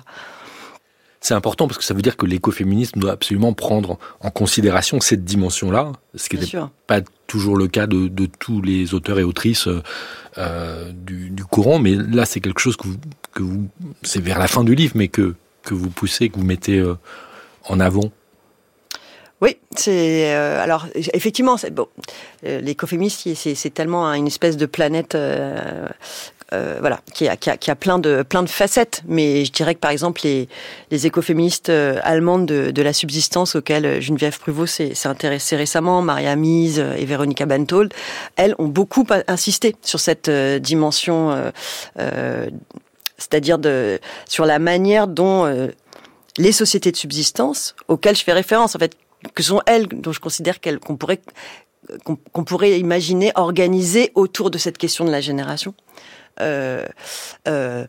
C'est 1.24 1.32
important 1.32 1.66
parce 1.66 1.78
que 1.78 1.84
ça 1.84 1.94
veut 1.94 2.02
dire 2.02 2.18
que 2.18 2.26
l'écoféminisme 2.26 3.00
doit 3.00 3.12
absolument 3.12 3.54
prendre 3.54 3.98
en 4.20 4.28
considération 4.28 5.00
cette 5.00 5.24
dimension-là, 5.24 5.92
ce 6.14 6.28
qui 6.28 6.36
n'est 6.36 6.60
pas 6.86 7.00
toujours 7.26 7.56
le 7.56 7.66
cas 7.66 7.86
de, 7.86 8.26
tous 8.38 8.60
les 8.60 8.92
auteurs 8.92 9.18
et 9.18 9.22
autrices 9.22 9.66
euh, 10.36 10.92
du, 10.92 11.42
courant, 11.50 11.78
mais 11.78 11.94
là 11.94 12.26
c'est 12.26 12.40
quelque 12.40 12.60
chose 12.60 12.76
que 12.76 12.88
vous, 12.88 12.98
que 13.32 13.42
vous 13.42 13.68
c'est 14.02 14.20
vers 14.20 14.38
la 14.38 14.48
fin 14.48 14.64
du 14.64 14.74
livre, 14.74 14.92
mais 14.96 15.08
que, 15.08 15.34
que 15.62 15.72
vous 15.72 15.88
poussez, 15.88 16.28
que 16.28 16.36
vous 16.36 16.44
mettez 16.44 16.78
euh, 16.78 16.94
en 17.70 17.80
avant. 17.80 18.12
Oui, 19.44 19.58
c'est 19.76 20.34
euh, 20.34 20.62
alors 20.62 20.86
effectivement, 20.94 21.56
bon. 21.72 21.88
L'écoféminisme, 22.42 23.34
c'est 23.34 23.74
tellement 23.74 24.06
une 24.12 24.26
espèce 24.26 24.56
de 24.56 24.66
planète 24.66 25.14
euh, 25.14 25.88
voilà, 26.80 27.00
qui 27.12 27.28
a, 27.28 27.36
qui, 27.36 27.50
a, 27.50 27.56
qui 27.56 27.70
a, 27.70 27.76
plein 27.76 27.98
de 27.98 28.22
plein 28.22 28.42
de 28.42 28.48
facettes. 28.48 29.02
Mais 29.06 29.44
je 29.44 29.52
dirais 29.52 29.74
que 29.74 29.80
par 29.80 29.90
exemple 29.90 30.20
les, 30.24 30.48
écoféministes 31.06 31.68
euh, 31.68 31.98
allemandes 32.02 32.46
de, 32.46 32.82
la 32.82 32.92
subsistance 32.92 33.56
auxquelles 33.56 34.00
Geneviève 34.00 34.38
Pruvot 34.38 34.66
s'est 34.66 34.94
intéressée 35.06 35.56
récemment, 35.56 36.02
Maria 36.02 36.36
Mies 36.36 36.78
et 36.78 37.04
Veronica 37.04 37.46
Bentold, 37.46 37.92
elles 38.36 38.54
ont 38.58 38.68
beaucoup 38.68 39.06
insisté 39.26 39.76
sur 39.82 40.00
cette 40.00 40.28
euh, 40.28 40.58
dimension, 40.58 41.52
euh, 41.98 42.50
c'est-à-dire 43.18 43.58
sur 44.28 44.44
la 44.44 44.58
manière 44.58 45.06
dont 45.06 45.70
les 46.36 46.52
sociétés 46.52 46.92
de 46.92 46.96
subsistance 46.96 47.74
auxquelles 47.88 48.16
je 48.16 48.24
fais 48.24 48.32
référence, 48.32 48.74
en 48.76 48.78
fait, 48.78 48.96
que 49.34 49.42
sont 49.42 49.60
elles 49.66 49.86
dont 49.88 50.12
je 50.12 50.20
considère 50.20 50.60
qu'elles 50.60 50.78
qu'on 50.78 50.96
pourrait 50.96 51.20
qu'on 52.04 52.44
pourrait 52.44 52.78
imaginer 52.78 53.30
organiser 53.34 54.10
autour 54.14 54.50
de 54.50 54.58
cette 54.58 54.78
question 54.78 55.04
de 55.04 55.10
la 55.10 55.20
génération 55.20 55.74
euh, 56.40 56.86
euh, 57.46 57.86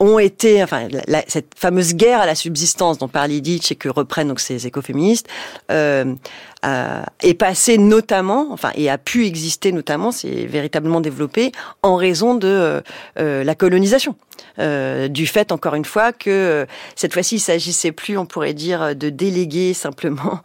ont 0.00 0.18
été, 0.18 0.62
enfin, 0.62 0.88
cette 1.28 1.54
fameuse 1.56 1.94
guerre 1.94 2.20
à 2.20 2.26
la 2.26 2.34
subsistance 2.34 2.98
dont 2.98 3.08
parle 3.08 3.30
Yidich 3.32 3.72
et 3.72 3.76
que 3.76 3.88
reprennent 3.88 4.28
donc 4.28 4.40
ces 4.40 4.66
écoféministes, 4.66 5.28
euh, 5.70 6.14
est 6.62 7.34
passée 7.34 7.78
notamment, 7.78 8.48
enfin, 8.50 8.70
et 8.74 8.88
a 8.88 8.98
pu 8.98 9.26
exister 9.26 9.72
notamment, 9.72 10.12
c'est 10.12 10.46
véritablement 10.46 11.00
développé 11.00 11.52
en 11.82 11.96
raison 11.96 12.34
de 12.34 12.82
euh, 13.18 13.44
la 13.44 13.54
colonisation. 13.54 14.16
Euh, 14.58 15.08
du 15.08 15.26
fait, 15.26 15.52
encore 15.52 15.74
une 15.74 15.84
fois, 15.84 16.12
que 16.12 16.30
euh, 16.30 16.66
cette 16.94 17.12
fois-ci, 17.12 17.36
il 17.36 17.40
s'agissait 17.40 17.92
plus, 17.92 18.18
on 18.18 18.26
pourrait 18.26 18.54
dire, 18.54 18.94
de 18.94 19.08
déléguer 19.08 19.72
simplement 19.74 20.40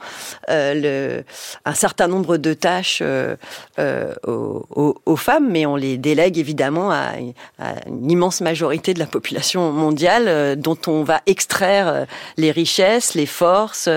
euh, 0.50 0.74
le, 0.74 1.24
un 1.66 1.74
certain 1.74 2.08
nombre 2.08 2.38
de 2.38 2.54
tâches 2.54 3.04
aux, 4.26 4.96
aux, 5.06 5.16
femmes, 5.16 5.50
mais 5.50 5.66
on 5.66 5.76
les 5.76 5.98
délègue 5.98 6.38
évidemment 6.38 6.92
à, 6.92 7.14
à, 7.60 7.74
une 7.88 8.12
immense 8.12 8.42
majorité 8.42 8.94
de 8.94 9.00
la 9.00 9.06
population 9.06 9.72
mondiale, 9.72 10.56
dont 10.60 10.78
on 10.88 11.04
va 11.04 11.22
extraire 11.26 12.06
les 12.38 12.52
richesses, 12.52 13.14
les 13.14 13.26
forces, 13.26 13.90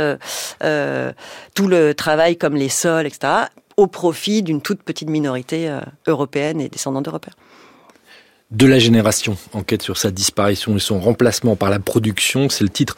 tout 0.59 1.69
le 1.69 1.93
travail 1.95 2.10
comme 2.38 2.57
les 2.57 2.68
sols, 2.68 3.07
etc., 3.07 3.33
au 3.77 3.87
profit 3.87 4.42
d'une 4.42 4.61
toute 4.61 4.83
petite 4.83 5.09
minorité 5.09 5.75
européenne 6.07 6.61
et 6.61 6.68
descendante 6.68 7.05
d'Européens 7.05 7.33
de 8.51 8.66
la 8.66 8.81
génération, 8.81 9.37
enquête 9.53 9.83
sur 9.83 9.96
sa 9.96 10.11
disparition 10.11 10.75
et 10.77 10.81
son 10.81 10.99
remplacement 10.99 11.55
par 11.55 11.70
la 11.70 11.79
production, 11.79 12.49
c'est 12.49 12.64
le 12.64 12.70
titre 12.70 12.96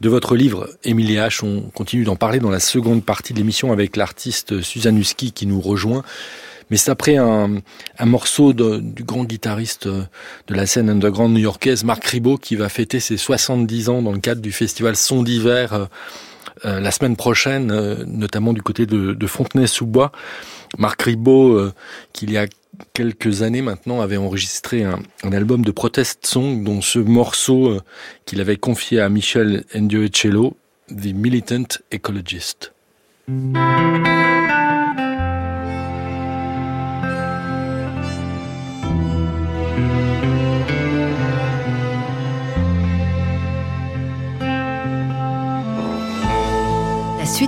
de 0.00 0.08
votre 0.08 0.36
livre, 0.36 0.68
Émilie 0.84 1.16
H. 1.16 1.44
On 1.44 1.70
continue 1.70 2.04
d'en 2.04 2.16
parler 2.16 2.38
dans 2.38 2.50
la 2.50 2.60
seconde 2.60 3.04
partie 3.04 3.32
de 3.32 3.38
l'émission 3.38 3.72
avec 3.72 3.96
l'artiste 3.96 4.62
Suzanne 4.62 4.96
Husky 4.96 5.32
qui 5.32 5.46
nous 5.46 5.60
rejoint. 5.60 6.04
Mais 6.70 6.76
c'est 6.76 6.90
après 6.90 7.16
un, 7.16 7.62
morceau 8.04 8.52
du 8.52 9.02
grand 9.02 9.24
guitariste 9.24 9.88
de 9.88 10.54
la 10.54 10.66
scène 10.66 10.90
underground 10.90 11.34
new-yorkaise, 11.34 11.82
Marc 11.82 12.04
Ribot, 12.04 12.36
qui 12.36 12.56
va 12.56 12.68
fêter 12.68 13.00
ses 13.00 13.16
70 13.16 13.88
ans 13.88 14.02
dans 14.02 14.12
le 14.12 14.18
cadre 14.18 14.42
du 14.42 14.52
festival 14.52 14.94
Son 14.94 15.22
d'hiver 15.22 15.72
euh, 15.72 15.78
euh, 15.78 15.86
la 16.64 16.90
semaine 16.90 17.16
prochaine, 17.16 17.70
euh, 17.70 18.04
notamment 18.06 18.52
du 18.52 18.62
côté 18.62 18.86
de, 18.86 19.26
Fontenay-sous-Bois. 19.26 20.12
Marc 20.76 21.02
Ribot, 21.02 21.70
qu'il 22.12 22.30
y 22.30 22.36
a 22.36 22.46
quelques 22.92 23.42
années 23.42 23.62
maintenant, 23.62 24.00
avait 24.00 24.16
enregistré 24.16 24.84
un, 24.84 25.00
album 25.32 25.64
de 25.64 25.70
protest 25.70 26.26
song, 26.26 26.64
dont 26.64 26.80
ce 26.80 26.98
morceau 26.98 27.68
euh, 27.68 27.80
qu'il 28.24 28.40
avait 28.40 28.56
confié 28.56 29.00
à 29.00 29.08
Michel 29.08 29.64
Ndioechello, 29.74 30.56
The 30.88 31.14
Militant 31.14 31.78
Ecologist. 31.90 32.72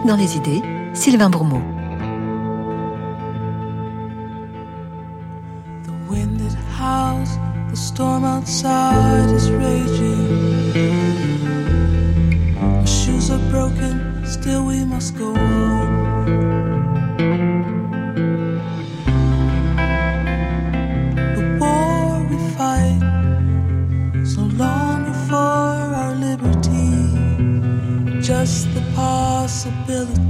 Suite 0.00 0.06
dans 0.06 0.16
les 0.16 0.36
idées, 0.36 0.62
Sylvain 0.94 1.30
Bourmeau. 1.30 1.62
The 7.70 7.76
storm 7.76 8.24
outside 8.24 9.30
is 9.30 9.48
raging. 9.48 10.74
Our 12.58 12.84
shoes 12.84 13.30
are 13.30 13.38
broken, 13.48 14.24
still 14.26 14.66
we 14.66 14.84
must 14.84 15.16
go 15.16 15.36
on. 15.36 16.20
Possibility 29.90 30.29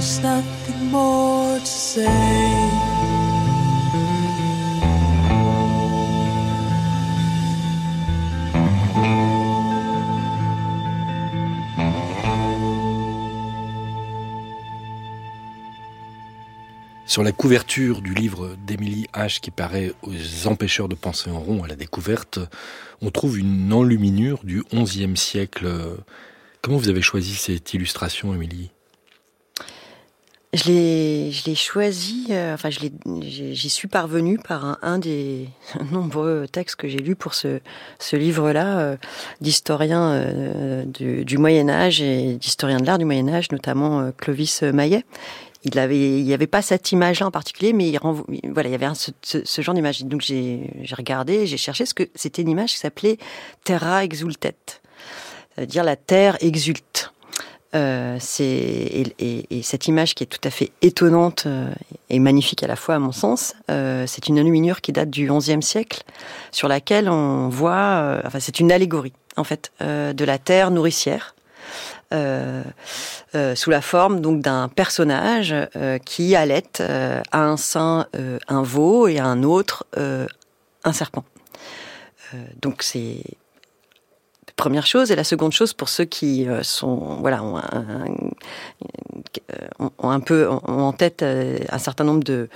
There's 0.00 0.22
nothing 0.22 0.86
more 0.90 1.58
to 1.58 1.66
say. 1.66 2.89
Sur 17.10 17.24
la 17.24 17.32
couverture 17.32 18.02
du 18.02 18.14
livre 18.14 18.54
d'Émilie 18.68 19.08
H 19.14 19.40
qui 19.40 19.50
paraît 19.50 19.92
aux 20.04 20.46
empêcheurs 20.46 20.88
de 20.88 20.94
penser 20.94 21.28
en 21.28 21.40
rond 21.40 21.64
à 21.64 21.66
la 21.66 21.74
découverte, 21.74 22.38
on 23.02 23.10
trouve 23.10 23.36
une 23.36 23.72
enluminure 23.72 24.38
du 24.44 24.62
XIe 24.72 25.16
siècle. 25.16 25.66
Comment 26.62 26.76
vous 26.76 26.88
avez 26.88 27.02
choisi 27.02 27.34
cette 27.34 27.74
illustration, 27.74 28.32
Émilie? 28.32 28.70
Je 30.52 30.64
l'ai, 30.64 31.30
je 31.30 32.32
euh, 32.32 32.54
enfin, 32.54 32.70
j'y 32.70 33.70
suis 33.70 33.86
parvenue 33.86 34.38
par 34.38 34.78
un, 34.82 34.98
des 34.98 35.48
nombreux 35.92 36.46
textes 36.50 36.76
que 36.76 36.88
j'ai 36.88 36.98
lus 36.98 37.16
pour 37.16 37.34
ce, 37.34 37.60
livre-là, 38.12 38.78
euh, 38.78 38.96
d'historiens 39.40 40.10
euh, 40.12 40.84
du, 40.84 41.24
du, 41.24 41.38
Moyen 41.38 41.68
Âge 41.68 42.02
et 42.02 42.34
d'historiens 42.34 42.78
de 42.78 42.86
l'art 42.86 42.98
du 42.98 43.04
Moyen 43.04 43.28
Âge, 43.28 43.50
notamment 43.50 44.10
Clovis 44.16 44.62
Maillet. 44.62 45.04
Il 45.64 45.78
avait, 45.78 46.20
il 46.20 46.26
y 46.26 46.32
avait 46.32 46.46
pas 46.46 46.62
cette 46.62 46.90
image-là 46.90 47.26
en 47.26 47.30
particulier, 47.30 47.72
mais 47.72 47.90
il 47.90 47.98
voilà, 48.50 48.68
il 48.68 48.72
y 48.72 48.74
avait 48.74 48.88
ce, 48.94 49.60
genre 49.60 49.74
d'image. 49.74 50.04
Donc 50.04 50.22
j'ai, 50.22 50.70
regardé, 50.92 51.46
j'ai 51.46 51.58
cherché 51.58 51.84
ce 51.84 51.94
que 51.94 52.08
c'était 52.14 52.42
une 52.42 52.48
image 52.48 52.72
qui 52.72 52.78
s'appelait 52.78 53.18
Terra 53.64 54.04
exultet, 54.04 54.56
c'est-à-dire 55.54 55.84
la 55.84 55.96
terre 55.96 56.36
exulte. 56.40 57.12
Euh, 57.72 58.16
c'est 58.18 58.44
et, 58.44 59.46
et, 59.48 59.62
cette 59.62 59.86
image 59.86 60.16
qui 60.16 60.24
est 60.24 60.26
tout 60.26 60.40
à 60.42 60.50
fait 60.50 60.72
étonnante 60.82 61.44
euh, 61.46 61.70
et 62.08 62.18
magnifique 62.18 62.64
à 62.64 62.66
la 62.66 62.74
fois 62.74 62.96
à 62.96 62.98
mon 62.98 63.12
sens, 63.12 63.54
euh, 63.70 64.04
c'est 64.08 64.26
une 64.26 64.40
enluminure 64.40 64.80
qui 64.80 64.90
date 64.90 65.08
du 65.08 65.30
XIe 65.30 65.62
siècle, 65.62 66.02
sur 66.50 66.66
laquelle 66.66 67.08
on 67.08 67.48
voit, 67.48 67.72
euh, 67.72 68.22
enfin 68.24 68.40
c'est 68.40 68.58
une 68.58 68.72
allégorie 68.72 69.12
en 69.36 69.44
fait 69.44 69.72
euh, 69.80 70.12
de 70.12 70.24
la 70.24 70.38
terre 70.38 70.70
nourricière. 70.70 71.34
Sous 72.12 73.70
la 73.70 73.80
forme 73.80 74.20
donc 74.20 74.40
d'un 74.40 74.68
personnage 74.68 75.54
qui 76.04 76.36
allait 76.36 76.80
à 76.80 77.44
un 77.44 77.56
sein 77.56 78.06
un 78.48 78.62
veau 78.62 79.08
et 79.08 79.18
à 79.18 79.26
un 79.26 79.42
autre 79.42 79.86
un 79.96 80.92
serpent. 80.92 81.24
donc 82.60 82.82
c'est 82.82 83.22
première 84.60 84.86
chose. 84.86 85.10
Et 85.10 85.16
la 85.16 85.24
seconde 85.24 85.52
chose, 85.52 85.72
pour 85.72 85.88
ceux 85.88 86.04
qui 86.04 86.46
euh, 86.46 86.62
sont, 86.62 87.18
voilà, 87.20 87.42
ont 89.78 90.10
un 90.10 90.20
peu 90.20 90.48
ont 90.48 90.60
en 90.66 90.92
tête 90.92 91.22
euh, 91.22 91.58
un 91.70 91.78
certain 91.78 92.04
nombre 92.04 92.24
de, 92.24 92.48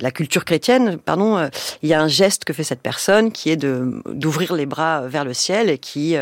la 0.00 0.10
culture 0.10 0.44
chrétienne, 0.44 0.98
pardon, 0.98 1.36
euh, 1.36 1.48
il 1.82 1.88
y 1.88 1.94
a 1.94 2.00
un 2.00 2.08
geste 2.08 2.44
que 2.44 2.52
fait 2.52 2.64
cette 2.64 2.80
personne 2.80 3.32
qui 3.32 3.50
est 3.50 3.56
de 3.56 4.00
d'ouvrir 4.06 4.54
les 4.54 4.66
bras 4.66 5.02
vers 5.06 5.24
le 5.24 5.34
ciel 5.34 5.70
et 5.70 5.78
qui 5.78 6.16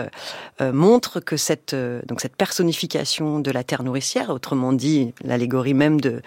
montre 0.61 1.20
que 1.20 1.37
cette 1.37 1.74
donc 2.07 2.20
cette 2.20 2.37
personnification 2.37 3.41
de 3.41 3.51
la 3.51 3.64
terre 3.64 3.83
nourricière, 3.83 4.31
autrement 4.31 4.72
dit 4.72 5.12
l'allégorie 5.24 5.74
même 5.74 6.01
de 6.01 6.22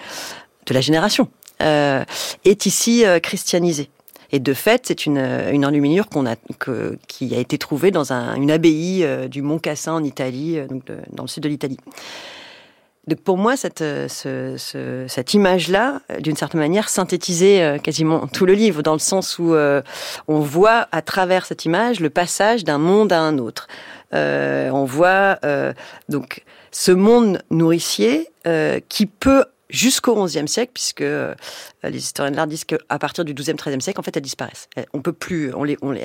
de 0.65 0.73
la 0.73 0.81
génération, 0.81 1.29
est 1.59 2.65
ici 2.65 3.03
christianisée. 3.21 3.89
Et 4.31 4.39
de 4.39 4.53
fait, 4.53 4.83
c'est 4.85 5.05
une, 5.05 5.17
une 5.17 5.65
enluminure 5.65 6.07
qu'on 6.07 6.25
a, 6.25 6.35
que, 6.59 6.97
qui 7.07 7.33
a 7.35 7.39
été 7.39 7.57
trouvée 7.57 7.91
dans 7.91 8.13
un, 8.13 8.35
une 8.35 8.51
abbaye 8.51 9.03
euh, 9.03 9.27
du 9.27 9.41
Mont 9.41 9.59
Cassin 9.59 9.93
en 9.93 10.03
Italie, 10.03 10.57
euh, 10.57 10.67
donc 10.67 10.83
dans 11.11 11.23
le 11.23 11.27
sud 11.27 11.43
de 11.43 11.49
l'Italie. 11.49 11.77
Donc 13.09 13.21
pour 13.21 13.37
moi, 13.37 13.57
cette, 13.57 13.79
ce, 13.79 14.55
ce, 14.57 15.05
cette 15.07 15.33
image-là, 15.33 16.01
d'une 16.19 16.35
certaine 16.35 16.61
manière, 16.61 16.89
synthétisait 16.89 17.61
euh, 17.61 17.77
quasiment 17.79 18.27
tout 18.27 18.45
le 18.45 18.53
livre, 18.53 18.83
dans 18.83 18.93
le 18.93 18.99
sens 18.99 19.39
où 19.39 19.55
on 20.27 20.39
voit 20.39 20.87
à 20.91 21.01
travers 21.01 21.45
cette 21.45 21.65
image 21.65 21.99
le 21.99 22.09
passage 22.09 22.63
d'un 22.63 22.77
monde 22.77 23.11
à 23.11 23.19
un 23.19 23.39
autre. 23.39 23.67
Euh, 24.13 24.69
on 24.69 24.85
voit 24.85 25.39
donc 26.07 26.43
ce 26.71 26.91
monde 26.91 27.41
nourricier 27.49 28.29
qui 28.89 29.05
peut 29.07 29.45
jusqu'au 29.69 30.23
XIe 30.25 30.47
siècle, 30.47 30.71
puisque 30.73 31.01
euh, 31.01 31.33
les 31.83 31.97
historiens 31.97 32.31
de 32.31 32.35
l'art 32.35 32.47
disent 32.47 32.65
qu'à 32.65 32.99
partir 32.99 33.23
du 33.23 33.33
XIIe, 33.33 33.55
XIIIe 33.55 33.81
siècle, 33.81 33.99
en 33.99 34.03
fait, 34.03 34.15
elles 34.17 34.23
disparaissent. 34.23 34.67
On 34.93 35.01
peut 35.01 35.13
plus, 35.13 35.53
on 35.53 35.63
les, 35.63 35.77
on 35.81 35.91
les, 35.91 36.01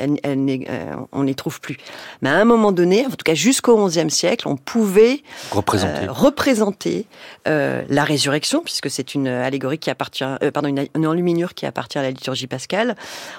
euh, 0.68 0.96
on 1.12 1.22
les 1.22 1.34
trouve 1.34 1.60
plus. 1.60 1.78
Mais 2.20 2.28
à 2.28 2.36
un 2.36 2.44
moment 2.44 2.72
donné, 2.72 3.06
en 3.06 3.10
tout 3.10 3.24
cas 3.24 3.34
jusqu'au 3.34 3.86
XIe 3.86 4.10
siècle, 4.10 4.48
on 4.48 4.56
pouvait 4.56 5.22
représenter, 5.50 6.04
euh, 6.04 6.12
représenter 6.12 7.06
euh, 7.48 7.82
la 7.88 8.04
résurrection, 8.04 8.62
puisque 8.62 8.90
c'est 8.90 9.14
une 9.14 9.28
allégorie 9.28 9.78
qui 9.78 9.90
appartient, 9.90 10.24
euh, 10.24 10.50
pardon, 10.50 10.68
une, 10.68 10.86
une, 10.94 11.06
enluminure 11.06 11.54
qui 11.54 11.66
appartient 11.66 11.98
à 11.98 12.02
la 12.02 12.10
liturgie 12.10 12.46
pascale. 12.46 12.96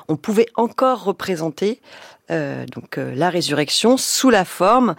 On 0.07 0.15
pouvait 0.15 0.47
encore 0.55 1.03
représenter 1.03 1.81
donc 2.27 2.97
la 2.97 3.29
résurrection 3.29 3.97
sous 3.97 4.31
la 4.31 4.45
forme 4.45 4.95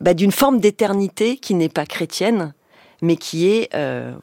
bah, 0.00 0.14
d'une 0.14 0.32
forme 0.32 0.60
d'éternité 0.60 1.36
qui 1.36 1.54
n'est 1.54 1.68
pas 1.68 1.84
chrétienne, 1.84 2.54
mais 3.02 3.16
qui 3.16 3.48
est 3.48 3.68
euh, 3.74 4.14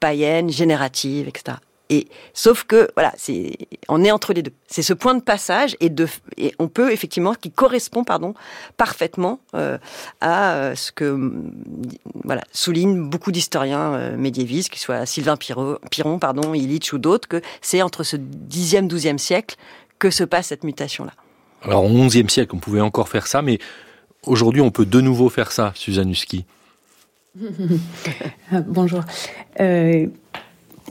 païenne, 0.00 0.48
générative, 0.48 1.28
etc. 1.28 1.58
Et 1.90 2.08
sauf 2.32 2.64
que 2.64 2.88
voilà, 2.94 3.12
c'est 3.18 3.58
on 3.88 4.02
est 4.02 4.10
entre 4.10 4.32
les 4.32 4.42
deux. 4.42 4.52
C'est 4.66 4.82
ce 4.82 4.94
point 4.94 5.14
de 5.14 5.20
passage 5.20 5.76
et 5.80 5.92
on 6.58 6.68
peut 6.68 6.90
effectivement 6.90 7.34
qui 7.34 7.50
correspond 7.50 8.04
pardon 8.04 8.32
parfaitement 8.78 9.38
euh, 9.54 9.76
à 10.22 10.54
euh, 10.54 10.74
ce 10.74 10.92
que 10.92 11.20
voilà 12.24 12.42
soulignent 12.52 13.10
beaucoup 13.10 13.32
d'historiens 13.32 14.16
médiévistes, 14.16 14.70
qu'ils 14.70 14.80
soient 14.80 15.04
Sylvain 15.04 15.36
Piron, 15.36 16.18
pardon, 16.18 16.54
Illich 16.54 16.94
ou 16.94 16.98
d'autres, 16.98 17.28
que 17.28 17.42
c'est 17.60 17.82
entre 17.82 18.02
ce 18.02 18.16
10e 18.16 18.88
12e 18.88 19.18
siècle 19.18 19.56
que 19.98 20.08
se 20.08 20.24
passe 20.24 20.46
cette 20.46 20.64
mutation 20.64 21.04
là. 21.04 21.12
Alors 21.62 21.84
au 21.84 22.06
XIe 22.06 22.28
siècle, 22.28 22.54
on 22.54 22.58
pouvait 22.58 22.80
encore 22.80 23.10
faire 23.10 23.26
ça, 23.26 23.42
mais 23.42 23.58
aujourd'hui 24.24 24.62
on 24.62 24.70
peut 24.70 24.86
de 24.86 25.00
nouveau 25.02 25.28
faire 25.28 25.52
ça, 25.52 25.72
Suzanne 25.74 26.10
Husky 26.10 26.46
Bonjour. 28.66 29.00
Euh, 29.60 30.06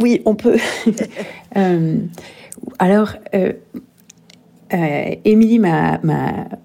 oui, 0.02 0.22
on 0.26 0.36
peut. 0.36 0.58
euh, 1.58 1.98
alors, 2.80 3.14
euh, 3.34 3.54
Émilie 5.24 5.60
m'a 5.60 6.00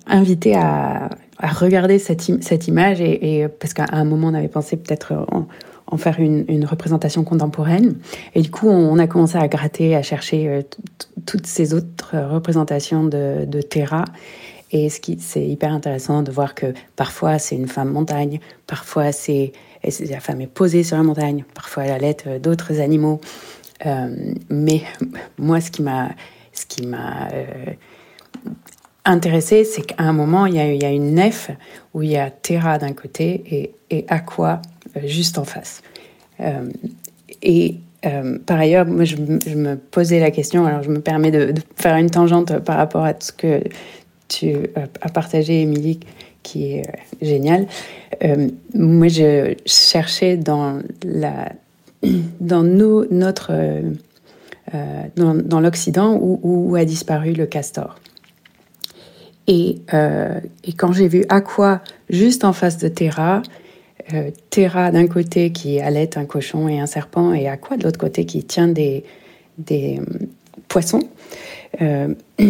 invité 0.06 0.56
à, 0.56 1.10
regarder 1.40 2.00
cette, 2.00 2.26
image 2.66 3.00
et, 3.00 3.46
parce 3.60 3.72
qu'à 3.72 3.86
un 3.92 4.04
moment 4.04 4.28
on 4.28 4.34
avait 4.34 4.48
pensé 4.48 4.76
peut-être 4.76 5.24
en, 5.86 5.96
faire 5.96 6.18
une, 6.18 6.64
représentation 6.64 7.22
contemporaine 7.22 7.94
et 8.34 8.42
du 8.42 8.50
coup 8.50 8.68
on, 8.68 8.98
a 8.98 9.06
commencé 9.06 9.38
à 9.38 9.46
gratter, 9.46 9.94
à 9.94 10.02
chercher 10.02 10.66
toutes 11.26 11.46
ces 11.46 11.74
autres 11.74 12.16
représentations 12.16 13.04
de, 13.04 13.60
Terra 13.60 14.04
et 14.72 14.88
c'est 14.88 15.46
hyper 15.46 15.72
intéressant 15.72 16.22
de 16.22 16.32
voir 16.32 16.56
que 16.56 16.72
parfois 16.96 17.38
c'est 17.38 17.54
une 17.54 17.68
femme 17.68 17.92
montagne, 17.92 18.40
parfois 18.66 19.12
c'est 19.12 19.52
la 19.82 20.20
femme 20.20 20.40
est 20.40 20.46
posée 20.46 20.82
sur 20.82 20.96
la 20.96 21.02
montagne, 21.02 21.44
parfois 21.54 21.84
elle 21.84 21.92
allait 21.92 22.38
d'autres 22.40 22.80
animaux. 22.80 23.20
Euh, 23.86 24.34
mais 24.48 24.82
moi, 25.38 25.60
ce 25.60 25.70
qui 25.70 25.82
m'a, 25.82 26.08
euh, 27.32 27.44
intéressé, 29.04 29.64
c'est 29.64 29.82
qu'à 29.82 30.02
un 30.02 30.12
moment, 30.12 30.46
il 30.46 30.54
y, 30.54 30.84
a, 30.84 30.90
une 30.90 31.14
nef 31.14 31.50
où 31.94 32.02
il 32.02 32.10
y 32.10 32.16
a 32.16 32.30
Terra 32.30 32.78
d'un 32.78 32.92
côté 32.92 33.42
et, 33.46 33.74
et 33.90 34.04
Aqua 34.08 34.60
euh, 34.96 35.00
juste 35.06 35.38
en 35.38 35.44
face. 35.44 35.82
Euh, 36.40 36.68
et 37.42 37.76
euh, 38.06 38.38
par 38.38 38.58
ailleurs, 38.58 38.86
je, 39.04 39.16
me 39.16 39.74
posais 39.76 40.20
la 40.20 40.30
question, 40.30 40.66
alors 40.66 40.82
je 40.82 40.90
me 40.90 41.00
permets 41.00 41.30
de, 41.30 41.52
de, 41.52 41.62
faire 41.76 41.96
une 41.96 42.10
tangente 42.10 42.58
par 42.60 42.76
rapport 42.76 43.04
à 43.04 43.14
ce 43.18 43.32
que 43.32 43.62
tu 44.28 44.54
as 44.76 45.08
partagé, 45.08 45.62
Émilie, 45.62 46.00
qui 46.48 46.72
est 46.72 46.82
génial. 47.20 47.66
moi, 48.74 49.08
je 49.08 49.54
cherchais 49.66 50.36
dans 50.36 50.78
la 51.04 51.52
dans 52.40 52.62
nos, 52.62 53.04
notre, 53.10 53.50
euh, 53.52 53.82
euh, 54.74 55.02
dans, 55.16 55.60
l'Occident 55.60 56.18
où, 56.20 56.74
a 56.76 56.84
disparu 56.84 57.32
le 57.32 57.46
castor. 57.46 57.96
Et, 59.46 59.78
euh, 59.94 60.40
quand 60.76 60.92
j'ai 60.92 61.08
vu 61.08 61.24
Aqua 61.28 61.82
juste 62.10 62.44
en 62.44 62.52
face 62.52 62.76
de 62.78 62.88
Terra, 62.88 63.42
euh, 64.12 64.30
Terra 64.50 64.90
d'un 64.90 65.06
côté 65.06 65.52
qui 65.52 65.80
allait 65.80 66.18
un 66.18 66.24
cochon 66.26 66.68
et 66.68 66.78
un 66.78 66.86
serpent, 66.86 67.32
et 67.32 67.48
Aqua 67.48 67.76
de 67.76 67.84
l'autre 67.84 67.98
côté 67.98 68.26
qui 68.26 68.44
tient 68.44 68.68
des, 68.68 69.04
des 69.56 70.00
poissons, 70.68 71.02
euh, 71.80 72.14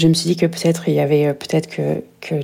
je 0.00 0.08
me 0.08 0.14
suis 0.14 0.30
dit 0.30 0.36
que 0.36 0.46
peut-être 0.46 0.88
il 0.88 0.94
y 0.94 1.00
avait 1.00 1.34
peut-être 1.34 1.68
que, 1.68 2.02
que 2.20 2.36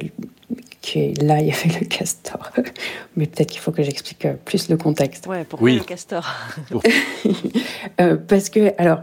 que 0.83 1.25
là, 1.25 1.41
il 1.41 1.49
y 1.49 1.53
avait 1.53 1.81
le 1.81 1.87
castor. 1.87 2.53
Mais 3.17 3.27
peut-être 3.27 3.51
qu'il 3.51 3.61
faut 3.61 3.73
que 3.73 3.83
j'explique 3.83 4.27
plus 4.45 4.69
le 4.69 4.77
contexte. 4.77 5.27
Ouais, 5.27 5.45
pourquoi 5.45 5.65
oui. 5.65 5.79
le 5.79 5.85
castor 5.85 6.33
euh, 8.01 8.17
Parce 8.17 8.51
que, 8.51 8.73
alors, 8.79 9.03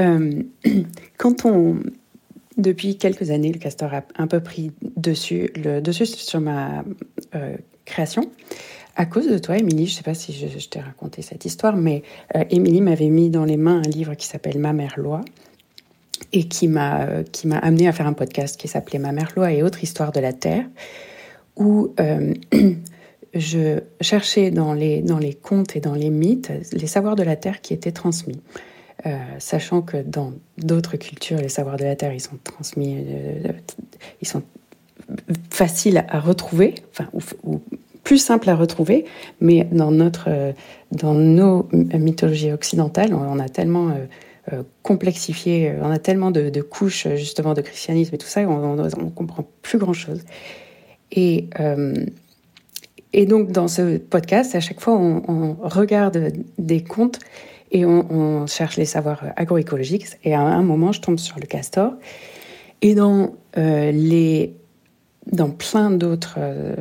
euh, 0.00 0.42
quand 1.18 1.44
on. 1.44 1.78
Depuis 2.56 2.98
quelques 2.98 3.32
années, 3.32 3.52
le 3.52 3.58
castor 3.58 3.92
a 3.92 4.04
un 4.16 4.28
peu 4.28 4.38
pris 4.38 4.70
dessus, 4.96 5.50
le 5.56 5.80
dessus 5.80 6.06
sur 6.06 6.40
ma 6.40 6.84
euh, 7.34 7.56
création. 7.84 8.30
À 8.94 9.06
cause 9.06 9.26
de 9.26 9.38
toi, 9.38 9.58
Émilie, 9.58 9.86
je 9.86 9.92
ne 9.92 9.96
sais 9.96 10.02
pas 10.04 10.14
si 10.14 10.32
je, 10.32 10.46
je 10.56 10.68
t'ai 10.68 10.78
raconté 10.78 11.20
cette 11.20 11.44
histoire, 11.44 11.76
mais 11.76 12.04
euh, 12.36 12.44
Émilie 12.50 12.80
m'avait 12.80 13.08
mis 13.08 13.28
dans 13.28 13.44
les 13.44 13.56
mains 13.56 13.82
un 13.84 13.90
livre 13.90 14.14
qui 14.14 14.28
s'appelle 14.28 14.60
Ma 14.60 14.72
mère 14.72 14.94
loi 14.96 15.22
et 16.32 16.44
qui 16.44 16.68
m'a 16.68 17.24
qui 17.32 17.46
m'a 17.46 17.58
amené 17.58 17.88
à 17.88 17.92
faire 17.92 18.06
un 18.06 18.12
podcast 18.12 18.58
qui 18.58 18.68
s'appelait 18.68 18.98
Ma 18.98 19.12
mère 19.12 19.32
loi 19.36 19.52
et 19.52 19.62
autres 19.62 19.82
histoires 19.82 20.12
de 20.12 20.20
la 20.20 20.32
terre 20.32 20.64
où 21.56 21.94
euh, 22.00 22.34
je 23.34 23.80
cherchais 24.00 24.50
dans 24.50 24.74
les, 24.74 25.02
dans 25.02 25.18
les 25.18 25.34
contes 25.34 25.76
et 25.76 25.80
dans 25.80 25.94
les 25.94 26.10
mythes 26.10 26.52
les 26.72 26.86
savoirs 26.86 27.16
de 27.16 27.22
la 27.22 27.36
terre 27.36 27.60
qui 27.60 27.74
étaient 27.74 27.92
transmis. 27.92 28.40
Euh, 29.06 29.18
sachant 29.38 29.82
que 29.82 29.98
dans 29.98 30.32
d'autres 30.56 30.96
cultures, 30.96 31.38
les 31.38 31.48
savoirs 31.48 31.76
de 31.76 31.84
la 31.84 31.94
terre, 31.94 32.14
ils 32.14 32.20
sont 32.20 32.38
transmis, 32.42 33.04
euh, 33.06 33.52
ils 34.22 34.28
sont 34.28 34.42
faciles 35.50 36.06
à 36.08 36.20
retrouver, 36.20 36.74
enfin, 36.90 37.10
ou, 37.42 37.60
plus 38.02 38.18
simples 38.18 38.48
à 38.48 38.54
retrouver, 38.54 39.04
mais 39.40 39.64
dans, 39.72 39.90
notre, 39.90 40.28
dans 40.92 41.14
nos 41.14 41.68
mythologies 41.72 42.52
occidentales, 42.52 43.14
on, 43.14 43.38
a 43.38 43.48
tellement 43.48 43.94
complexifié, 44.82 45.74
on 45.80 45.90
a 45.90 45.98
tellement 45.98 46.30
de, 46.30 46.60
couches 46.60 47.08
justement 47.14 47.54
de 47.54 47.62
christianisme 47.62 48.14
et 48.14 48.18
tout 48.18 48.26
ça, 48.26 48.40
on, 48.42 48.78
on 48.78 49.10
comprend 49.10 49.48
plus 49.62 49.78
grand-chose. 49.78 50.22
Et, 51.12 51.48
euh, 51.60 51.94
et 53.12 53.26
donc, 53.26 53.52
dans 53.52 53.68
ce 53.68 53.96
podcast, 53.96 54.56
à 54.56 54.60
chaque 54.60 54.80
fois, 54.80 54.94
on, 54.98 55.56
regarde 55.62 56.32
des 56.58 56.82
contes 56.82 57.20
et 57.70 57.86
on, 57.86 58.46
cherche 58.48 58.76
les 58.76 58.84
savoirs 58.84 59.22
agroécologiques. 59.36 60.06
Et 60.24 60.34
à 60.34 60.40
un 60.40 60.62
moment, 60.62 60.90
je 60.90 61.00
tombe 61.00 61.18
sur 61.18 61.38
le 61.38 61.46
castor. 61.46 61.94
Et 62.82 62.96
dans, 62.96 63.34
euh, 63.56 63.92
les, 63.92 64.56
dans 65.30 65.50
plein 65.50 65.92
d'autres 65.92 66.38
euh, 66.38 66.74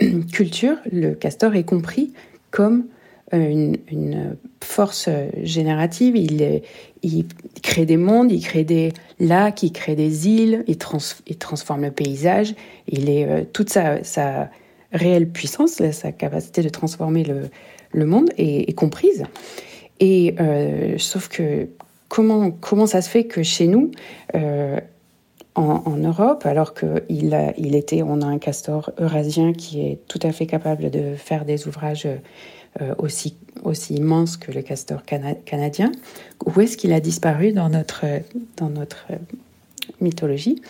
cultures, 0.32 0.76
le 0.90 1.14
castor 1.14 1.56
est 1.56 1.64
compris 1.64 2.12
comme 2.52 2.84
euh, 2.84 2.99
une, 3.32 3.76
une, 3.90 4.36
force 4.62 5.08
générative. 5.42 6.16
Il, 6.16 6.62
il, 7.02 7.26
crée 7.62 7.86
des 7.86 7.96
mondes, 7.96 8.30
il 8.30 8.42
crée 8.42 8.64
des 8.64 8.92
lacs, 9.18 9.62
il 9.62 9.72
crée 9.72 9.94
des 9.94 10.28
îles, 10.28 10.64
il, 10.66 10.78
trans, 10.78 10.98
il 11.26 11.38
transforme 11.38 11.82
le 11.82 11.90
paysage. 11.90 12.54
Il 12.88 13.08
est 13.08 13.26
euh, 13.26 13.44
toute 13.50 13.70
sa, 13.70 14.50
réelle 14.92 15.28
puissance, 15.28 15.82
sa 15.92 16.12
capacité 16.12 16.62
de 16.62 16.68
transformer 16.68 17.24
le, 17.24 18.06
monde 18.06 18.30
est, 18.36 18.72
comprise. 18.74 19.24
Et 20.00 20.34
euh, 20.40 20.96
sauf 20.98 21.28
que 21.28 21.68
comment 22.08 22.50
comment 22.50 22.86
ça 22.86 23.02
se 23.02 23.08
fait 23.08 23.24
que 23.24 23.42
chez 23.42 23.66
nous 23.66 23.90
euh, 24.34 24.80
en, 25.54 25.96
Europe, 25.96 26.46
alors 26.46 26.74
qu'il 26.74 27.74
était, 27.74 28.02
on 28.02 28.22
a 28.22 28.26
un 28.26 28.38
castor 28.38 28.92
eurasien 28.98 29.52
qui 29.52 29.80
est 29.80 29.98
tout 30.08 30.20
à 30.22 30.32
fait 30.32 30.46
capable 30.46 30.90
de 30.90 31.14
faire 31.16 31.44
des 31.44 31.66
ouvrages 31.66 32.06
euh, 32.06 32.16
aussi, 32.98 33.36
aussi 33.64 33.94
immense 33.94 34.36
que 34.36 34.52
le 34.52 34.62
castor 34.62 35.04
cana 35.04 35.34
canadien. 35.34 35.92
Où 36.46 36.60
est-ce 36.60 36.76
qu'il 36.76 36.92
a 36.92 37.00
disparu 37.00 37.52
dans 37.52 37.68
notre, 37.68 38.04
dans 38.56 38.70
notre 38.70 39.06
mythologie? 40.00 40.62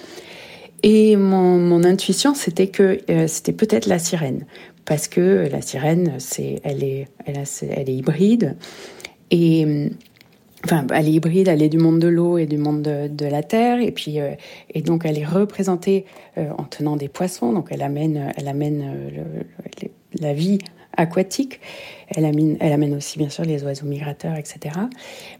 Et 0.82 1.16
mon, 1.16 1.58
mon 1.58 1.84
intuition, 1.84 2.34
c'était 2.34 2.68
que 2.68 3.00
euh, 3.10 3.26
c'était 3.26 3.52
peut-être 3.52 3.86
la 3.86 3.98
sirène. 3.98 4.46
Parce 4.86 5.08
que 5.08 5.46
la 5.50 5.60
sirène, 5.60 6.14
c'est, 6.18 6.60
elle, 6.64 6.82
est, 6.82 7.08
elle, 7.26 7.38
a, 7.38 7.62
elle 7.76 7.90
est 7.90 7.94
hybride. 7.94 8.56
Et 9.30 9.90
Enfin, 10.64 10.86
elle 10.92 11.08
est 11.08 11.12
hybride, 11.12 11.48
elle 11.48 11.62
est 11.62 11.70
du 11.70 11.78
monde 11.78 12.00
de 12.00 12.08
l'eau 12.08 12.36
et 12.36 12.44
du 12.44 12.58
monde 12.58 12.82
de, 12.82 13.24
la 13.24 13.42
terre, 13.42 13.80
et 13.80 13.92
puis 13.92 14.20
euh, 14.20 14.32
et 14.74 14.82
donc 14.82 15.06
elle 15.06 15.18
est 15.18 15.24
représentée 15.24 16.04
euh, 16.36 16.50
en 16.58 16.64
tenant 16.64 16.96
des 16.96 17.08
poissons, 17.08 17.52
donc 17.52 17.68
elle 17.70 17.80
amène, 17.80 18.30
elle 18.36 18.46
amène 18.46 18.82
euh, 19.16 19.42
la 20.20 20.34
vie 20.34 20.58
aquatique. 20.96 21.60
Elle 22.08 22.24
amène, 22.24 22.94
aussi 22.94 23.18
bien 23.18 23.28
sûr 23.28 23.44
les 23.44 23.62
oiseaux 23.62 23.86
migrateurs, 23.86 24.36
etc. 24.36 24.74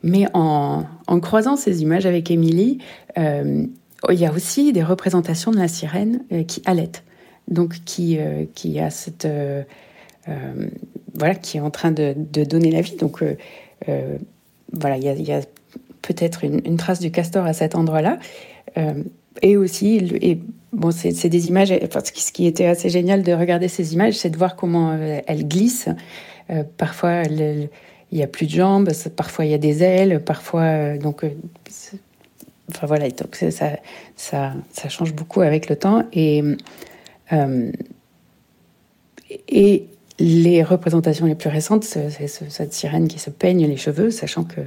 Mais 0.02 0.26
en, 0.34 0.84
croisant 1.20 1.56
ces 1.56 1.82
images 1.82 2.06
avec 2.06 2.30
Émilie, 2.30 2.78
euh, 3.18 3.66
il 4.08 4.18
y 4.18 4.26
a 4.26 4.32
aussi 4.32 4.72
des 4.72 4.82
représentations 4.82 5.50
de 5.50 5.58
la 5.58 5.68
sirène 5.68 6.22
euh, 6.32 6.44
qui 6.44 6.62
allait, 6.64 6.92
donc 7.48 7.74
qui 7.84 8.18
euh, 8.18 8.44
qui 8.54 8.78
a 8.78 8.90
cette 8.90 9.28
voilà 11.14 11.34
qui 11.34 11.56
est 11.56 11.60
en 11.60 11.70
train 11.70 11.90
de, 11.90 12.14
donner 12.44 12.70
la 12.70 12.82
vie. 12.82 12.96
Donc 12.96 13.24
voilà, 14.72 14.96
il 14.96 15.22
y 15.22 15.32
a, 15.32 15.40
peut-être 16.02 16.44
une, 16.44 16.76
trace 16.76 17.00
du 17.00 17.10
castor 17.10 17.44
à 17.44 17.52
cet 17.52 17.74
endroit-là. 17.74 18.18
Et 19.42 19.56
aussi, 19.56 19.98
bon, 20.80 20.90
c'est 20.90 21.28
des 21.28 21.48
images. 21.48 21.72
Enfin, 21.84 22.00
ce 22.02 22.32
qui 22.32 22.46
était 22.46 22.66
assez 22.66 22.88
génial 22.88 23.22
de 23.22 23.32
regarder 23.32 23.68
ces 23.68 23.92
images, 23.92 24.14
c'est 24.14 24.30
de 24.30 24.36
voir 24.38 24.56
comment 24.56 24.92
euh, 24.92 25.20
elles 25.26 25.46
glissent. 25.46 25.90
Euh, 26.48 26.64
parfois, 26.78 27.22
il 27.22 27.68
n'y 28.10 28.22
a 28.22 28.26
plus 28.26 28.46
de 28.46 28.52
jambes, 28.52 28.90
parfois 29.14 29.44
il 29.44 29.50
y 29.52 29.54
a 29.54 29.58
des 29.58 29.82
ailes, 29.82 30.24
parfois. 30.24 30.62
Euh, 30.62 30.98
donc, 30.98 31.24
enfin 32.70 32.86
voilà, 32.86 33.08
donc 33.10 33.36
ça, 33.36 33.50
ça, 34.16 34.52
ça 34.72 34.88
change 34.88 35.14
beaucoup 35.14 35.42
avec 35.42 35.68
le 35.68 35.76
temps. 35.76 36.04
Et, 36.12 36.42
les 40.22 40.62
représentations 40.62 41.24
les 41.24 41.34
plus 41.34 41.48
récentes, 41.48 41.84
c'est 41.84 42.26
cette 42.26 42.74
sirène 42.74 43.08
qui 43.08 43.18
se 43.18 43.30
peigne 43.30 43.66
les 43.66 43.78
cheveux, 43.78 44.10
sachant 44.10 44.44
que 44.44 44.60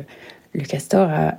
le 0.53 0.63
castor 0.63 1.07
a 1.11 1.37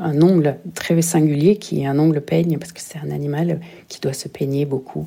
un 0.00 0.22
ongle 0.22 0.58
très 0.74 1.00
singulier 1.02 1.56
qui 1.56 1.82
est 1.82 1.86
un 1.86 1.98
ongle 1.98 2.20
peigne, 2.20 2.58
parce 2.58 2.72
que 2.72 2.80
c'est 2.80 2.98
un 2.98 3.10
animal 3.10 3.60
qui 3.88 4.00
doit 4.00 4.12
se 4.12 4.28
peigner 4.28 4.64
beaucoup. 4.64 5.06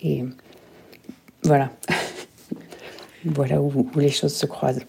Et 0.00 0.24
voilà. 1.42 1.70
voilà 3.24 3.60
où, 3.60 3.88
où, 3.94 3.98
les 3.98 4.10
choses 4.10 4.34
se 4.34 4.46
croisent. 4.46 4.84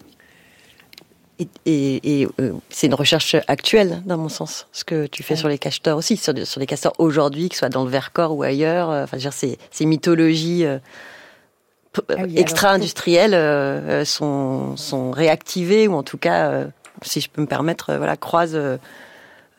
et, 1.66 2.28
euh, 2.38 2.52
c'est 2.68 2.86
une 2.86 2.94
recherche 2.94 3.34
actuelle, 3.48 4.02
dans 4.06 4.18
mon 4.18 4.28
sens, 4.28 4.68
ce 4.72 4.84
que 4.84 5.06
tu 5.06 5.22
fais 5.22 5.36
sur 5.36 5.48
les 5.48 5.58
castors 5.58 5.98
aussi, 5.98 6.16
sur, 6.16 6.34
sur 6.46 6.60
les 6.60 6.66
castors 6.66 6.92
aujourd'hui, 6.98 7.48
que 7.48 7.54
ce 7.56 7.60
soit 7.60 7.70
dans 7.70 7.84
le 7.84 7.90
Vercors 7.90 8.36
ou 8.36 8.42
ailleurs. 8.42 8.88
Enfin, 8.88 9.16
dire, 9.16 9.32
ces, 9.32 9.58
ces 9.70 9.84
mythologies 9.84 10.64
ah 10.64 12.14
extra-industrielles 12.36 14.06
sont, 14.06 14.76
sont 14.76 15.10
réactivées, 15.10 15.88
ou 15.88 15.94
en 15.94 16.04
tout 16.04 16.18
cas, 16.18 16.66
si 17.02 17.20
je 17.20 17.28
peux 17.28 17.42
me 17.42 17.48
permettre, 17.48 17.96
voilà, 17.96 18.16
croisent 18.16 18.78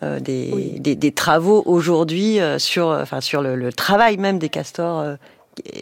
euh, 0.04 0.20
des, 0.20 0.80
des, 0.80 0.96
des, 0.96 1.12
travaux 1.12 1.62
aujourd'hui 1.68 2.40
euh, 2.40 2.58
sur, 2.58 2.88
enfin, 2.88 3.22
sur 3.22 3.44
le, 3.44 3.56
le, 3.56 3.72
travail 3.72 4.18
même 4.18 4.40
des 4.40 4.50
castors. 4.50 5.00
Euh, 5.00 5.16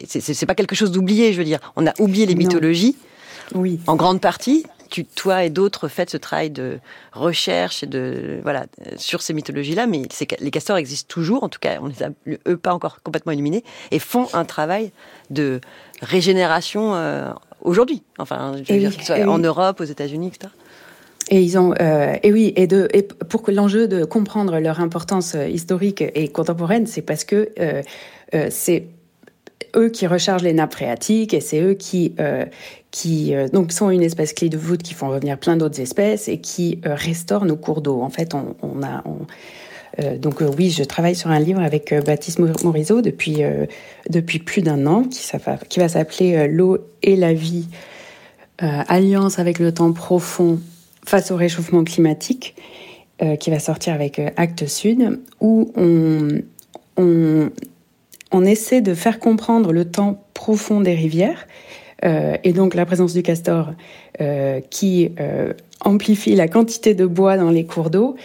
c'est 0.06 0.44
pas 0.44 0.54
quelque 0.54 0.74
chose 0.74 0.90
d'oublié, 0.90 1.32
je 1.32 1.38
veux 1.38 1.44
dire. 1.44 1.58
On 1.76 1.86
a 1.86 1.94
oublié 1.98 2.26
les 2.26 2.34
mythologies, 2.34 2.96
oui. 3.54 3.80
en 3.86 3.96
grande 3.96 4.20
partie. 4.20 4.66
Tu, 4.90 5.06
toi 5.06 5.44
et 5.44 5.50
d'autres 5.50 5.88
faites 5.88 6.10
ce 6.10 6.16
travail 6.18 6.50
de 6.50 6.80
recherche 7.12 7.84
et 7.84 7.86
de 7.86 8.40
voilà 8.42 8.66
sur 8.96 9.22
ces 9.22 9.32
mythologies-là, 9.32 9.86
mais 9.86 10.02
les 10.40 10.50
castors 10.50 10.76
existent 10.76 11.08
toujours. 11.08 11.42
En 11.44 11.48
tout 11.48 11.60
cas, 11.60 11.78
on 11.80 11.86
les 11.86 12.02
a 12.02 12.10
eux 12.48 12.56
pas 12.56 12.74
encore 12.74 13.00
complètement 13.02 13.32
éliminés 13.32 13.64
et 13.92 14.00
font 14.00 14.26
un 14.34 14.44
travail 14.44 14.90
de 15.30 15.60
régénération 16.02 16.94
aujourd'hui. 17.62 18.02
Enfin, 18.18 18.54
je 18.64 18.72
veux 18.72 18.80
dire, 18.80 18.92
soit 19.02 19.24
en 19.26 19.38
Europe, 19.38 19.80
aux 19.80 19.84
États-Unis, 19.84 20.26
etc. 20.26 20.52
Et 21.30 21.40
ils 21.42 21.56
ont, 21.56 21.72
euh, 21.80 22.16
et 22.24 22.32
oui, 22.32 22.52
et, 22.56 22.66
de, 22.66 22.88
et 22.92 23.02
pour 23.02 23.42
que 23.42 23.52
l'enjeu 23.52 23.86
de 23.86 24.04
comprendre 24.04 24.58
leur 24.58 24.80
importance 24.80 25.36
euh, 25.36 25.48
historique 25.48 26.02
et 26.02 26.28
contemporaine, 26.28 26.86
c'est 26.86 27.02
parce 27.02 27.22
que 27.22 27.50
euh, 27.60 27.82
c'est 28.50 28.86
eux 29.76 29.88
qui 29.88 30.08
rechargent 30.08 30.42
les 30.42 30.52
nappes 30.52 30.72
phréatiques 30.72 31.32
et 31.32 31.40
c'est 31.40 31.60
eux 31.60 31.74
qui, 31.74 32.16
qui 32.90 33.32
donc 33.52 33.70
sont 33.70 33.90
une 33.90 34.02
espèce 34.02 34.32
clé 34.32 34.48
de 34.48 34.56
voûte 34.56 34.82
qui 34.82 34.94
font 34.94 35.08
revenir 35.08 35.38
plein 35.38 35.56
d'autres 35.56 35.80
espèces 35.80 36.26
et 36.26 36.38
qui 36.38 36.80
restaurent 36.84 37.44
nos 37.44 37.56
cours 37.56 37.80
d'eau. 37.80 38.00
En 38.02 38.10
fait, 38.10 38.34
on, 38.34 38.56
on 38.62 38.82
a, 38.82 39.04
on, 39.04 40.14
donc 40.16 40.42
oui, 40.58 40.70
je 40.70 40.82
travaille 40.82 41.14
sur 41.14 41.30
un 41.30 41.38
livre 41.38 41.60
avec 41.60 41.94
Baptiste 42.04 42.40
Morisot 42.40 43.00
depuis 43.00 43.42
depuis 44.08 44.40
plus 44.40 44.62
d'un 44.62 44.86
an 44.86 45.04
qui, 45.04 45.24
qui 45.68 45.78
va 45.78 45.88
s'appeler 45.88 46.48
L'eau 46.48 46.78
et 47.02 47.14
la 47.14 47.32
vie, 47.32 47.68
alliance 48.58 49.38
avec 49.38 49.60
le 49.60 49.72
temps 49.72 49.92
profond 49.92 50.58
face 51.04 51.30
au 51.30 51.36
réchauffement 51.36 51.84
climatique, 51.84 52.54
euh, 53.22 53.36
qui 53.36 53.50
va 53.50 53.58
sortir 53.58 53.92
avec 53.92 54.18
euh, 54.18 54.30
Acte 54.36 54.66
Sud, 54.66 55.20
où 55.40 55.72
on, 55.76 56.40
essaie 58.44 58.80
de 58.80 58.94
faire 58.94 59.18
comprendre 59.18 59.72
le 59.72 59.84
temps 59.84 60.24
profond 60.32 60.80
des 60.80 60.94
rivières, 60.94 61.46
euh, 62.04 62.38
et 62.44 62.54
donc 62.54 62.74
la 62.74 62.86
présence 62.86 63.12
du 63.12 63.22
castor 63.22 63.72
qui 64.70 65.12
euh, 65.20 65.52
amplifie 65.80 66.34
la 66.34 66.48
quantité 66.48 66.94
de 66.94 67.06
bois 67.06 67.36
dans 67.36 67.50
les 67.50 67.64
cours 67.64 67.90
d'eau 67.90 68.16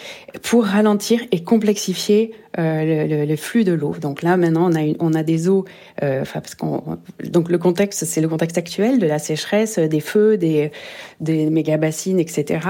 pour 0.43 0.65
ralentir 0.65 1.21
et 1.31 1.43
complexifier 1.43 2.31
euh, 2.57 3.25
le, 3.25 3.36
flux 3.36 3.63
de 3.63 3.73
l'eau. 3.73 3.95
Donc 3.99 4.21
là, 4.21 4.38
maintenant, 4.38 4.69
on 4.99 5.13
a, 5.13 5.23
des 5.23 5.49
eaux, 5.49 5.65
euh, 6.03 6.23
parce 6.33 6.55
qu'on, 6.55 6.97
donc 7.23 7.49
le 7.49 7.57
contexte, 7.57 8.05
c'est 8.05 8.21
le 8.21 8.29
contexte 8.29 8.57
actuel 8.57 8.99
de 8.99 9.07
la 9.07 9.19
sécheresse, 9.19 9.77
des 9.77 9.99
feux, 9.99 10.38
des, 10.38 10.71
des 11.19 11.49
méga 11.49 11.77
bassines, 11.77 12.19
etc. 12.19 12.67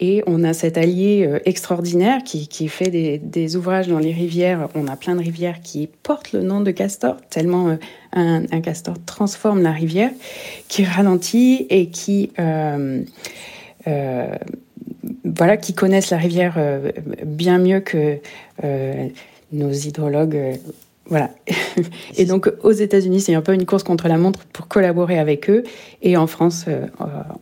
Et 0.00 0.22
on 0.26 0.44
a 0.44 0.54
cet 0.54 0.78
allié 0.78 1.26
euh, 1.26 1.40
extraordinaire 1.44 2.22
qui, 2.24 2.48
qui 2.48 2.68
fait 2.68 2.90
des, 2.90 3.56
ouvrages 3.56 3.88
dans 3.88 3.98
les 3.98 4.12
rivières. 4.12 4.68
On 4.74 4.86
a 4.86 4.96
plein 4.96 5.14
de 5.14 5.20
rivières 5.20 5.60
qui 5.60 5.88
portent 6.02 6.32
le 6.32 6.42
nom 6.42 6.60
de 6.60 6.70
castor, 6.70 7.16
tellement 7.28 7.68
euh, 7.68 7.76
un, 8.12 8.60
castor 8.60 8.94
transforme 9.04 9.62
la 9.62 9.72
rivière, 9.72 10.10
qui 10.68 10.84
ralentit 10.84 11.66
et 11.68 11.88
qui 11.90 12.32
euh, 12.38 12.47
euh, 12.47 12.47
voilà, 15.38 15.56
qui 15.56 15.74
connaissent 15.74 16.10
la 16.10 16.16
rivière 16.16 16.54
euh, 16.56 16.90
bien 17.24 17.58
mieux 17.58 17.80
que 17.80 18.18
euh, 18.64 19.08
nos 19.52 19.70
hydrologues. 19.70 20.58
voilà. 21.06 21.30
Et 22.16 22.24
donc 22.24 22.50
aux 22.62 22.72
États-Unis, 22.72 23.20
c'est 23.20 23.34
un 23.34 23.42
peu 23.42 23.54
une 23.54 23.66
course 23.66 23.82
contre 23.82 24.08
la 24.08 24.18
montre 24.18 24.44
pour 24.52 24.68
collaborer 24.68 25.18
avec 25.18 25.48
eux. 25.48 25.64
Et 26.02 26.16
en 26.16 26.26
France, 26.26 26.66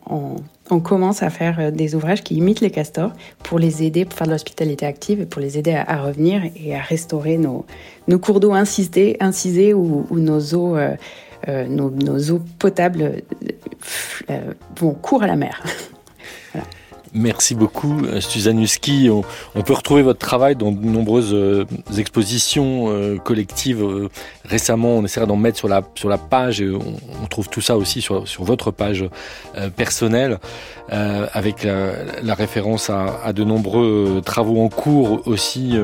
on, 0.09 0.35
commence 0.79 1.23
à 1.23 1.29
faire 1.29 1.71
des 1.71 1.95
ouvrages 1.95 2.23
qui 2.23 2.35
imitent 2.35 2.61
les 2.61 2.69
castors 2.69 3.11
pour 3.43 3.57
les 3.57 3.83
aider, 3.83 4.05
pour 4.05 4.17
faire 4.17 4.27
de 4.27 4.31
l'hospitalité 4.31 4.85
active 4.85 5.21
et 5.21 5.25
pour 5.25 5.41
les 5.41 5.57
aider 5.57 5.73
à, 5.73 6.01
revenir 6.03 6.41
et 6.55 6.75
à 6.75 6.81
restaurer 6.81 7.37
nos, 7.37 7.65
cours 8.19 8.39
d'eau 8.39 8.53
incisés, 8.53 9.73
ou, 9.73 10.05
nos 10.11 10.39
eaux. 10.53 10.77
Euh, 10.77 10.95
nos, 11.47 11.89
nos, 11.89 12.31
eaux 12.31 12.41
potables 12.59 13.23
euh, 14.29 14.53
vont 14.79 14.93
court 14.93 15.23
à 15.23 15.27
la 15.27 15.35
mer. 15.35 15.63
Merci 17.13 17.55
beaucoup, 17.55 18.01
Suzanne 18.19 18.61
Husky. 18.61 19.09
On, 19.09 19.61
peut 19.61 19.73
retrouver 19.73 20.01
votre 20.01 20.19
travail 20.19 20.55
dans 20.55 20.71
de 20.71 20.85
nombreuses 20.85 21.33
euh, 21.33 21.65
expositions 21.97 22.85
euh, 22.89 23.17
collectives. 23.17 23.83
Euh, 23.83 24.09
récemment, 24.43 24.89
on 24.89 25.05
essaiera 25.05 25.25
d'en 25.25 25.35
mettre 25.35 25.57
sur 25.57 25.67
la, 25.67 25.81
sur 25.95 26.09
la 26.09 26.17
page 26.17 26.61
et 26.61 26.69
on, 26.69 27.27
trouve 27.27 27.49
tout 27.49 27.61
ça 27.61 27.77
aussi 27.77 28.01
sur, 28.01 28.27
sur 28.27 28.43
votre 28.43 28.71
page 28.71 29.05
euh, 29.57 29.69
personnelle, 29.69 30.39
euh, 30.91 31.27
avec 31.33 31.63
la, 31.63 32.33
référence 32.33 32.89
à, 32.89 33.19
à, 33.23 33.33
de 33.33 33.43
nombreux 33.43 34.21
travaux 34.23 34.61
en 34.61 34.69
cours 34.69 35.27
aussi. 35.27 35.77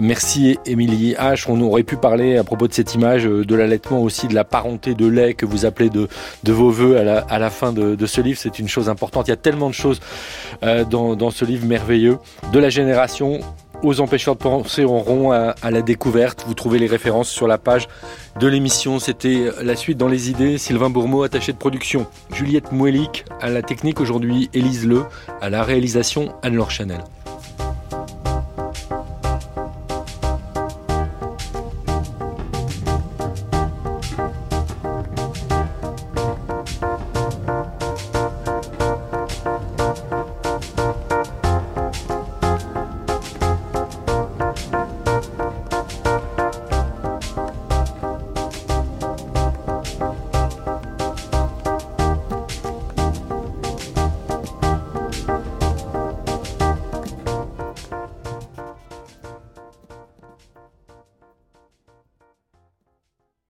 merci, 0.00 0.58
Émilie 0.66 1.14
H. 1.14 1.46
On 1.48 1.60
aurait 1.60 1.82
pu 1.82 1.96
parler 1.96 2.38
à 2.38 2.44
propos 2.44 2.68
de 2.68 2.72
cette 2.72 2.94
image 2.94 3.24
de 3.24 3.54
l'allaitement 3.54 4.02
aussi, 4.02 4.28
de 4.28 4.34
la 4.34 4.44
parenté 4.44 4.94
de 4.94 5.06
lait 5.06 5.34
que 5.34 5.44
vous 5.46 5.66
appelez 5.66 5.90
de, 5.90 6.08
de 6.44 6.52
vos 6.52 6.70
voeux 6.70 6.96
à 6.96 7.02
la, 7.02 7.18
à 7.18 7.38
la 7.38 7.50
fin 7.50 7.72
de, 7.72 7.94
de 7.94 8.06
ce 8.06 8.20
livre. 8.20 8.38
C'est 8.40 8.58
une 8.58 8.68
chose 8.68 8.88
importante. 8.88 9.28
Il 9.28 9.30
y 9.30 9.34
a 9.34 9.36
tellement 9.36 9.68
de 9.68 9.74
choses 9.74 10.00
euh, 10.00 10.49
dans, 10.62 11.16
dans, 11.16 11.30
ce 11.30 11.44
livre 11.44 11.66
merveilleux 11.66 12.18
de 12.52 12.58
la 12.58 12.70
génération 12.70 13.40
aux 13.82 14.00
empêcheurs 14.00 14.34
de 14.36 14.40
penser 14.40 14.84
en 14.84 14.98
rond 14.98 15.32
à, 15.32 15.54
à, 15.62 15.70
la 15.70 15.82
découverte. 15.82 16.44
Vous 16.46 16.54
trouvez 16.54 16.78
les 16.78 16.86
références 16.86 17.28
sur 17.28 17.46
la 17.46 17.58
page 17.58 17.88
de 18.38 18.46
l'émission. 18.46 18.98
C'était 18.98 19.46
la 19.62 19.76
suite 19.76 19.98
dans 19.98 20.08
les 20.08 20.30
idées. 20.30 20.58
Sylvain 20.58 20.90
Bourmeau, 20.90 21.22
attaché 21.22 21.52
de 21.52 21.58
production. 21.58 22.06
Juliette 22.32 22.72
Mouelic 22.72 23.24
à 23.40 23.48
la 23.48 23.62
technique 23.62 24.00
aujourd'hui. 24.00 24.50
Élise 24.52 24.86
Le 24.86 25.04
à 25.40 25.50
la 25.50 25.62
réalisation. 25.62 26.34
Anne-Laure 26.42 26.70
Chanel. 26.70 27.00